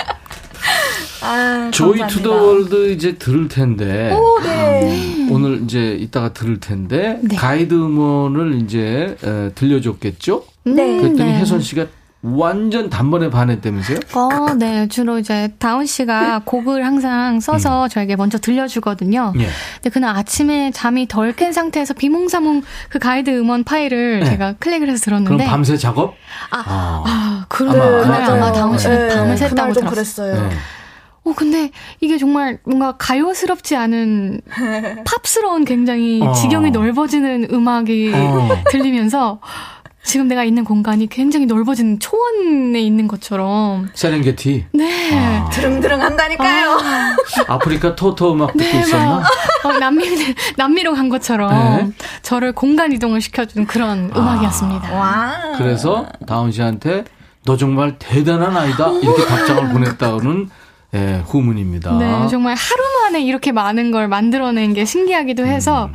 아, 1.30 1.70
Joy 1.72 2.00
감사합니다. 2.00 2.08
to 2.08 2.22
the 2.22 2.44
World 2.44 2.92
이제 2.92 3.16
들을 3.18 3.48
텐데 3.48 4.12
오, 4.14 4.40
네. 4.42 5.28
오늘 5.30 5.62
이제 5.64 5.96
이따가 6.00 6.34
들을 6.34 6.60
텐데 6.60 7.20
네. 7.22 7.36
가이드 7.36 7.74
음원을 7.74 8.62
이제 8.64 9.16
에, 9.24 9.50
들려줬겠죠? 9.54 10.44
네. 10.66 10.98
그랬더니 10.98 11.32
네. 11.32 11.40
혜선 11.40 11.62
씨가 11.62 11.86
완전 12.22 12.90
단번에 12.90 13.30
반했다면서요? 13.30 14.00
어, 14.16 14.54
네. 14.56 14.90
주로 14.90 15.20
이제 15.20 15.54
다운 15.58 15.86
씨가 15.86 16.42
곡을 16.44 16.86
항상 16.86 17.40
써서 17.40 17.88
저에게 17.88 18.18
먼저 18.18 18.38
들려주거든요. 18.38 19.32
예. 19.38 19.48
근데 19.76 19.90
그날 19.90 20.18
아침에 20.18 20.72
잠이 20.72 21.08
덜 21.08 21.32
깬 21.32 21.54
상태에서 21.54 21.94
비몽사몽 21.94 22.64
그 22.90 23.00
가이드 23.00 23.30
음원 23.30 23.64
파일을 23.64 24.20
네. 24.20 24.26
제가 24.26 24.56
클릭을 24.60 24.90
해서 24.90 25.06
그럼 25.06 25.24
들었는데. 25.24 25.50
밤새 25.50 25.78
작업? 25.78 26.16
아, 26.50 26.58
아. 26.58 27.04
아, 27.08 27.46
그러, 27.48 27.72
아마, 27.72 28.02
그날 28.02 28.24
아마. 28.24 28.52
다운 28.52 28.78
씨는 28.78 29.08
네. 29.08 29.16
밤을 29.16 29.36
그날 29.36 29.50
샜다고 29.52 29.74
좀 29.76 29.90
들었어요. 29.90 30.34
그랬어요. 30.34 30.50
네. 30.50 30.56
어, 31.24 31.34
근데 31.36 31.72
이게 32.02 32.18
정말 32.18 32.60
뭔가 32.64 32.96
가요스럽지 32.98 33.76
않은 33.76 34.42
팝스러운 35.06 35.66
굉장히 35.66 36.22
어. 36.22 36.34
지경이 36.34 36.72
넓어지는 36.72 37.48
음악이 37.52 38.12
어. 38.14 38.50
들리면서 38.72 39.40
지금 40.02 40.28
내가 40.28 40.44
있는 40.44 40.64
공간이 40.64 41.08
굉장히 41.08 41.46
넓어진 41.46 42.00
초원에 42.00 42.80
있는 42.80 43.08
것처럼. 43.08 43.90
세렝게티. 43.94 44.66
네. 44.72 45.12
아. 45.14 45.50
드릉드릉 45.52 46.02
한다니까요. 46.02 46.80
아프리카 47.48 47.96
토토 47.96 48.34
음악 48.34 48.54
듣고 48.58 48.72
네, 48.72 48.80
있었나? 48.80 49.20
막, 49.20 49.26
어, 49.66 49.78
남미, 49.78 50.08
남미로 50.58 50.94
간 50.96 51.10
것처럼 51.10 51.52
네. 51.52 51.92
저를 52.24 52.54
공간 52.54 52.92
이동을 52.92 53.22
시켜준 53.22 53.68
그런 53.68 54.12
음악이었습니다. 54.16 54.94
와. 54.96 55.36
그래서 55.58 56.08
다운 56.26 56.52
씨한테 56.52 57.04
너 57.46 57.56
정말 57.58 57.98
대단한 58.00 58.56
아이다 58.58 58.90
이렇게 59.02 59.26
답장을 59.26 59.70
보냈다는 59.70 60.50
예, 60.96 61.24
후문입니다. 61.26 61.98
네, 61.98 62.28
정말 62.30 62.56
하루 62.56 62.84
만에 63.04 63.22
이렇게 63.22 63.52
많은 63.52 63.92
걸 63.92 64.08
만들어낸 64.08 64.74
게 64.74 64.86
신기하기도 64.86 65.46
해서, 65.46 65.90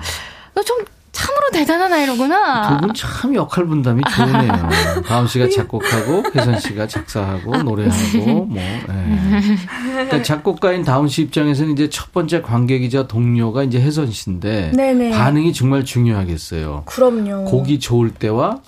너좀 0.54 0.84
참으로 1.14 1.50
대단한 1.52 1.92
아이로구나. 1.92 2.68
음. 2.68 2.80
두분 2.80 2.94
참 2.94 3.34
역할 3.34 3.66
분담이 3.66 4.02
좋네요. 4.16 4.68
다운 5.06 5.26
씨가 5.28 5.48
작곡하고 5.48 6.24
혜선 6.34 6.58
씨가 6.58 6.88
작사하고 6.88 7.62
노래하고 7.62 8.46
뭐. 8.46 8.56
예. 8.56 8.82
그러니까 9.92 10.22
작곡가인 10.22 10.82
다운 10.82 11.06
씨 11.08 11.22
입장에서는 11.22 11.72
이제 11.72 11.88
첫 11.88 12.12
번째 12.12 12.42
관객이자 12.42 13.06
동료가 13.06 13.62
이제 13.62 13.80
혜선 13.80 14.10
씨인데 14.10 14.72
네네. 14.74 15.10
반응이 15.12 15.52
정말 15.52 15.84
중요하겠어요. 15.84 16.82
그럼요. 16.86 17.44
곡이 17.44 17.78
좋을 17.78 18.10
때와 18.10 18.58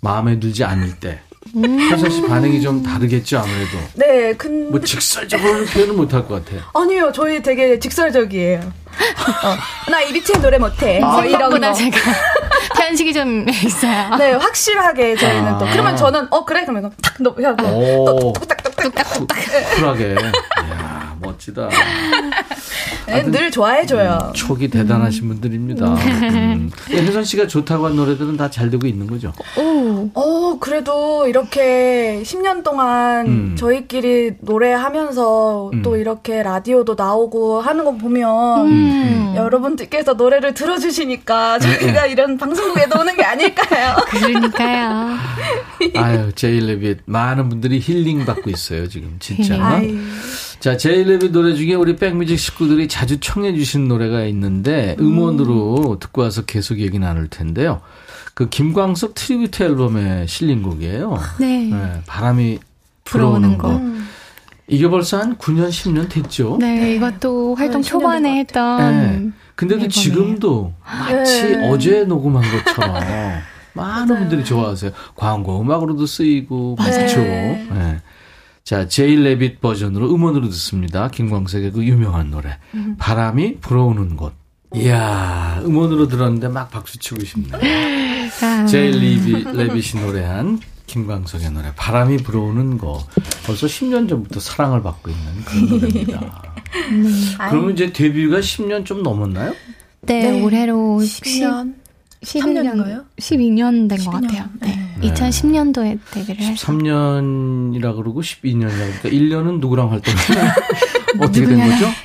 마음에 0.00 0.38
들지 0.38 0.62
않을 0.64 1.00
때. 1.00 1.20
음. 1.56 1.80
혜선 1.90 2.10
씨 2.10 2.22
반응이 2.22 2.60
좀 2.60 2.82
다르겠죠 2.82 3.38
아무래도. 3.38 3.78
네, 3.94 4.32
근데. 4.34 4.70
뭐 4.70 4.80
직설적으로는 4.80 5.66
표현을 5.66 5.94
못할 5.94 6.26
것 6.26 6.44
같아요. 6.44 6.62
아니요, 6.74 7.12
저희 7.14 7.42
되게 7.42 7.78
직설적이에요. 7.78 8.60
어, 8.60 9.90
나 9.90 10.02
이비치의 10.02 10.40
노래 10.40 10.58
못해. 10.58 11.00
뭐 11.00 11.24
이런 11.24 11.60
거. 11.60 11.72
제가 11.72 11.98
편식이 12.76 13.12
좀 13.12 13.46
있어요. 13.48 14.16
네, 14.16 14.32
확실하게 14.32 15.16
저희는 15.16 15.54
아. 15.54 15.58
또. 15.58 15.66
그러면 15.70 15.96
저는, 15.96 16.26
어, 16.30 16.44
그래? 16.44 16.62
그러면 16.62 16.90
탁, 17.02 17.14
너, 17.20 17.34
하고. 17.42 17.66
오, 17.66 18.32
뚝딱뚝딱. 18.32 19.06
쿨하게. 19.76 20.16
멋지다. 21.38 21.68
네, 23.06 23.22
늘 23.22 23.50
좋아해줘요. 23.50 24.32
촉이 24.34 24.68
대단하신 24.68 25.28
분들입니다. 25.28 25.86
음. 25.94 26.70
예, 26.90 26.96
혜선 26.98 27.24
씨가 27.24 27.46
좋다고 27.46 27.86
한 27.86 27.96
노래들은 27.96 28.36
다 28.36 28.48
잘 28.48 28.70
되고 28.70 28.86
있는 28.86 29.06
거죠. 29.06 29.30
오. 29.58 30.10
어, 30.14 30.58
그래도 30.58 31.28
이렇게 31.28 32.22
10년 32.24 32.64
동안 32.64 33.26
음. 33.26 33.56
저희끼리 33.56 34.32
노래하면서 34.40 35.70
음. 35.74 35.82
또 35.82 35.96
이렇게 35.96 36.42
라디오도 36.42 36.94
나오고 36.96 37.60
하는 37.60 37.84
거 37.84 37.92
보면 37.92 38.66
음. 38.66 39.34
여러분들께서 39.36 40.14
노래를 40.14 40.54
들어주시니까 40.54 41.58
저희가 41.60 42.06
이런 42.06 42.36
방송국에도 42.38 42.98
오는 43.00 43.14
게 43.16 43.22
아닐까요? 43.22 43.96
그러니까요. 44.08 45.16
아유, 45.96 46.32
J 46.34 46.43
Rabbit 46.43 47.00
많은 47.04 47.48
분들이 47.50 47.78
힐링 47.78 48.24
받고 48.24 48.48
있어요, 48.50 48.88
지금 48.88 49.16
진짜. 49.20 49.56
자, 50.60 50.76
J 50.76 50.84
Rabbit 50.84 51.30
노래 51.30 51.54
중에 51.54 51.74
우리 51.74 51.94
백뮤직 51.96 52.38
식구들이 52.38 52.88
자주 52.88 53.20
청해 53.20 53.54
주신 53.54 53.86
노래가 53.86 54.24
있는데 54.24 54.96
음원으로 54.98 55.98
듣고 56.00 56.22
와서 56.22 56.44
계속 56.44 56.80
얘기 56.80 56.98
나눌 56.98 57.28
텐데요. 57.28 57.80
그 58.34 58.48
김광석 58.48 59.14
tribute 59.14 59.62
앨범에 59.62 60.26
실린 60.26 60.62
곡이에요. 60.62 61.18
네. 61.38 61.64
네, 61.64 62.02
바람이 62.06 62.58
불어오는 63.04 63.56
불어오는 63.56 63.58
거. 63.58 63.68
거. 63.68 63.98
이게 64.66 64.88
벌써 64.88 65.18
한 65.18 65.36
9년, 65.36 65.70
10년 65.70 66.08
됐죠? 66.08 66.58
네, 66.60 66.94
이것도 66.94 67.54
활동 67.54 67.76
한 67.76 67.82
10년 67.82 67.86
초반에 67.86 68.38
했던. 68.40 68.78
네. 68.78 69.30
근데도 69.54 69.82
앨범이에요. 69.82 69.88
지금도 69.90 70.72
마치 70.84 71.42
네. 71.42 71.70
어제 71.70 72.04
녹음한 72.04 72.42
것처럼 72.42 72.94
많은 73.74 74.18
분들이 74.18 74.44
좋아하세요. 74.44 74.90
광고 75.14 75.60
음악으로도 75.60 76.04
쓰이고 76.06 76.76
많죠. 76.78 77.16
네. 77.18 78.00
자, 78.68 78.86
제일 78.86 79.22
레빗 79.22 79.62
버전으로 79.62 80.14
음원으로 80.14 80.50
듣습니다. 80.50 81.08
김광석의 81.08 81.72
그 81.72 81.82
유명한 81.86 82.30
노래. 82.30 82.58
바람이 82.98 83.60
불어오는 83.60 84.14
곳. 84.14 84.34
이야, 84.74 85.62
음원으로 85.64 86.06
들었는데 86.06 86.48
막 86.48 86.70
박수 86.70 86.98
치고 86.98 87.24
싶네. 87.24 87.48
아, 88.42 88.66
제일 88.66 88.90
레빗, 89.00 89.56
레빗이 89.56 90.04
노래한 90.04 90.60
김광석의 90.84 91.50
노래. 91.52 91.72
바람이 91.76 92.18
불어오는 92.18 92.76
곳. 92.76 93.06
벌써 93.46 93.66
10년 93.66 94.06
전부터 94.06 94.38
사랑을 94.38 94.82
받고 94.82 95.12
있는 95.12 95.44
그런 95.46 95.68
노래입니다. 95.70 96.42
그러면 97.48 97.72
이제 97.72 97.90
데뷔가 97.90 98.40
10년 98.40 98.84
좀 98.84 99.02
넘었나요? 99.02 99.54
네, 100.02 100.30
네. 100.30 100.42
올해로 100.42 100.98
10년. 101.00 101.74
11년, 102.22 103.04
12년 103.18 103.88
된 103.88 103.98
것 104.04 104.10
같아요. 104.10 104.44
네. 104.60 104.76
네. 105.00 105.12
2010년도에 105.12 105.98
데뷔를 106.10 106.40
해서. 106.42 106.66
13년이라 106.66 107.94
그러고 107.96 108.20
12년이라 108.22 108.68
그러니까 109.00 109.08
1년은 109.08 109.60
누구랑 109.60 109.90
활동했나요? 109.92 110.52
어떻게 111.20 111.46
된? 111.46 111.58
거죠? 111.58 111.86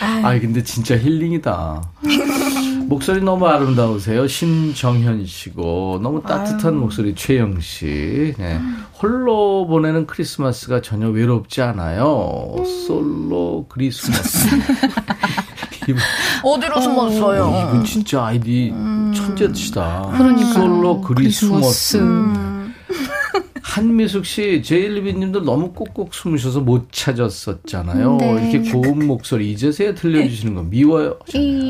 아, 0.00 0.38
근데 0.38 0.62
진짜 0.62 0.96
힐링이다. 0.96 1.82
목소리 2.86 3.20
너무 3.22 3.46
아름다우세요. 3.46 4.26
신정현 4.26 5.26
씨고 5.26 6.00
너무 6.02 6.22
따뜻한 6.22 6.76
목소리 6.76 7.14
최영 7.14 7.60
씨. 7.60 8.34
네. 8.38 8.60
홀로 9.08 9.66
보내는 9.66 10.06
크리스마스가 10.06 10.80
전혀 10.80 11.08
외롭지 11.10 11.60
않아요. 11.60 12.54
솔로 12.86 13.66
크리스마스. 13.68 14.48
이분- 15.86 16.00
어디로 16.42 16.80
숨었어요? 16.80 17.44
어, 17.44 17.68
이분 17.68 17.84
진짜 17.84 18.24
아이디 18.24 18.72
천재시다. 19.14 20.10
그러니까요. 20.16 20.52
솔로 20.54 21.02
크리스마스. 21.02 21.98
크리스마스. 21.98 22.74
한미숙 23.62 24.24
씨, 24.24 24.62
제일리비님도 24.62 25.40
너무 25.44 25.72
꼭꼭 25.72 26.14
숨으셔서 26.14 26.60
못 26.60 26.88
찾았었잖아요. 26.90 28.16
네. 28.16 28.50
이렇게 28.52 28.70
고운 28.72 29.06
목소리 29.06 29.50
이제서야 29.52 29.94
들려주시는 29.94 30.54
거 30.54 30.62
미워요. 30.62 31.18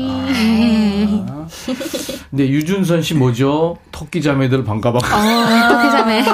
아. 0.07 1.47
근데 2.29 2.47
유준선 2.47 3.01
씨 3.01 3.13
뭐죠? 3.15 3.75
토끼 3.91 4.21
자매들 4.21 4.63
반가워. 4.63 4.95
어떻게 4.97 5.89
자매? 5.91 6.23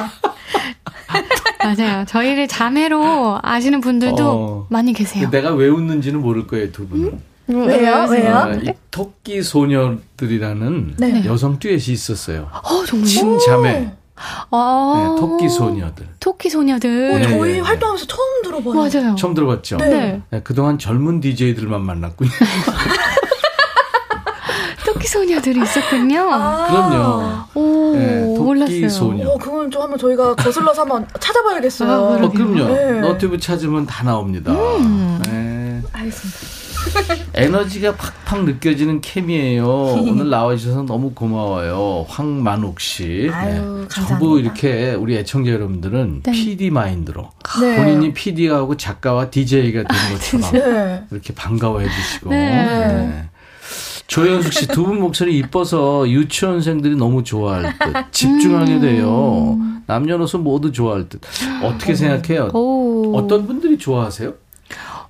맞아요. 1.77 2.05
저희를 2.05 2.47
자매로 2.47 3.39
아시는 3.41 3.81
분들도 3.81 4.23
어. 4.29 4.67
많이 4.69 4.93
계세요. 4.93 5.29
내가 5.29 5.51
왜 5.53 5.67
웃는지는 5.67 6.21
모를 6.21 6.47
거예요, 6.47 6.71
두 6.71 6.87
분은. 6.87 7.19
왜요? 7.47 8.07
왜요? 8.09 8.35
아, 8.35 8.53
이 8.53 8.71
토끼 8.91 9.41
소녀들이라는 9.43 10.95
네. 10.97 11.25
여성 11.25 11.59
듀엣이 11.59 11.91
있었어요. 11.91 12.49
어, 12.51 12.85
정말? 12.85 13.07
친자매. 13.07 13.91
아, 14.51 15.15
네, 15.15 15.19
토끼 15.19 15.49
소녀들. 15.49 16.07
토끼 16.19 16.49
소녀들. 16.49 17.11
어, 17.13 17.17
네. 17.17 17.23
저희 17.23 17.59
활동하면서 17.59 18.05
처음 18.05 18.41
들어봐요. 18.43 18.73
맞아요. 18.75 19.15
처음 19.15 19.33
들어봤죠? 19.33 19.77
네. 19.77 20.21
네, 20.29 20.41
그동안 20.43 20.77
젊은 20.77 21.19
DJ들만 21.19 21.81
만났군요. 21.83 22.29
토끼 24.85 25.07
소녀들이 25.07 25.61
있었군요. 25.61 26.25
그럼요. 26.25 27.23
오, 27.55 27.80
네, 27.93 28.25
토끼 28.25 28.39
몰랐어요. 28.39 28.89
소녀. 28.89 29.29
어, 29.29 29.37
그건 29.37 29.69
좀 29.71 29.81
한번 29.81 29.97
저희가 29.97 30.35
거슬러서 30.35 30.81
한번 30.81 31.05
찾아봐야겠어요. 31.19 31.91
아, 31.91 32.25
어. 32.25 32.29
그럼요. 32.29 32.73
네. 32.73 32.99
너튜브 33.01 33.37
찾으면 33.37 33.85
다 33.85 34.03
나옵니다. 34.03 34.51
음. 34.51 35.21
네. 35.25 35.81
알겠습니다. 35.91 36.61
에너지가 37.35 37.95
팍팍 37.95 38.43
느껴지는 38.43 39.01
캠이에요. 39.01 39.67
오늘 39.67 40.29
나와주셔서 40.29 40.83
너무 40.83 41.11
고마워요. 41.13 42.05
황만욱 42.09 42.79
씨. 42.79 43.29
아유, 43.31 43.85
전부 43.89 43.89
감사합니다. 43.89 44.39
이렇게 44.39 44.93
우리 44.93 45.15
애청자 45.17 45.51
여러분들은 45.51 46.21
네. 46.23 46.31
PD 46.31 46.71
마인드로 46.71 47.29
네. 47.61 47.77
본인이 47.77 48.13
PD하고 48.13 48.77
작가와 48.77 49.29
DJ가 49.29 49.83
된 49.83 50.13
것처럼 50.13 50.51
네. 50.53 51.03
이렇게 51.11 51.33
반가워해 51.33 51.87
주시고. 51.87 52.29
네. 52.31 53.29
네. 54.11 54.15
조현숙 54.15 54.53
씨 54.53 54.67
두 54.67 54.83
분 54.85 54.99
목소리 54.99 55.37
이뻐서 55.37 56.07
유치원생들이 56.09 56.95
너무 56.97 57.23
좋아할 57.23 57.73
듯 57.79 58.11
집중하게 58.11 58.79
돼요. 58.79 59.57
남녀노소 59.87 60.37
모두 60.39 60.71
좋아할 60.71 61.07
듯. 61.07 61.21
어떻게 61.63 61.95
생각해요? 61.95 62.49
오. 62.53 63.15
어떤 63.15 63.47
분들이 63.47 63.77
좋아하세요? 63.77 64.33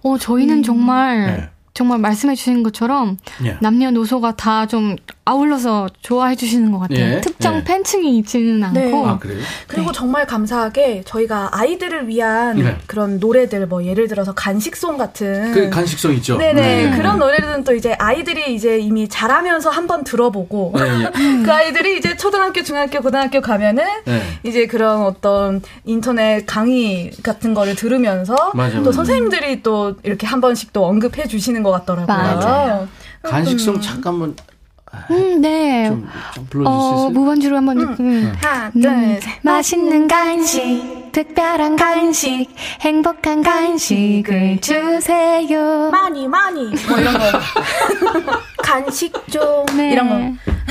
어, 0.03 0.17
저희는 0.17 0.61
정말, 0.63 1.25
네. 1.25 1.49
정말 1.73 1.99
말씀해 1.99 2.35
주신 2.35 2.63
것처럼 2.63 3.17
예. 3.45 3.57
남녀노소가 3.61 4.35
다 4.35 4.65
좀 4.71 4.95
아울러서 5.25 5.89
좋아해 6.01 6.35
주시는 6.35 6.71
것 6.71 6.79
같아요. 6.79 7.17
예, 7.17 7.21
특정 7.21 7.57
예. 7.57 7.63
팬층이 7.63 8.17
있지는 8.19 8.63
않고. 8.63 8.79
네. 8.79 8.91
아 9.05 9.17
그래요? 9.19 9.39
그리고 9.67 9.91
정말 9.91 10.25
감사하게 10.25 11.03
저희가 11.05 11.49
아이들을 11.53 12.07
위한 12.07 12.57
네. 12.57 12.77
그런 12.87 13.19
노래들 13.19 13.67
뭐 13.67 13.85
예를 13.85 14.07
들어서 14.07 14.33
간식송 14.33 14.97
같은 14.97 15.51
그 15.53 15.69
간식성 15.69 16.13
있죠. 16.15 16.37
네네 16.37 16.61
네. 16.89 16.97
그런 16.97 17.19
노래들은 17.19 17.63
또 17.63 17.75
이제 17.75 17.93
아이들이 17.99 18.53
이제 18.55 18.79
이미 18.79 19.07
자라면서 19.07 19.69
한번 19.69 20.03
들어보고 20.03 20.73
네, 20.75 20.81
예. 21.03 21.11
그 21.45 21.51
아이들이 21.51 21.97
이제 21.97 22.17
초등학교 22.17 22.63
중학교 22.63 22.99
고등학교 23.01 23.41
가면은 23.41 23.83
네. 24.05 24.21
이제 24.43 24.65
그런 24.67 25.03
어떤 25.03 25.61
인터넷 25.85 26.45
강의 26.45 27.11
같은 27.23 27.53
거를 27.53 27.75
들으면서 27.75 28.51
맞아, 28.55 28.77
또 28.77 28.85
맞아. 28.85 28.91
선생님들이 28.93 29.61
또 29.63 29.95
이렇게 30.03 30.25
한 30.27 30.41
번씩 30.41 30.73
또 30.73 30.85
언급해 30.85 31.27
주시는 31.27 31.60
것 31.63 31.71
같더라고요. 31.71 32.05
맞아요. 32.17 32.87
간식성 33.23 33.81
잠깐만 33.81 34.35
음, 35.09 35.39
네. 35.39 35.87
좀, 35.87 36.05
좀 36.33 36.47
불러줄 36.49 36.65
수 36.65 36.69
어, 36.69 36.93
있어요? 36.95 37.09
무반주로 37.11 37.55
한번. 37.57 37.79
음. 37.79 38.33
하나 38.41 38.71
음. 38.75 38.81
둘 38.81 39.21
셋. 39.21 39.39
맛있는 39.41 40.07
간식, 40.09 41.11
특별한 41.13 41.77
간식, 41.77 42.47
행복한 42.81 43.41
간식을 43.41 44.59
주세요. 44.59 45.89
많이 45.91 46.27
많이 46.27 46.65
뭐 46.89 46.97
이런 46.99 47.13
거 47.17 47.21
간식 48.61 49.13
좀 49.31 49.65
네. 49.77 49.93
이런 49.93 50.09
거 50.09 50.15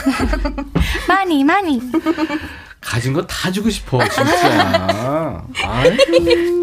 많이, 1.08 1.42
많이. 1.42 1.80
가진 2.82 3.12
거 3.14 3.26
다 3.26 3.50
주고 3.50 3.70
싶어 3.70 4.06
진짜. 4.06 5.42
아이고. 5.64 6.59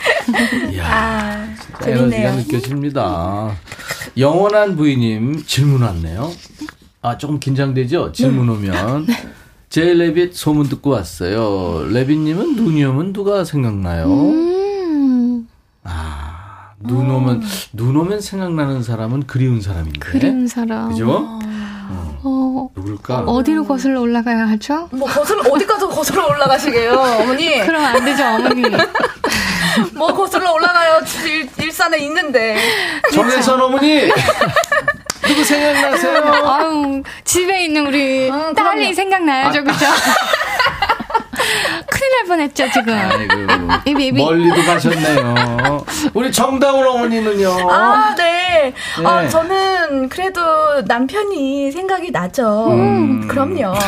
이야, 0.72 0.86
아, 0.86 1.46
진짜 1.60 1.90
에너지가 1.90 2.10
재밌네요. 2.10 2.32
느껴집니다. 2.36 3.56
영원한 4.16 4.76
부인님 4.76 5.44
질문 5.46 5.82
왔네요. 5.82 6.30
아 7.02 7.16
조금 7.18 7.38
긴장되죠? 7.40 8.12
질문 8.12 8.48
오면. 8.48 9.06
제 9.68 9.94
레빗 9.94 10.34
소문 10.34 10.68
듣고 10.68 10.90
왔어요. 10.90 11.86
레빗님은 11.90 12.56
눈이 12.56 12.84
오면 12.84 13.12
누가 13.12 13.44
생각나요? 13.44 14.06
음, 14.10 15.46
아, 15.84 16.72
눈 16.80 17.08
오면, 17.08 17.42
눈 17.74 17.96
오면 17.96 18.20
생각나는 18.20 18.82
사람은 18.82 19.26
그리운 19.28 19.60
사람인데. 19.60 20.00
그리운 20.00 20.48
사람. 20.48 20.88
그죠? 20.88 21.38
어, 22.22 22.68
누굴까? 22.76 23.20
어디로 23.20 23.64
거슬러 23.64 24.00
올라가야 24.00 24.48
하죠? 24.50 24.88
뭐 24.92 25.08
거슬러 25.08 25.40
어디까지 25.52 25.86
거슬러 25.86 26.26
올라가시게요, 26.26 26.92
어머니? 26.92 27.60
그럼 27.64 27.82
안 27.84 28.04
되죠, 28.04 28.24
어머니. 28.24 28.62
뭐 29.94 30.12
거슬러 30.14 30.52
올라가요? 30.52 31.00
일, 31.24 31.48
일산에 31.58 31.98
있는데. 31.98 32.56
정혜선 33.12 33.60
어머니! 33.60 34.10
누구 35.22 35.44
생각나세요? 35.44 36.22
아유, 36.44 37.02
집에 37.24 37.64
있는 37.64 37.86
우리 37.86 38.30
음, 38.30 38.54
딸이 38.54 38.78
그럼요. 38.78 38.94
생각나야죠, 38.94 39.64
그죠? 39.64 39.86
큰일 41.90 42.12
날 42.12 42.24
뻔했죠, 42.26 42.70
지금. 42.72 42.94
아이고. 42.94 44.24
멀리도 44.24 44.64
가셨네요. 44.64 45.84
우리 46.14 46.32
정다운 46.32 46.86
어머니는요? 46.86 47.70
아, 47.70 48.14
네. 48.16 48.72
아, 49.04 49.22
네. 49.22 49.28
저는 49.28 50.08
그래도 50.08 50.40
남편이 50.86 51.70
생각이 51.72 52.10
나죠. 52.10 52.70
음. 52.72 53.28
그럼요. 53.28 53.74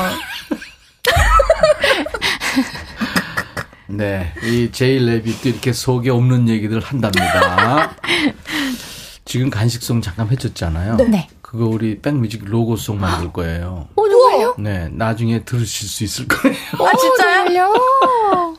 네. 3.96 4.32
이 4.42 4.70
제일 4.72 5.06
레빗도 5.06 5.48
이렇게 5.48 5.72
속에 5.72 6.10
없는 6.10 6.48
얘기들 6.48 6.80
한답니다. 6.80 7.94
지금 9.24 9.50
간식송 9.50 10.00
잠깐 10.00 10.28
해줬잖아요. 10.30 10.96
네. 11.08 11.28
그거 11.40 11.66
우리 11.66 12.00
백뮤직 12.00 12.42
로고송 12.46 12.98
만들 12.98 13.32
거예요. 13.32 13.86
어, 13.94 14.08
정말요? 14.08 14.54
네. 14.58 14.88
나중에 14.90 15.44
들으실 15.44 15.86
수 15.88 16.02
있을 16.04 16.26
거예요. 16.26 16.56
아, 16.72 16.96
진짜요? 16.96 17.44
정말요? 17.44 17.72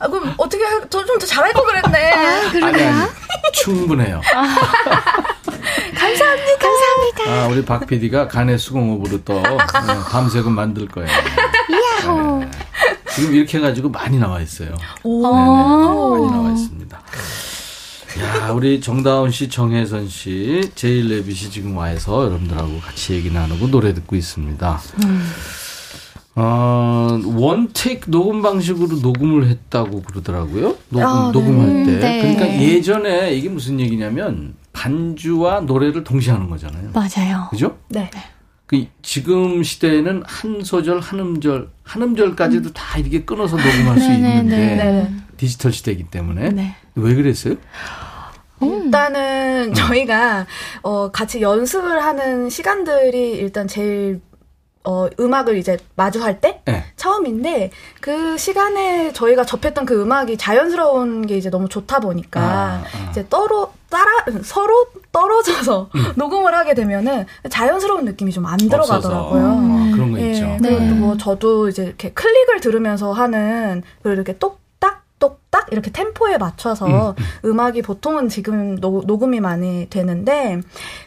아, 0.00 0.06
그럼 0.08 0.34
어떻게, 0.38 0.62
저 0.90 1.04
좀 1.04 1.18
더 1.18 1.26
잘할 1.26 1.52
걸 1.52 1.64
그랬네. 1.66 2.10
아니, 2.62 2.62
아니. 2.82 3.08
충분해요. 3.54 4.20
감사합니다. 5.96 6.58
감사합니다. 6.58 7.24
아, 7.32 7.46
우리 7.48 7.64
박 7.64 7.86
PD가 7.86 8.28
간의 8.28 8.58
수공업으로 8.58 9.22
또 9.24 9.34
네, 9.40 9.56
밤새고 10.10 10.50
만들 10.50 10.86
거예요. 10.88 11.08
네. 13.14 13.20
지금 13.20 13.34
이렇게 13.34 13.58
해가지고 13.58 13.90
많이 13.90 14.18
나와 14.18 14.40
있어요. 14.40 14.74
오. 15.04 15.22
네네, 15.22 16.20
많이 16.20 16.30
나와 16.30 16.52
있습니다. 16.52 17.02
야, 18.20 18.50
우리 18.50 18.80
정다운 18.80 19.30
씨, 19.30 19.48
정혜선 19.48 20.08
씨, 20.08 20.70
제일 20.74 21.08
레빗이 21.08 21.50
지금 21.50 21.76
와서 21.76 22.24
여러분들하고 22.24 22.80
같이 22.80 23.14
얘기 23.14 23.30
나누고 23.30 23.68
노래 23.68 23.92
듣고 23.92 24.14
있습니다. 24.16 24.80
어, 26.36 27.20
원테이크 27.24 28.10
녹음 28.10 28.42
방식으로 28.42 28.98
녹음을 29.00 29.46
했다고 29.48 30.02
그러더라고요. 30.02 30.76
녹음, 30.88 31.06
아, 31.06 31.32
네. 31.32 31.38
녹음할 31.38 31.66
때. 31.66 31.72
음, 31.72 32.00
네. 32.00 32.20
그러니까 32.20 32.62
예전에 32.62 33.34
이게 33.34 33.48
무슨 33.48 33.80
얘기냐면 33.80 34.54
반주와 34.72 35.60
노래를 35.60 36.02
동시에 36.04 36.32
하는 36.32 36.50
거잖아요. 36.50 36.90
맞아요. 36.92 37.48
그죠? 37.50 37.78
네. 37.88 38.10
그 38.74 38.86
지금 39.02 39.62
시대에는 39.62 40.22
한 40.26 40.62
소절, 40.64 41.00
한 41.00 41.20
음절, 41.20 41.68
한 41.84 42.02
음절까지도 42.02 42.72
다 42.72 42.98
이렇게 42.98 43.24
끊어서 43.24 43.56
녹음할 43.56 44.00
수 44.00 44.08
네, 44.08 44.18
네, 44.18 44.28
있는데 44.38 44.56
네. 44.56 44.76
네. 44.76 45.14
디지털 45.36 45.72
시대이기 45.72 46.04
때문에 46.04 46.50
네. 46.50 46.74
왜 46.96 47.14
그랬어요? 47.14 47.56
일단은 48.60 48.84
일단은 48.84 49.74
저희가 49.74 50.46
어 50.82 51.10
같이 51.10 51.40
연습을 51.40 52.02
하는 52.02 52.48
시간들이 52.48 53.32
일단 53.32 53.68
제일 53.68 54.20
어 54.86 55.08
음악을 55.18 55.56
이제 55.56 55.78
마주할 55.96 56.40
때 56.40 56.60
네. 56.66 56.84
처음인데 56.96 57.70
그 58.00 58.36
시간에 58.36 59.12
저희가 59.14 59.44
접했던 59.44 59.86
그 59.86 60.02
음악이 60.02 60.36
자연스러운 60.36 61.26
게 61.26 61.38
이제 61.38 61.48
너무 61.48 61.70
좋다 61.70 62.00
보니까 62.00 62.40
아, 62.40 62.82
아. 62.84 63.10
이제 63.10 63.26
떨어 63.30 63.72
따라 63.88 64.10
서로 64.42 64.86
떨어져서 65.10 65.88
음. 65.94 66.12
녹음을 66.16 66.54
하게 66.54 66.74
되면은 66.74 67.26
자연스러운 67.48 68.04
느낌이 68.04 68.32
좀 68.32 68.44
안. 68.46 68.58
들어가더라고요. 68.58 69.42
아, 69.42 69.90
그런 69.92 70.12
거 70.12 70.20
예, 70.20 70.32
있죠. 70.32 70.56
그리고 70.60 70.80
네. 70.80 70.88
또뭐 70.88 71.16
저도 71.16 71.68
이제 71.68 71.84
이렇게 71.84 72.12
클릭을 72.12 72.60
들으면서 72.60 73.12
하는 73.12 73.82
그 74.02 74.12
이렇게 74.12 74.36
똑딱 74.38 75.04
똑딱 75.18 75.68
이렇게 75.70 75.90
템포에 75.90 76.38
맞춰서 76.38 77.14
음, 77.44 77.60
악이 77.60 77.82
보통은 77.82 78.28
지금 78.28 78.80
노, 78.80 79.02
녹음이 79.06 79.40
많이 79.40 79.88
되는데 79.90 80.60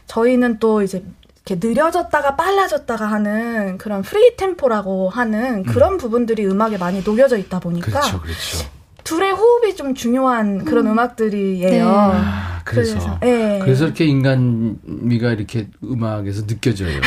저희는 0.07 0.59
또 0.59 0.81
이제 0.81 1.03
이렇게 1.47 1.55
느려졌다가 1.65 2.35
빨라졌다가 2.35 3.09
하는 3.09 3.77
그런 3.77 4.01
free 4.01 4.35
템포라고 4.35 5.09
하는 5.09 5.63
그런 5.63 5.97
부분들이 5.97 6.45
음악에 6.45 6.77
많이 6.77 7.01
녹여져 7.01 7.37
있다 7.37 7.59
보니까 7.59 7.87
그렇죠, 7.87 8.21
그렇죠. 8.21 8.67
둘의 9.05 9.31
호흡이 9.31 9.75
좀 9.75 9.95
중요한 9.95 10.65
그런 10.65 10.87
음. 10.87 10.99
악들이에요 10.99 11.87
아, 11.87 12.61
그래서 12.65 12.95
그래서, 12.95 13.19
예. 13.23 13.59
그래서 13.63 13.85
이렇게 13.85 14.03
인간미가 14.03 15.31
이렇게 15.31 15.69
음악에서 15.81 16.45
느껴져요. 16.45 16.99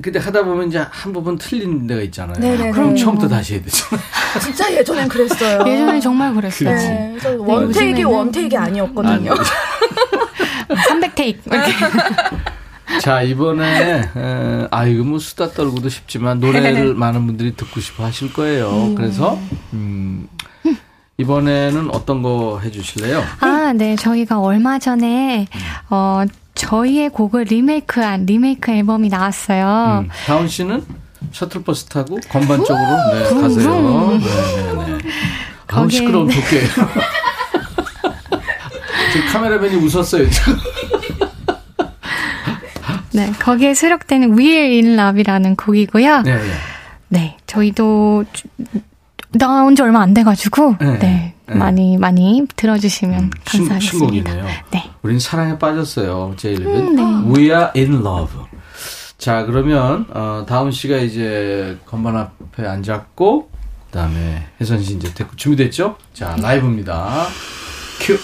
근데 0.00 0.18
하다 0.18 0.44
보면 0.44 0.68
이제 0.68 0.78
한 0.90 1.12
부분 1.12 1.38
틀린 1.38 1.86
데가 1.86 2.02
있잖아요. 2.02 2.38
네네네. 2.38 2.70
그럼 2.72 2.94
처음부터 2.94 3.28
다시 3.28 3.54
해야 3.54 3.62
되잖아요. 3.62 4.00
진짜 4.42 4.72
예전엔 4.72 5.08
그랬어요. 5.08 5.64
예전에 5.66 5.98
정말 5.98 6.34
그랬어요. 6.34 6.70
네, 6.70 7.18
one 7.38 7.66
take 7.66 8.04
원테이크 8.04 8.56
아니었거든요. 8.58 9.32
아니, 9.32 10.82
300 10.88 11.14
테이크. 11.14 11.50
자 13.00 13.22
이번에 13.22 14.00
에, 14.16 14.68
아 14.70 14.86
이거 14.86 15.04
뭐 15.04 15.18
수다 15.18 15.50
떨고도 15.50 15.88
싶지만 15.88 16.40
노래를 16.40 16.94
많은 16.96 17.26
분들이 17.26 17.54
듣고 17.54 17.80
싶어 17.80 18.04
하실 18.04 18.32
거예요. 18.32 18.94
그래서 18.96 19.38
음, 19.72 20.28
이번에는 21.18 21.90
어떤 21.94 22.22
거 22.22 22.60
해주실래요? 22.62 23.22
아, 23.40 23.72
네. 23.74 23.96
저희가 23.96 24.38
얼마 24.40 24.78
전에, 24.78 25.46
어, 25.88 26.24
저희의 26.54 27.08
곡을 27.10 27.44
리메이크한 27.44 28.26
리메이크 28.26 28.70
앨범이 28.70 29.08
나왔어요. 29.08 30.04
음, 30.04 30.08
다운 30.26 30.46
씨는 30.48 30.84
셔틀버스 31.32 31.86
타고 31.86 32.18
건반 32.28 32.62
쪽으로 32.64 33.12
네, 33.14 33.28
붕, 33.30 33.40
가세요. 33.42 33.70
붕. 33.70 34.18
네네 34.20 34.98
네. 34.98 34.98
아우 35.68 35.86
거기에- 35.86 35.90
시끄러운 35.90 36.26
도깨. 36.28 36.60
지금 39.12 39.26
카메라맨이 39.32 39.76
웃었어요. 39.76 40.28
지금. 40.28 40.56
네. 43.16 43.32
거기에 43.38 43.74
수록되는 43.74 44.36
We're 44.36 44.84
in 44.84 44.98
Love이라는 44.98 45.56
곡이고요. 45.56 46.22
네, 46.22 46.36
네. 46.36 46.50
네, 47.08 47.36
저희도 47.46 48.24
주- 48.32 48.48
나온 49.32 49.74
지 49.76 49.82
얼마 49.82 50.00
안 50.02 50.14
돼가지고 50.14 50.76
네. 50.80 50.98
네, 50.98 51.34
네. 51.46 51.54
많이 51.54 51.96
많이 51.98 52.46
들어주시면 52.56 53.30
신, 53.48 53.60
감사하겠습니다. 53.60 53.80
신곡이네요. 53.80 54.44
네. 54.70 54.90
우린 55.02 55.18
사랑에 55.18 55.58
빠졌어요. 55.58 56.34
제일리는 56.36 56.76
음, 56.76 56.96
네. 56.96 57.02
We 57.40 57.44
are 57.50 57.68
in 57.76 57.94
love. 57.94 58.32
자 59.18 59.44
그러면 59.46 60.06
어, 60.12 60.44
다운 60.46 60.70
씨가 60.70 60.96
이제 60.98 61.78
건반 61.86 62.16
앞에 62.16 62.66
앉았고 62.66 63.50
그다음에 63.86 64.46
혜선 64.60 64.82
씨 64.82 64.94
이제 64.94 65.12
됐고 65.14 65.36
준비됐죠? 65.36 65.96
자 66.12 66.36
라이브입니다. 66.40 67.26
큐. 68.00 68.18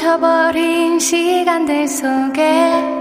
멈춰버린 0.00 0.98
시간들 0.98 1.86
속에 1.86 2.99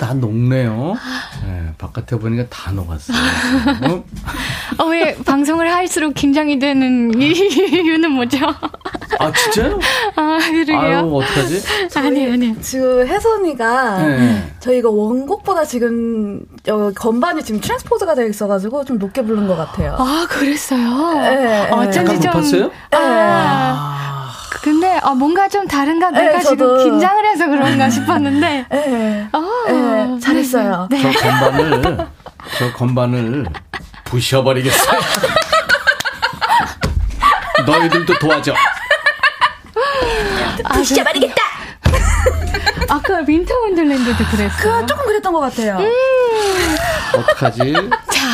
다 0.00 0.14
녹네요. 0.14 0.96
네, 1.44 1.72
바깥에 1.76 2.16
보니까 2.16 2.44
다 2.48 2.72
녹았어요. 2.72 3.18
어? 3.90 4.04
어, 4.82 4.86
왜 4.88 5.14
방송을 5.26 5.70
할수록 5.70 6.14
긴장이 6.14 6.58
되는 6.58 7.12
이유는 7.20 8.10
뭐죠? 8.12 8.38
아, 9.18 9.30
진짜요? 9.30 9.78
아, 10.16 10.38
그러게요. 10.40 10.78
아유, 10.78 11.14
어떡하지? 11.16 11.62
아니, 11.96 12.32
아니. 12.32 12.62
지금 12.62 13.06
혜선이가 13.06 13.98
네. 14.06 14.52
저희가 14.60 14.88
원곡보다 14.88 15.66
지금 15.66 16.40
어, 16.70 16.90
건반이 16.96 17.44
지금 17.44 17.60
트랜스포즈가 17.60 18.14
되어 18.14 18.26
있어가지고 18.26 18.86
좀 18.86 18.96
높게 18.98 19.20
부른 19.22 19.46
것 19.46 19.54
같아요. 19.54 19.96
아, 19.98 20.26
그랬어요? 20.30 21.12
네, 21.20 21.68
어쩐지 21.70 22.14
좀. 22.20 22.24
높았어요? 22.32 22.70
아, 22.92 23.99
근데 24.62 24.98
어, 25.02 25.14
뭔가 25.14 25.48
좀 25.48 25.66
다른가 25.66 26.10
내가 26.10 26.38
네, 26.38 26.44
지금. 26.44 26.76
긴장을 26.84 27.24
해서 27.26 27.46
그런가 27.48 27.88
싶었는데. 27.88 28.66
네, 28.70 29.28
아, 29.32 29.40
네, 29.68 30.20
잘했어요. 30.20 30.86
네. 30.90 31.00
저 31.00 31.10
건반을, 31.20 32.06
저 32.58 32.72
건반을 32.74 33.46
부셔버리겠어요. 34.04 35.00
너희들도 37.66 38.18
도와줘. 38.18 38.54
부셔버리겠다! 40.74 41.42
아까 42.88 43.18
Winter 43.26 43.54
Wonderland도 43.60 44.24
그랬어요. 44.24 44.80
그 44.80 44.86
조금 44.86 45.06
그랬던 45.06 45.32
것 45.32 45.40
같아요. 45.40 45.78
어떡하지? 47.16 47.72
자, 48.12 48.26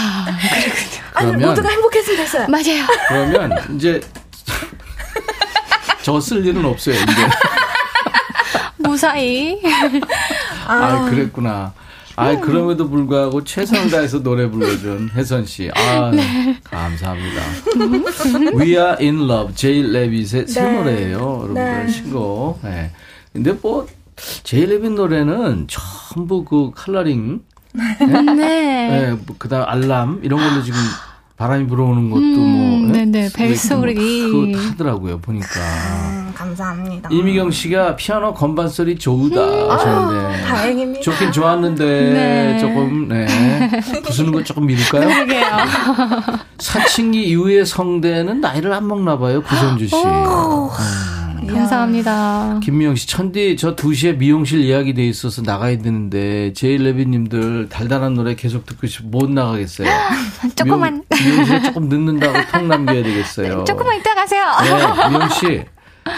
아니, 1.14 1.28
그러면- 1.30 1.48
모두가 1.50 1.68
행복했으면 1.68 2.16
됐어요. 2.18 2.46
맞아요. 2.48 2.84
그러면 3.08 3.76
이제 3.76 4.00
저 6.06 6.20
쓸 6.20 6.46
일은 6.46 6.64
없어요, 6.64 6.94
이제. 6.94 7.28
무사히. 8.78 9.60
아, 10.68 11.04
그랬구나. 11.10 11.72
아, 12.14 12.30
음. 12.30 12.40
그럼에도 12.40 12.88
불구하고 12.88 13.42
최선을 13.42 13.90
다해서 13.90 14.22
노래 14.22 14.48
불러준 14.48 15.10
혜선 15.16 15.44
씨. 15.46 15.68
아, 15.74 16.12
네. 16.14 16.56
감사합니다. 16.62 17.42
We 18.54 18.76
Are 18.76 18.96
in 19.00 19.28
Love, 19.28 19.54
제일 19.56 19.90
레빗의 19.92 20.46
새 20.46 20.62
네. 20.62 20.72
노래예요. 20.78 21.18
여러분들 21.18 21.86
네. 21.86 21.88
신곡. 21.88 22.60
네. 22.62 22.92
근데 23.32 23.52
뭐 23.60 23.88
제일 24.44 24.68
레빗 24.70 24.92
노래는 24.92 25.66
전부 25.68 26.44
그 26.44 26.70
컬러링, 26.72 27.40
네. 27.98 28.06
네. 28.36 29.10
뭐 29.26 29.34
그다음 29.38 29.64
알람 29.68 30.20
이런 30.22 30.38
걸로 30.38 30.62
지금 30.62 30.78
바람이 31.36 31.66
불어오는 31.66 32.10
것도 32.10 32.20
음, 32.22 32.88
뭐 32.88 32.88
예? 32.96 33.04
네네, 33.04 33.28
벨소리. 33.34 33.94
그거 34.30 34.58
하더라고요 34.70 35.18
보니까. 35.18 35.46
음, 35.60 36.32
감사합니다. 36.34 37.10
이미경 37.12 37.50
씨가 37.50 37.96
피아노 37.96 38.32
건반 38.32 38.68
소리 38.68 38.96
좋다 38.96 39.38
하셨는데 39.70 40.42
아, 40.44 40.46
다행입니다. 40.46 41.00
좋긴 41.02 41.32
좋았는데 41.32 41.84
네. 41.84 42.58
조금 42.58 43.08
네 43.08 43.26
부수는 44.02 44.32
거 44.32 44.42
조금 44.42 44.64
미룰까요? 44.66 45.08
그러게요. 45.08 45.46
사춘기 46.58 47.24
이후의 47.28 47.66
성대는 47.66 48.40
나이를 48.40 48.72
안 48.72 48.88
먹나 48.88 49.18
봐요 49.18 49.42
구선주 49.42 49.88
씨. 49.88 49.94
감사합니다. 51.46 52.60
김미영 52.62 52.94
씨, 52.96 53.06
천디, 53.06 53.56
저 53.56 53.74
2시에 53.76 54.16
미용실 54.16 54.64
예약이 54.68 54.94
돼 54.94 55.06
있어서 55.06 55.42
나가야 55.42 55.78
되는데, 55.78 56.52
제일레비님들 56.54 57.68
달달한 57.68 58.14
노래 58.14 58.34
계속 58.34 58.64
듣고 58.66 58.86
싶어 58.86 59.06
못 59.08 59.30
나가겠어요. 59.30 59.88
조금만. 60.56 61.04
미용, 61.10 61.32
미용 61.32 61.44
실에 61.44 61.62
조금 61.62 61.88
늦는다고 61.88 62.38
통 62.52 62.68
남겨야 62.68 63.02
되겠어요. 63.02 63.64
조금만 63.64 63.98
이따 63.98 64.14
가세요. 64.14 64.44
네, 64.62 65.08
미영 65.10 65.28
씨, 65.28 65.64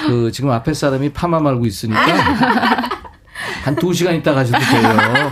그, 0.06 0.30
지금 0.32 0.50
앞에 0.50 0.74
사람이 0.74 1.12
파마 1.12 1.40
말고 1.40 1.66
있으니까, 1.66 2.00
한 3.64 3.76
2시간 3.76 4.16
있다 4.16 4.34
가셔도 4.34 4.58
돼요. 4.58 5.30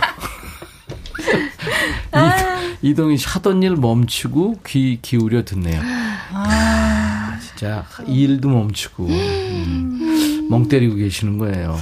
이, 2.81 2.89
이동희 2.89 3.17
씨 3.17 3.27
하던 3.27 3.63
일 3.63 3.75
멈추고 3.75 4.59
귀 4.65 4.99
기울여 5.01 5.43
듣네요. 5.43 5.81
아, 6.33 6.86
진짜 7.57 7.83
이 8.05 8.21
일도 8.21 8.49
멈추고 8.49 9.07
음, 9.07 10.47
멍 10.49 10.67
때리고 10.67 10.95
계시는 10.95 11.39
거예요. 11.39 11.75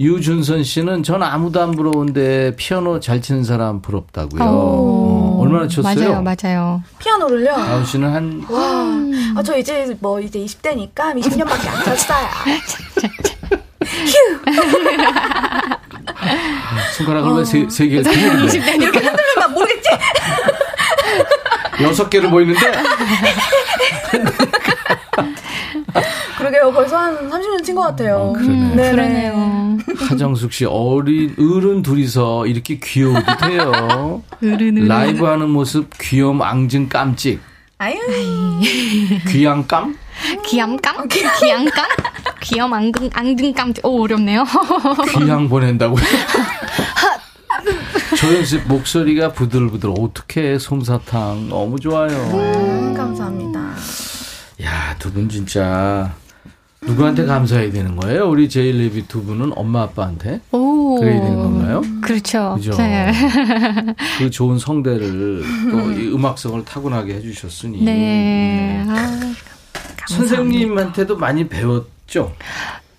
유준선 0.00 0.64
씨는 0.64 1.02
전 1.02 1.22
아무도 1.22 1.60
안 1.60 1.72
부러운데 1.72 2.54
피아노 2.56 2.98
잘 2.98 3.20
치는 3.20 3.44
사람 3.44 3.82
부럽다고요. 3.82 4.42
어, 4.42 5.38
얼마나 5.42 5.68
쳤어요? 5.68 5.94
맞아요, 5.94 6.22
맞아요. 6.22 6.82
피아노를요? 6.98 7.54
아우 7.54 7.84
씨는 7.84 8.10
한 8.10 8.46
와, 8.48 8.60
아, 9.36 9.42
저 9.42 9.58
이제 9.58 9.94
뭐 10.00 10.18
이제 10.18 10.38
20대니까 10.38 10.94
20년밖에 10.94 11.68
안 11.68 11.84
쳤어요. 11.84 12.26
손가락을 16.96 17.32
왜 17.32 17.44
세, 17.44 17.66
세 17.68 17.86
개를 17.86 18.02
20대 18.04 18.82
이렇게 18.82 18.98
흔들면 18.98 19.52
모르겠지? 19.52 19.90
여섯 21.82 22.08
개를 22.08 22.30
보이는데 22.30 22.60
한 27.18 27.30
30년 27.30 27.64
친 27.64 27.74
것 27.74 27.82
같아요. 27.82 28.16
어, 28.16 28.32
그러네. 28.32 28.74
네네. 28.76 28.90
그러네요. 28.92 29.78
하정숙 30.08 30.52
씨 30.52 30.64
어린 30.64 31.34
어른 31.38 31.82
둘이서 31.82 32.46
이렇게 32.46 32.78
귀여우듯 32.78 33.42
해요. 33.44 34.22
으르르. 34.42 34.86
라이브 34.86 35.24
하는 35.24 35.50
모습 35.50 35.90
귀염 36.00 36.42
앙증 36.42 36.88
깜찍 36.88 37.40
아유. 37.78 37.96
귀양깜 39.28 39.96
귀염감? 40.44 41.08
귀양감? 41.08 41.86
귀염 42.42 42.72
앙등, 42.74 43.08
앙등감. 43.12 43.72
오, 43.84 44.02
어렵네요. 44.02 44.44
귀향 45.10 45.48
보낸다고요? 45.48 46.02
조연 48.16 48.44
씨 48.44 48.58
목소리가 48.58 49.32
부들부들 49.32 49.92
어떻게 49.98 50.58
솜사탕 50.58 51.48
너무 51.48 51.78
좋아요. 51.78 52.08
음, 52.34 52.94
감사합니다. 52.94 53.58
야 54.60 54.96
두 54.98 55.12
분 55.12 55.28
진짜 55.28 56.12
누구한테 56.88 57.24
감사해야 57.26 57.70
되는 57.70 57.96
거예요? 57.96 58.28
우리 58.28 58.48
제일 58.48 58.78
레비 58.78 59.06
두 59.06 59.22
분은 59.24 59.52
엄마 59.56 59.82
아빠한테 59.82 60.40
오. 60.52 60.98
그래야 60.98 61.20
되는 61.20 61.36
건가요? 61.36 61.82
그렇죠. 62.00 62.54
그죠? 62.56 62.72
네. 62.76 63.12
그 64.18 64.30
좋은 64.30 64.58
성대를 64.58 65.42
또 65.70 65.88
이 65.92 66.12
음악성을 66.14 66.64
타고나게 66.64 67.14
해주셨으니 67.14 67.82
네. 67.82 68.84
아, 68.88 69.20
선생님한테도 70.08 71.16
많이 71.16 71.48
배웠죠. 71.48 72.32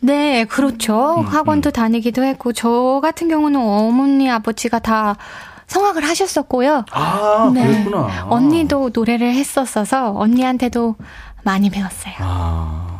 네, 0.01 0.45
그렇죠. 0.45 1.17
음, 1.19 1.25
학원도 1.25 1.71
다니기도 1.71 2.23
했고, 2.23 2.53
저 2.53 2.99
같은 3.01 3.27
경우는 3.27 3.59
어머니, 3.59 4.29
아버지가 4.31 4.79
다 4.79 5.17
성악을 5.67 6.03
하셨었고요. 6.03 6.85
아 6.91 7.51
네. 7.53 7.65
그랬구나. 7.67 8.27
언니도 8.29 8.91
노래를 8.93 9.33
했었어서 9.33 10.13
언니한테도 10.17 10.95
많이 11.43 11.69
배웠어요. 11.69 12.13
아 12.19 12.98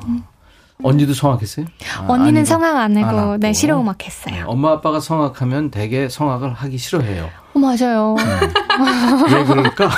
언니도 0.81 1.13
성악했어요? 1.13 1.65
아, 1.97 2.05
언니는 2.07 2.39
아니고. 2.39 2.45
성악 2.45 2.77
안안 2.77 3.03
하고, 3.03 3.17
하고. 3.19 3.37
네, 3.37 3.51
실용음악 3.51 4.05
했어요. 4.05 4.33
네, 4.33 4.41
엄마 4.45 4.71
아빠가 4.71 5.01
성악하면 5.01 5.71
되게 5.71 6.07
성악을 6.07 6.53
하기 6.53 6.77
싫어해요. 6.77 7.29
어, 7.53 7.59
맞아요. 7.59 8.15
왜 9.29 9.43
그럴까? 9.43 9.89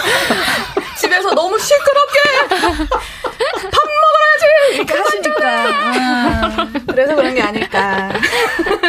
집에서 0.97 1.36
너무 1.36 1.57
시끄럽게 1.59 2.19
밥 2.49 3.79
먹어야지 3.91 4.75
이렇게 4.75 4.93
하시니까 4.93 5.67
아, 5.69 6.67
그래서 6.88 7.15
그런 7.15 7.36
게 7.36 7.41
아닐까. 7.43 8.09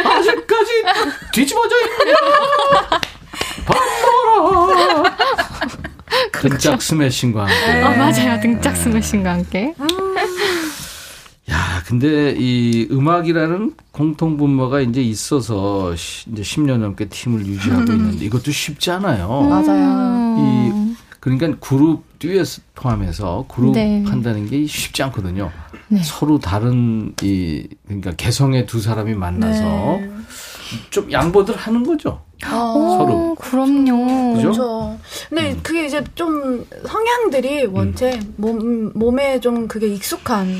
아직까지 0.03 0.71
뒤집어져 1.31 1.75
있느냐? 1.81 2.15
밥 3.65 3.77
먹어라. 4.35 5.03
등짝 6.41 6.81
스매싱과 6.81 7.41
함께. 7.45 7.81
어, 7.83 7.89
맞아요. 7.91 8.39
등짝 8.41 8.75
스매싱과 8.77 9.31
함께. 9.31 9.73
야, 11.51 11.83
근데 11.85 12.33
이 12.37 12.87
음악이라는 12.89 13.73
공통 13.91 14.37
분모가 14.37 14.79
이제 14.81 15.01
있어서 15.01 15.93
시- 15.95 16.29
이제 16.31 16.41
10년 16.41 16.77
넘게 16.77 17.09
팀을 17.09 17.45
유지하고 17.45 17.91
있는데 17.91 18.25
이것도 18.25 18.51
쉽지 18.51 18.91
않아요. 18.91 19.27
맞아요. 19.41 20.37
이 20.39 20.93
그러니까 21.19 21.57
그룹 21.59 22.03
듀엣 22.19 22.47
포함해서 22.75 23.45
그룹 23.49 23.73
네. 23.73 24.03
한다는 24.05 24.49
게 24.49 24.65
쉽지 24.65 25.03
않거든요. 25.03 25.51
네. 25.89 26.01
서로 26.03 26.39
다른 26.39 27.13
이 27.21 27.67
그러니까 27.87 28.11
개성의 28.11 28.65
두 28.65 28.79
사람이 28.81 29.13
만나서 29.13 29.61
네. 29.99 30.11
좀 30.91 31.11
양보들 31.11 31.55
하는 31.57 31.83
거죠. 31.83 32.21
어, 32.45 32.97
서로. 32.97 33.35
그럼요. 33.35 34.33
그죠? 34.35 34.41
그렇죠. 34.51 34.99
근데 35.29 35.55
그게 35.61 35.85
이제 35.85 36.03
좀 36.15 36.65
성향들이 36.85 37.65
원체 37.67 38.19
몸 38.37 38.91
몸에 38.95 39.39
좀 39.41 39.67
그게 39.67 39.87
익숙한 39.87 40.55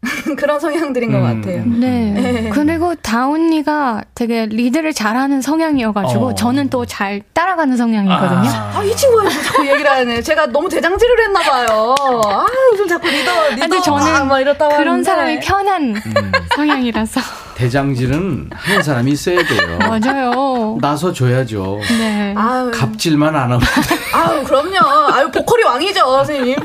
그런 0.38 0.60
성향들인 0.60 1.10
것 1.10 1.18
음, 1.18 1.22
같아요. 1.42 1.64
네. 1.66 2.10
네. 2.12 2.50
그리고 2.50 2.94
다운이가 2.94 4.04
되게 4.14 4.46
리드를 4.46 4.92
잘하는 4.92 5.40
성향이어가지고 5.42 6.26
어. 6.28 6.34
저는 6.34 6.70
또 6.70 6.86
잘 6.86 7.20
따라가는 7.32 7.76
성향이거든요. 7.76 8.48
아, 8.48 8.82
이 8.84 8.94
친구가 8.96 9.28
자꾸 9.28 9.66
얘기를 9.68 9.90
하네. 9.90 10.22
제가 10.22 10.46
너무 10.46 10.68
대장질을 10.68 11.20
했나봐요. 11.26 11.94
아, 12.26 12.46
요즘 12.72 12.86
자꾸 12.88 13.08
리더, 13.08 13.48
리더. 13.50 13.60
근데 13.60 13.80
저는 13.80 14.12
막, 14.12 14.26
막 14.26 14.40
이렇다고 14.40 14.70
그런 14.76 14.88
하는데. 15.04 15.04
사람이 15.04 15.40
편한 15.40 15.82
음. 15.96 16.32
성향이라서 16.54 17.20
대장질은 17.68 18.50
하는 18.54 18.82
사람이 18.84 19.10
있어야 19.10 19.42
돼요. 19.42 19.78
맞아요. 19.82 20.78
나서 20.80 21.12
줘야죠. 21.12 21.80
네. 21.98 22.32
아유, 22.36 22.70
갑질만 22.72 23.34
안 23.34 23.42
하면 23.50 23.60
아유, 24.14 24.44
그럼요. 24.44 24.76
아유, 25.12 25.28
보컬이 25.32 25.64
왕이죠, 25.64 25.98
선생님. 26.00 26.54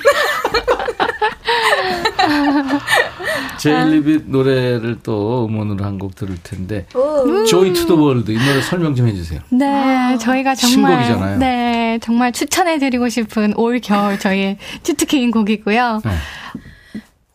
J 3.57 3.67
Rabbit 3.67 4.25
노래를 4.27 4.97
또 5.03 5.47
음원으로 5.49 5.83
한 5.83 5.93
곡 5.97 6.15
들을 6.15 6.35
텐데 6.43 6.85
오. 6.95 7.45
Joy 7.45 7.71
to 7.71 7.85
the 7.87 7.95
World 7.95 8.31
이 8.31 8.37
노래 8.37 8.61
설명 8.61 8.93
좀 8.95 9.07
해주세요. 9.07 9.39
네, 9.49 10.17
저희가 10.19 10.55
정말 10.55 10.91
신곡이잖아요. 11.03 11.37
네, 11.39 11.99
정말 12.01 12.31
추천해드리고 12.31 13.09
싶은 13.09 13.53
올 13.55 13.79
겨울 13.79 14.19
저희의 14.19 14.57
cheat 14.83 15.07
key인 15.07 15.31
곡이고요. 15.31 16.01
네. 16.03 16.11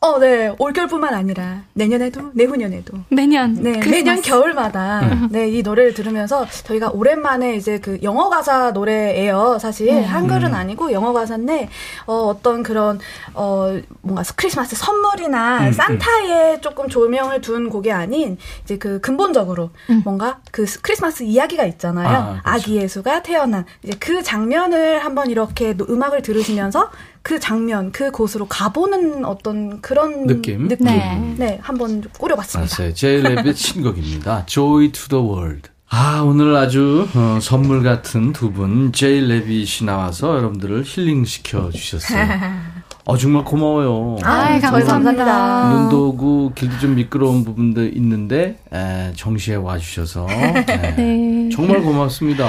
어, 0.01 0.17
네. 0.21 0.55
올겨울뿐만 0.61 1.13
아니라 1.13 1.63
내년에도, 1.73 2.31
내후년에도. 2.33 2.99
매년 3.09 3.55
네, 3.55 3.73
크리스마스. 3.81 3.89
매년 3.91 4.23
겨울마다 4.23 5.01
네, 5.31 5.49
이 5.49 5.61
노래를 5.63 5.93
들으면서 5.93 6.47
저희가 6.67 6.91
오랜만에 6.91 7.57
이제 7.57 7.81
그 7.81 7.99
영어 8.05 8.29
가사 8.29 8.71
노래예요. 8.71 9.59
사실 9.61 9.87
네. 9.89 10.05
한글은 10.05 10.55
아니고 10.55 10.93
영어 10.93 11.13
가사인데 11.13 11.69
어, 12.07 12.15
어떤 12.29 12.63
그런 12.63 13.01
어 13.35 13.77
뭔가 14.03 14.23
크리스마스 14.37 14.77
선물이나 14.77 15.67
음, 15.67 15.73
산타에 15.73 16.61
조금 16.61 16.89
조명을 16.89 17.41
둔 17.41 17.69
곡이 17.69 17.91
아닌 17.91 18.39
이제 18.63 18.79
그 18.79 19.01
근본적으로 19.01 19.71
뭔가 20.05 20.39
그 20.53 20.65
스- 20.65 20.81
크리스마스 20.81 21.25
이야기가 21.25 21.65
있잖아요. 21.65 22.09
아, 22.09 22.25
그렇죠. 22.29 22.41
아기 22.45 22.77
예수가 22.77 23.25
태어난 23.25 23.65
이제 23.83 23.97
그 23.99 24.23
장면을 24.23 25.05
한번 25.05 25.29
이렇게 25.29 25.77
노- 25.77 25.87
음악을 25.91 26.23
들으시면서 26.23 26.89
그 27.29 27.39
장면 27.39 27.93
그 27.93 28.11
곳으로 28.11 28.47
가보는 28.49 29.27
어떤 29.27 29.83
그런 29.83 30.27
느낌? 30.27 30.67
느낌 30.67 30.87
네. 30.87 31.35
네, 31.37 31.59
한번 31.61 32.03
꾸려봤습니다. 32.19 32.61
알았어요. 32.61 32.95
제일레빗 32.95 33.53
신곡입니다. 33.55 34.47
Joy 34.47 34.93
to 34.93 35.09
the 35.09 35.23
World. 35.23 35.69
아, 35.91 36.23
오늘 36.23 36.57
아주 36.57 37.07
어, 37.15 37.39
선물 37.43 37.83
같은 37.83 38.33
두 38.33 38.51
분 38.51 38.93
제일레빗이 38.95 39.85
나와서 39.85 40.37
여러분들을 40.39 40.85
힐링시켜 40.87 41.71
주셨어요. 41.71 42.27
어, 43.09 43.17
정말 43.17 43.43
고마워요. 43.43 44.19
저희 44.21 44.61
감사합니다. 44.61 44.93
감사합니다. 45.25 45.69
눈도 45.73 46.09
오고 46.11 46.53
길도 46.55 46.79
좀 46.79 46.95
미끄러운 46.95 47.43
부분도 47.43 47.87
있는데 47.87 48.59
에, 48.71 49.13
정시에 49.17 49.55
와주셔서 49.55 50.27
에, 50.29 50.65
네. 50.95 51.49
정말 51.51 51.81
고맙습니다. 51.81 52.47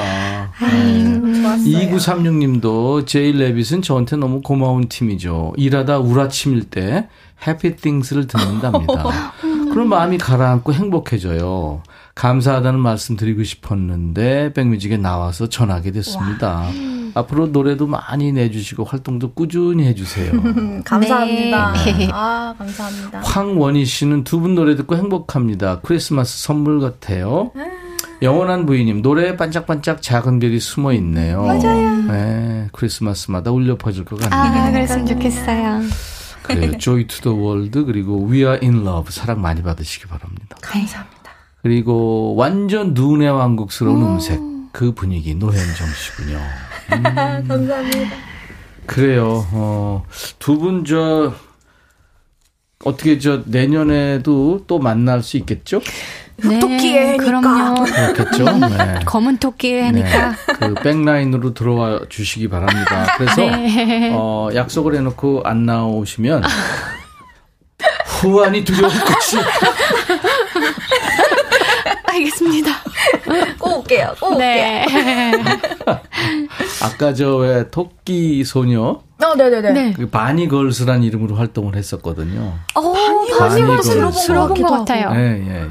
좋았어요. 0.60 1.64
2936님도 1.64 3.08
제일 3.08 3.38
레빗은 3.38 3.82
저한테 3.82 4.18
너무 4.18 4.42
고마운 4.42 4.90
팀이죠. 4.90 5.54
일하다 5.56 6.00
우라침일 6.00 6.66
때 6.66 7.08
해피 7.48 7.78
띵스를 7.78 8.28
듣는답니다. 8.28 9.32
그럼 9.72 9.88
마음이 9.88 10.18
가라앉고 10.18 10.74
행복해져요. 10.74 11.84
감사하다는 12.16 12.82
말씀 12.82 13.16
드리고 13.16 13.46
싶었는데 13.46 14.52
백뮤직에 14.52 14.98
나와서 14.98 15.48
전하게 15.48 15.92
됐습니다. 15.92 16.66
앞으로 17.14 17.48
노래도 17.48 17.88
많이 17.88 18.32
내주시고 18.32 18.84
활동도 18.84 19.34
꾸준히 19.34 19.86
해주세요. 19.88 20.32
음, 20.34 20.82
감사합니다. 20.86 21.74
네. 21.86 22.10
아, 22.12 22.54
감사합니다. 22.58 23.20
황원희 23.24 23.86
씨는 23.86 24.24
두 24.24 24.40
분 24.40 24.56
노래 24.56 24.76
듣고 24.76 24.96
행복합니다. 24.96 25.80
크리스마스 25.82 26.44
선물 26.44 26.80
같아요. 26.80 27.52
영원한 28.22 28.66
부인님 28.66 29.02
노래에 29.02 29.38
반짝반짝 29.38 30.02
작은 30.02 30.40
별이 30.40 30.60
숨어 30.60 30.92
있네요. 30.94 31.42
맞아요. 31.44 32.02
네, 32.12 32.68
크리스마스마다 32.74 33.52
울려 33.52 33.78
퍼질 33.78 34.04
것 34.06 34.20
같네요. 34.20 34.64
아, 34.64 34.72
그랬으면 34.72 35.06
좋겠어요. 35.06 35.82
그래요. 36.44 36.72
Joy 36.80 37.08
to 37.08 37.22
the 37.22 37.38
World 37.38 37.84
그리고 37.86 38.26
We 38.28 38.40
Are 38.40 38.60
in 38.62 38.86
Love 38.86 39.12
사랑 39.12 39.42
많이 39.42 39.62
받으시기 39.64 40.08
바랍니다. 40.08 40.58
감사합니다. 40.62 41.32
그리고 41.62 42.36
완전 42.36 42.94
눈의 42.94 43.30
왕국스러운 43.30 44.02
음색 44.02 44.40
그 44.72 44.94
분위기 44.94 45.36
노현정 45.36 45.88
씨군요. 45.88 46.40
감사합니다. 47.48 48.16
그래요. 48.86 49.46
어, 49.52 50.06
두 50.40 50.58
분 50.60 50.84
저 50.86 51.34
어떻게 52.86 53.20
저 53.20 53.42
내년에도 53.46 54.64
또 54.68 54.80
만날 54.80 55.22
수 55.22 55.36
있겠죠? 55.38 55.82
흑토끼의 56.42 57.08
해니까. 57.08 57.24
그럼요. 57.26 57.84
그렇겠죠. 57.84 58.46
네. 58.68 59.00
검은 59.06 59.38
토끼의 59.38 59.84
해니까. 59.84 60.30
네, 60.30 60.36
그 60.60 60.74
백라인으로 60.76 61.54
들어와 61.54 62.00
주시기 62.08 62.48
바랍니다. 62.48 63.16
그래서 63.18 63.42
네. 63.46 64.12
어, 64.14 64.50
약속을 64.56 64.96
해놓고 64.96 65.42
안 65.44 65.66
나오시면 65.66 66.44
후환이 68.22 68.64
두려울 68.64 68.90
것이 68.90 69.38
알겠습니다. 72.06 72.72
꼭 73.60 73.78
올게요. 73.80 74.14
꼭 74.20 74.32
올게요. 74.34 74.38
네. 74.38 74.86
아까 76.84 77.14
저 77.14 77.38
왜 77.38 77.70
토끼 77.70 78.44
소녀 78.44 79.02
어, 79.22 79.36
네네네. 79.36 79.72
네. 79.72 79.94
그 79.96 80.10
바니걸스란 80.10 81.04
이름으로 81.04 81.36
활동을 81.36 81.76
했었거든요. 81.76 82.58
어, 82.76 82.94
바니걸스. 83.40 83.90
들어본, 83.92 84.22
들어본 84.26 84.62
것 84.62 84.70
같아요. 84.80 85.12
예, 85.14 85.44
예, 85.46 85.62
예. 85.62 85.68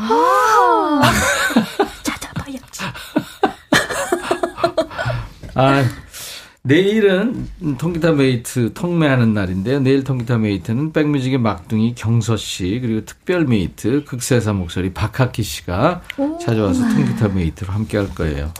찾아봐야지. 2.02 2.84
아, 5.54 5.84
내일은 6.62 7.48
통기타 7.78 8.12
mate 8.12 8.74
통매하는 8.74 9.32
날인데요. 9.32 9.80
내일 9.80 10.04
통기타 10.04 10.38
mate는 10.38 10.92
백뮤직의 10.92 11.38
막둥이 11.38 11.94
경서 11.94 12.36
씨 12.36 12.78
그리고 12.82 13.04
특별 13.06 13.46
mate 13.46 14.04
극세사 14.04 14.52
목소리 14.52 14.92
박학기 14.92 15.42
씨가 15.42 16.02
찾아와서 16.40 16.82
통기타 16.82 17.28
mate로 17.28 17.72
함께 17.72 17.96
할 17.96 18.10
거예요. 18.14 18.52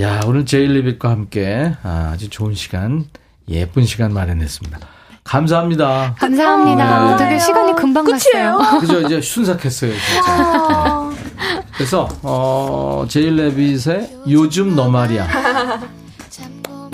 야, 0.00 0.20
오늘 0.26 0.46
J 0.46 0.52
Rabbit과 0.52 1.10
함께 1.10 1.72
아, 1.82 2.10
아주 2.12 2.30
좋은 2.30 2.54
시간, 2.54 3.04
예쁜 3.48 3.84
시간 3.84 4.12
마련했습니다. 4.14 4.78
감사합니다. 5.24 6.14
감사합니다. 6.18 7.16
네. 7.16 7.24
되게 7.24 7.38
시간이 7.38 7.74
금방 7.74 8.04
갔어요. 8.04 8.58
그죠? 8.80 9.00
이제 9.02 9.20
순삭했어요, 9.20 9.92
진짜. 9.92 11.10
네. 11.10 11.62
그래서, 11.76 12.08
어, 12.22 13.04
제일레빗의 13.08 14.18
요즘 14.28 14.76
너 14.76 14.88
말이야. 14.88 15.26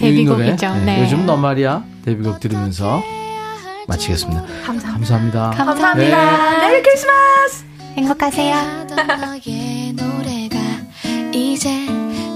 데뷔곡이죠. 0.03 0.75
네, 0.75 0.85
네. 0.85 1.03
요즘 1.03 1.27
너 1.27 1.37
말이야. 1.37 1.85
데뷔곡 2.05 2.41
들으면서 2.41 3.03
마치겠습니다. 3.87 4.45
감사합니다. 4.65 5.51
감사합니다. 5.51 6.59
메리 6.61 6.83
크리스마스! 6.83 7.65
행복하세요. 7.97 8.87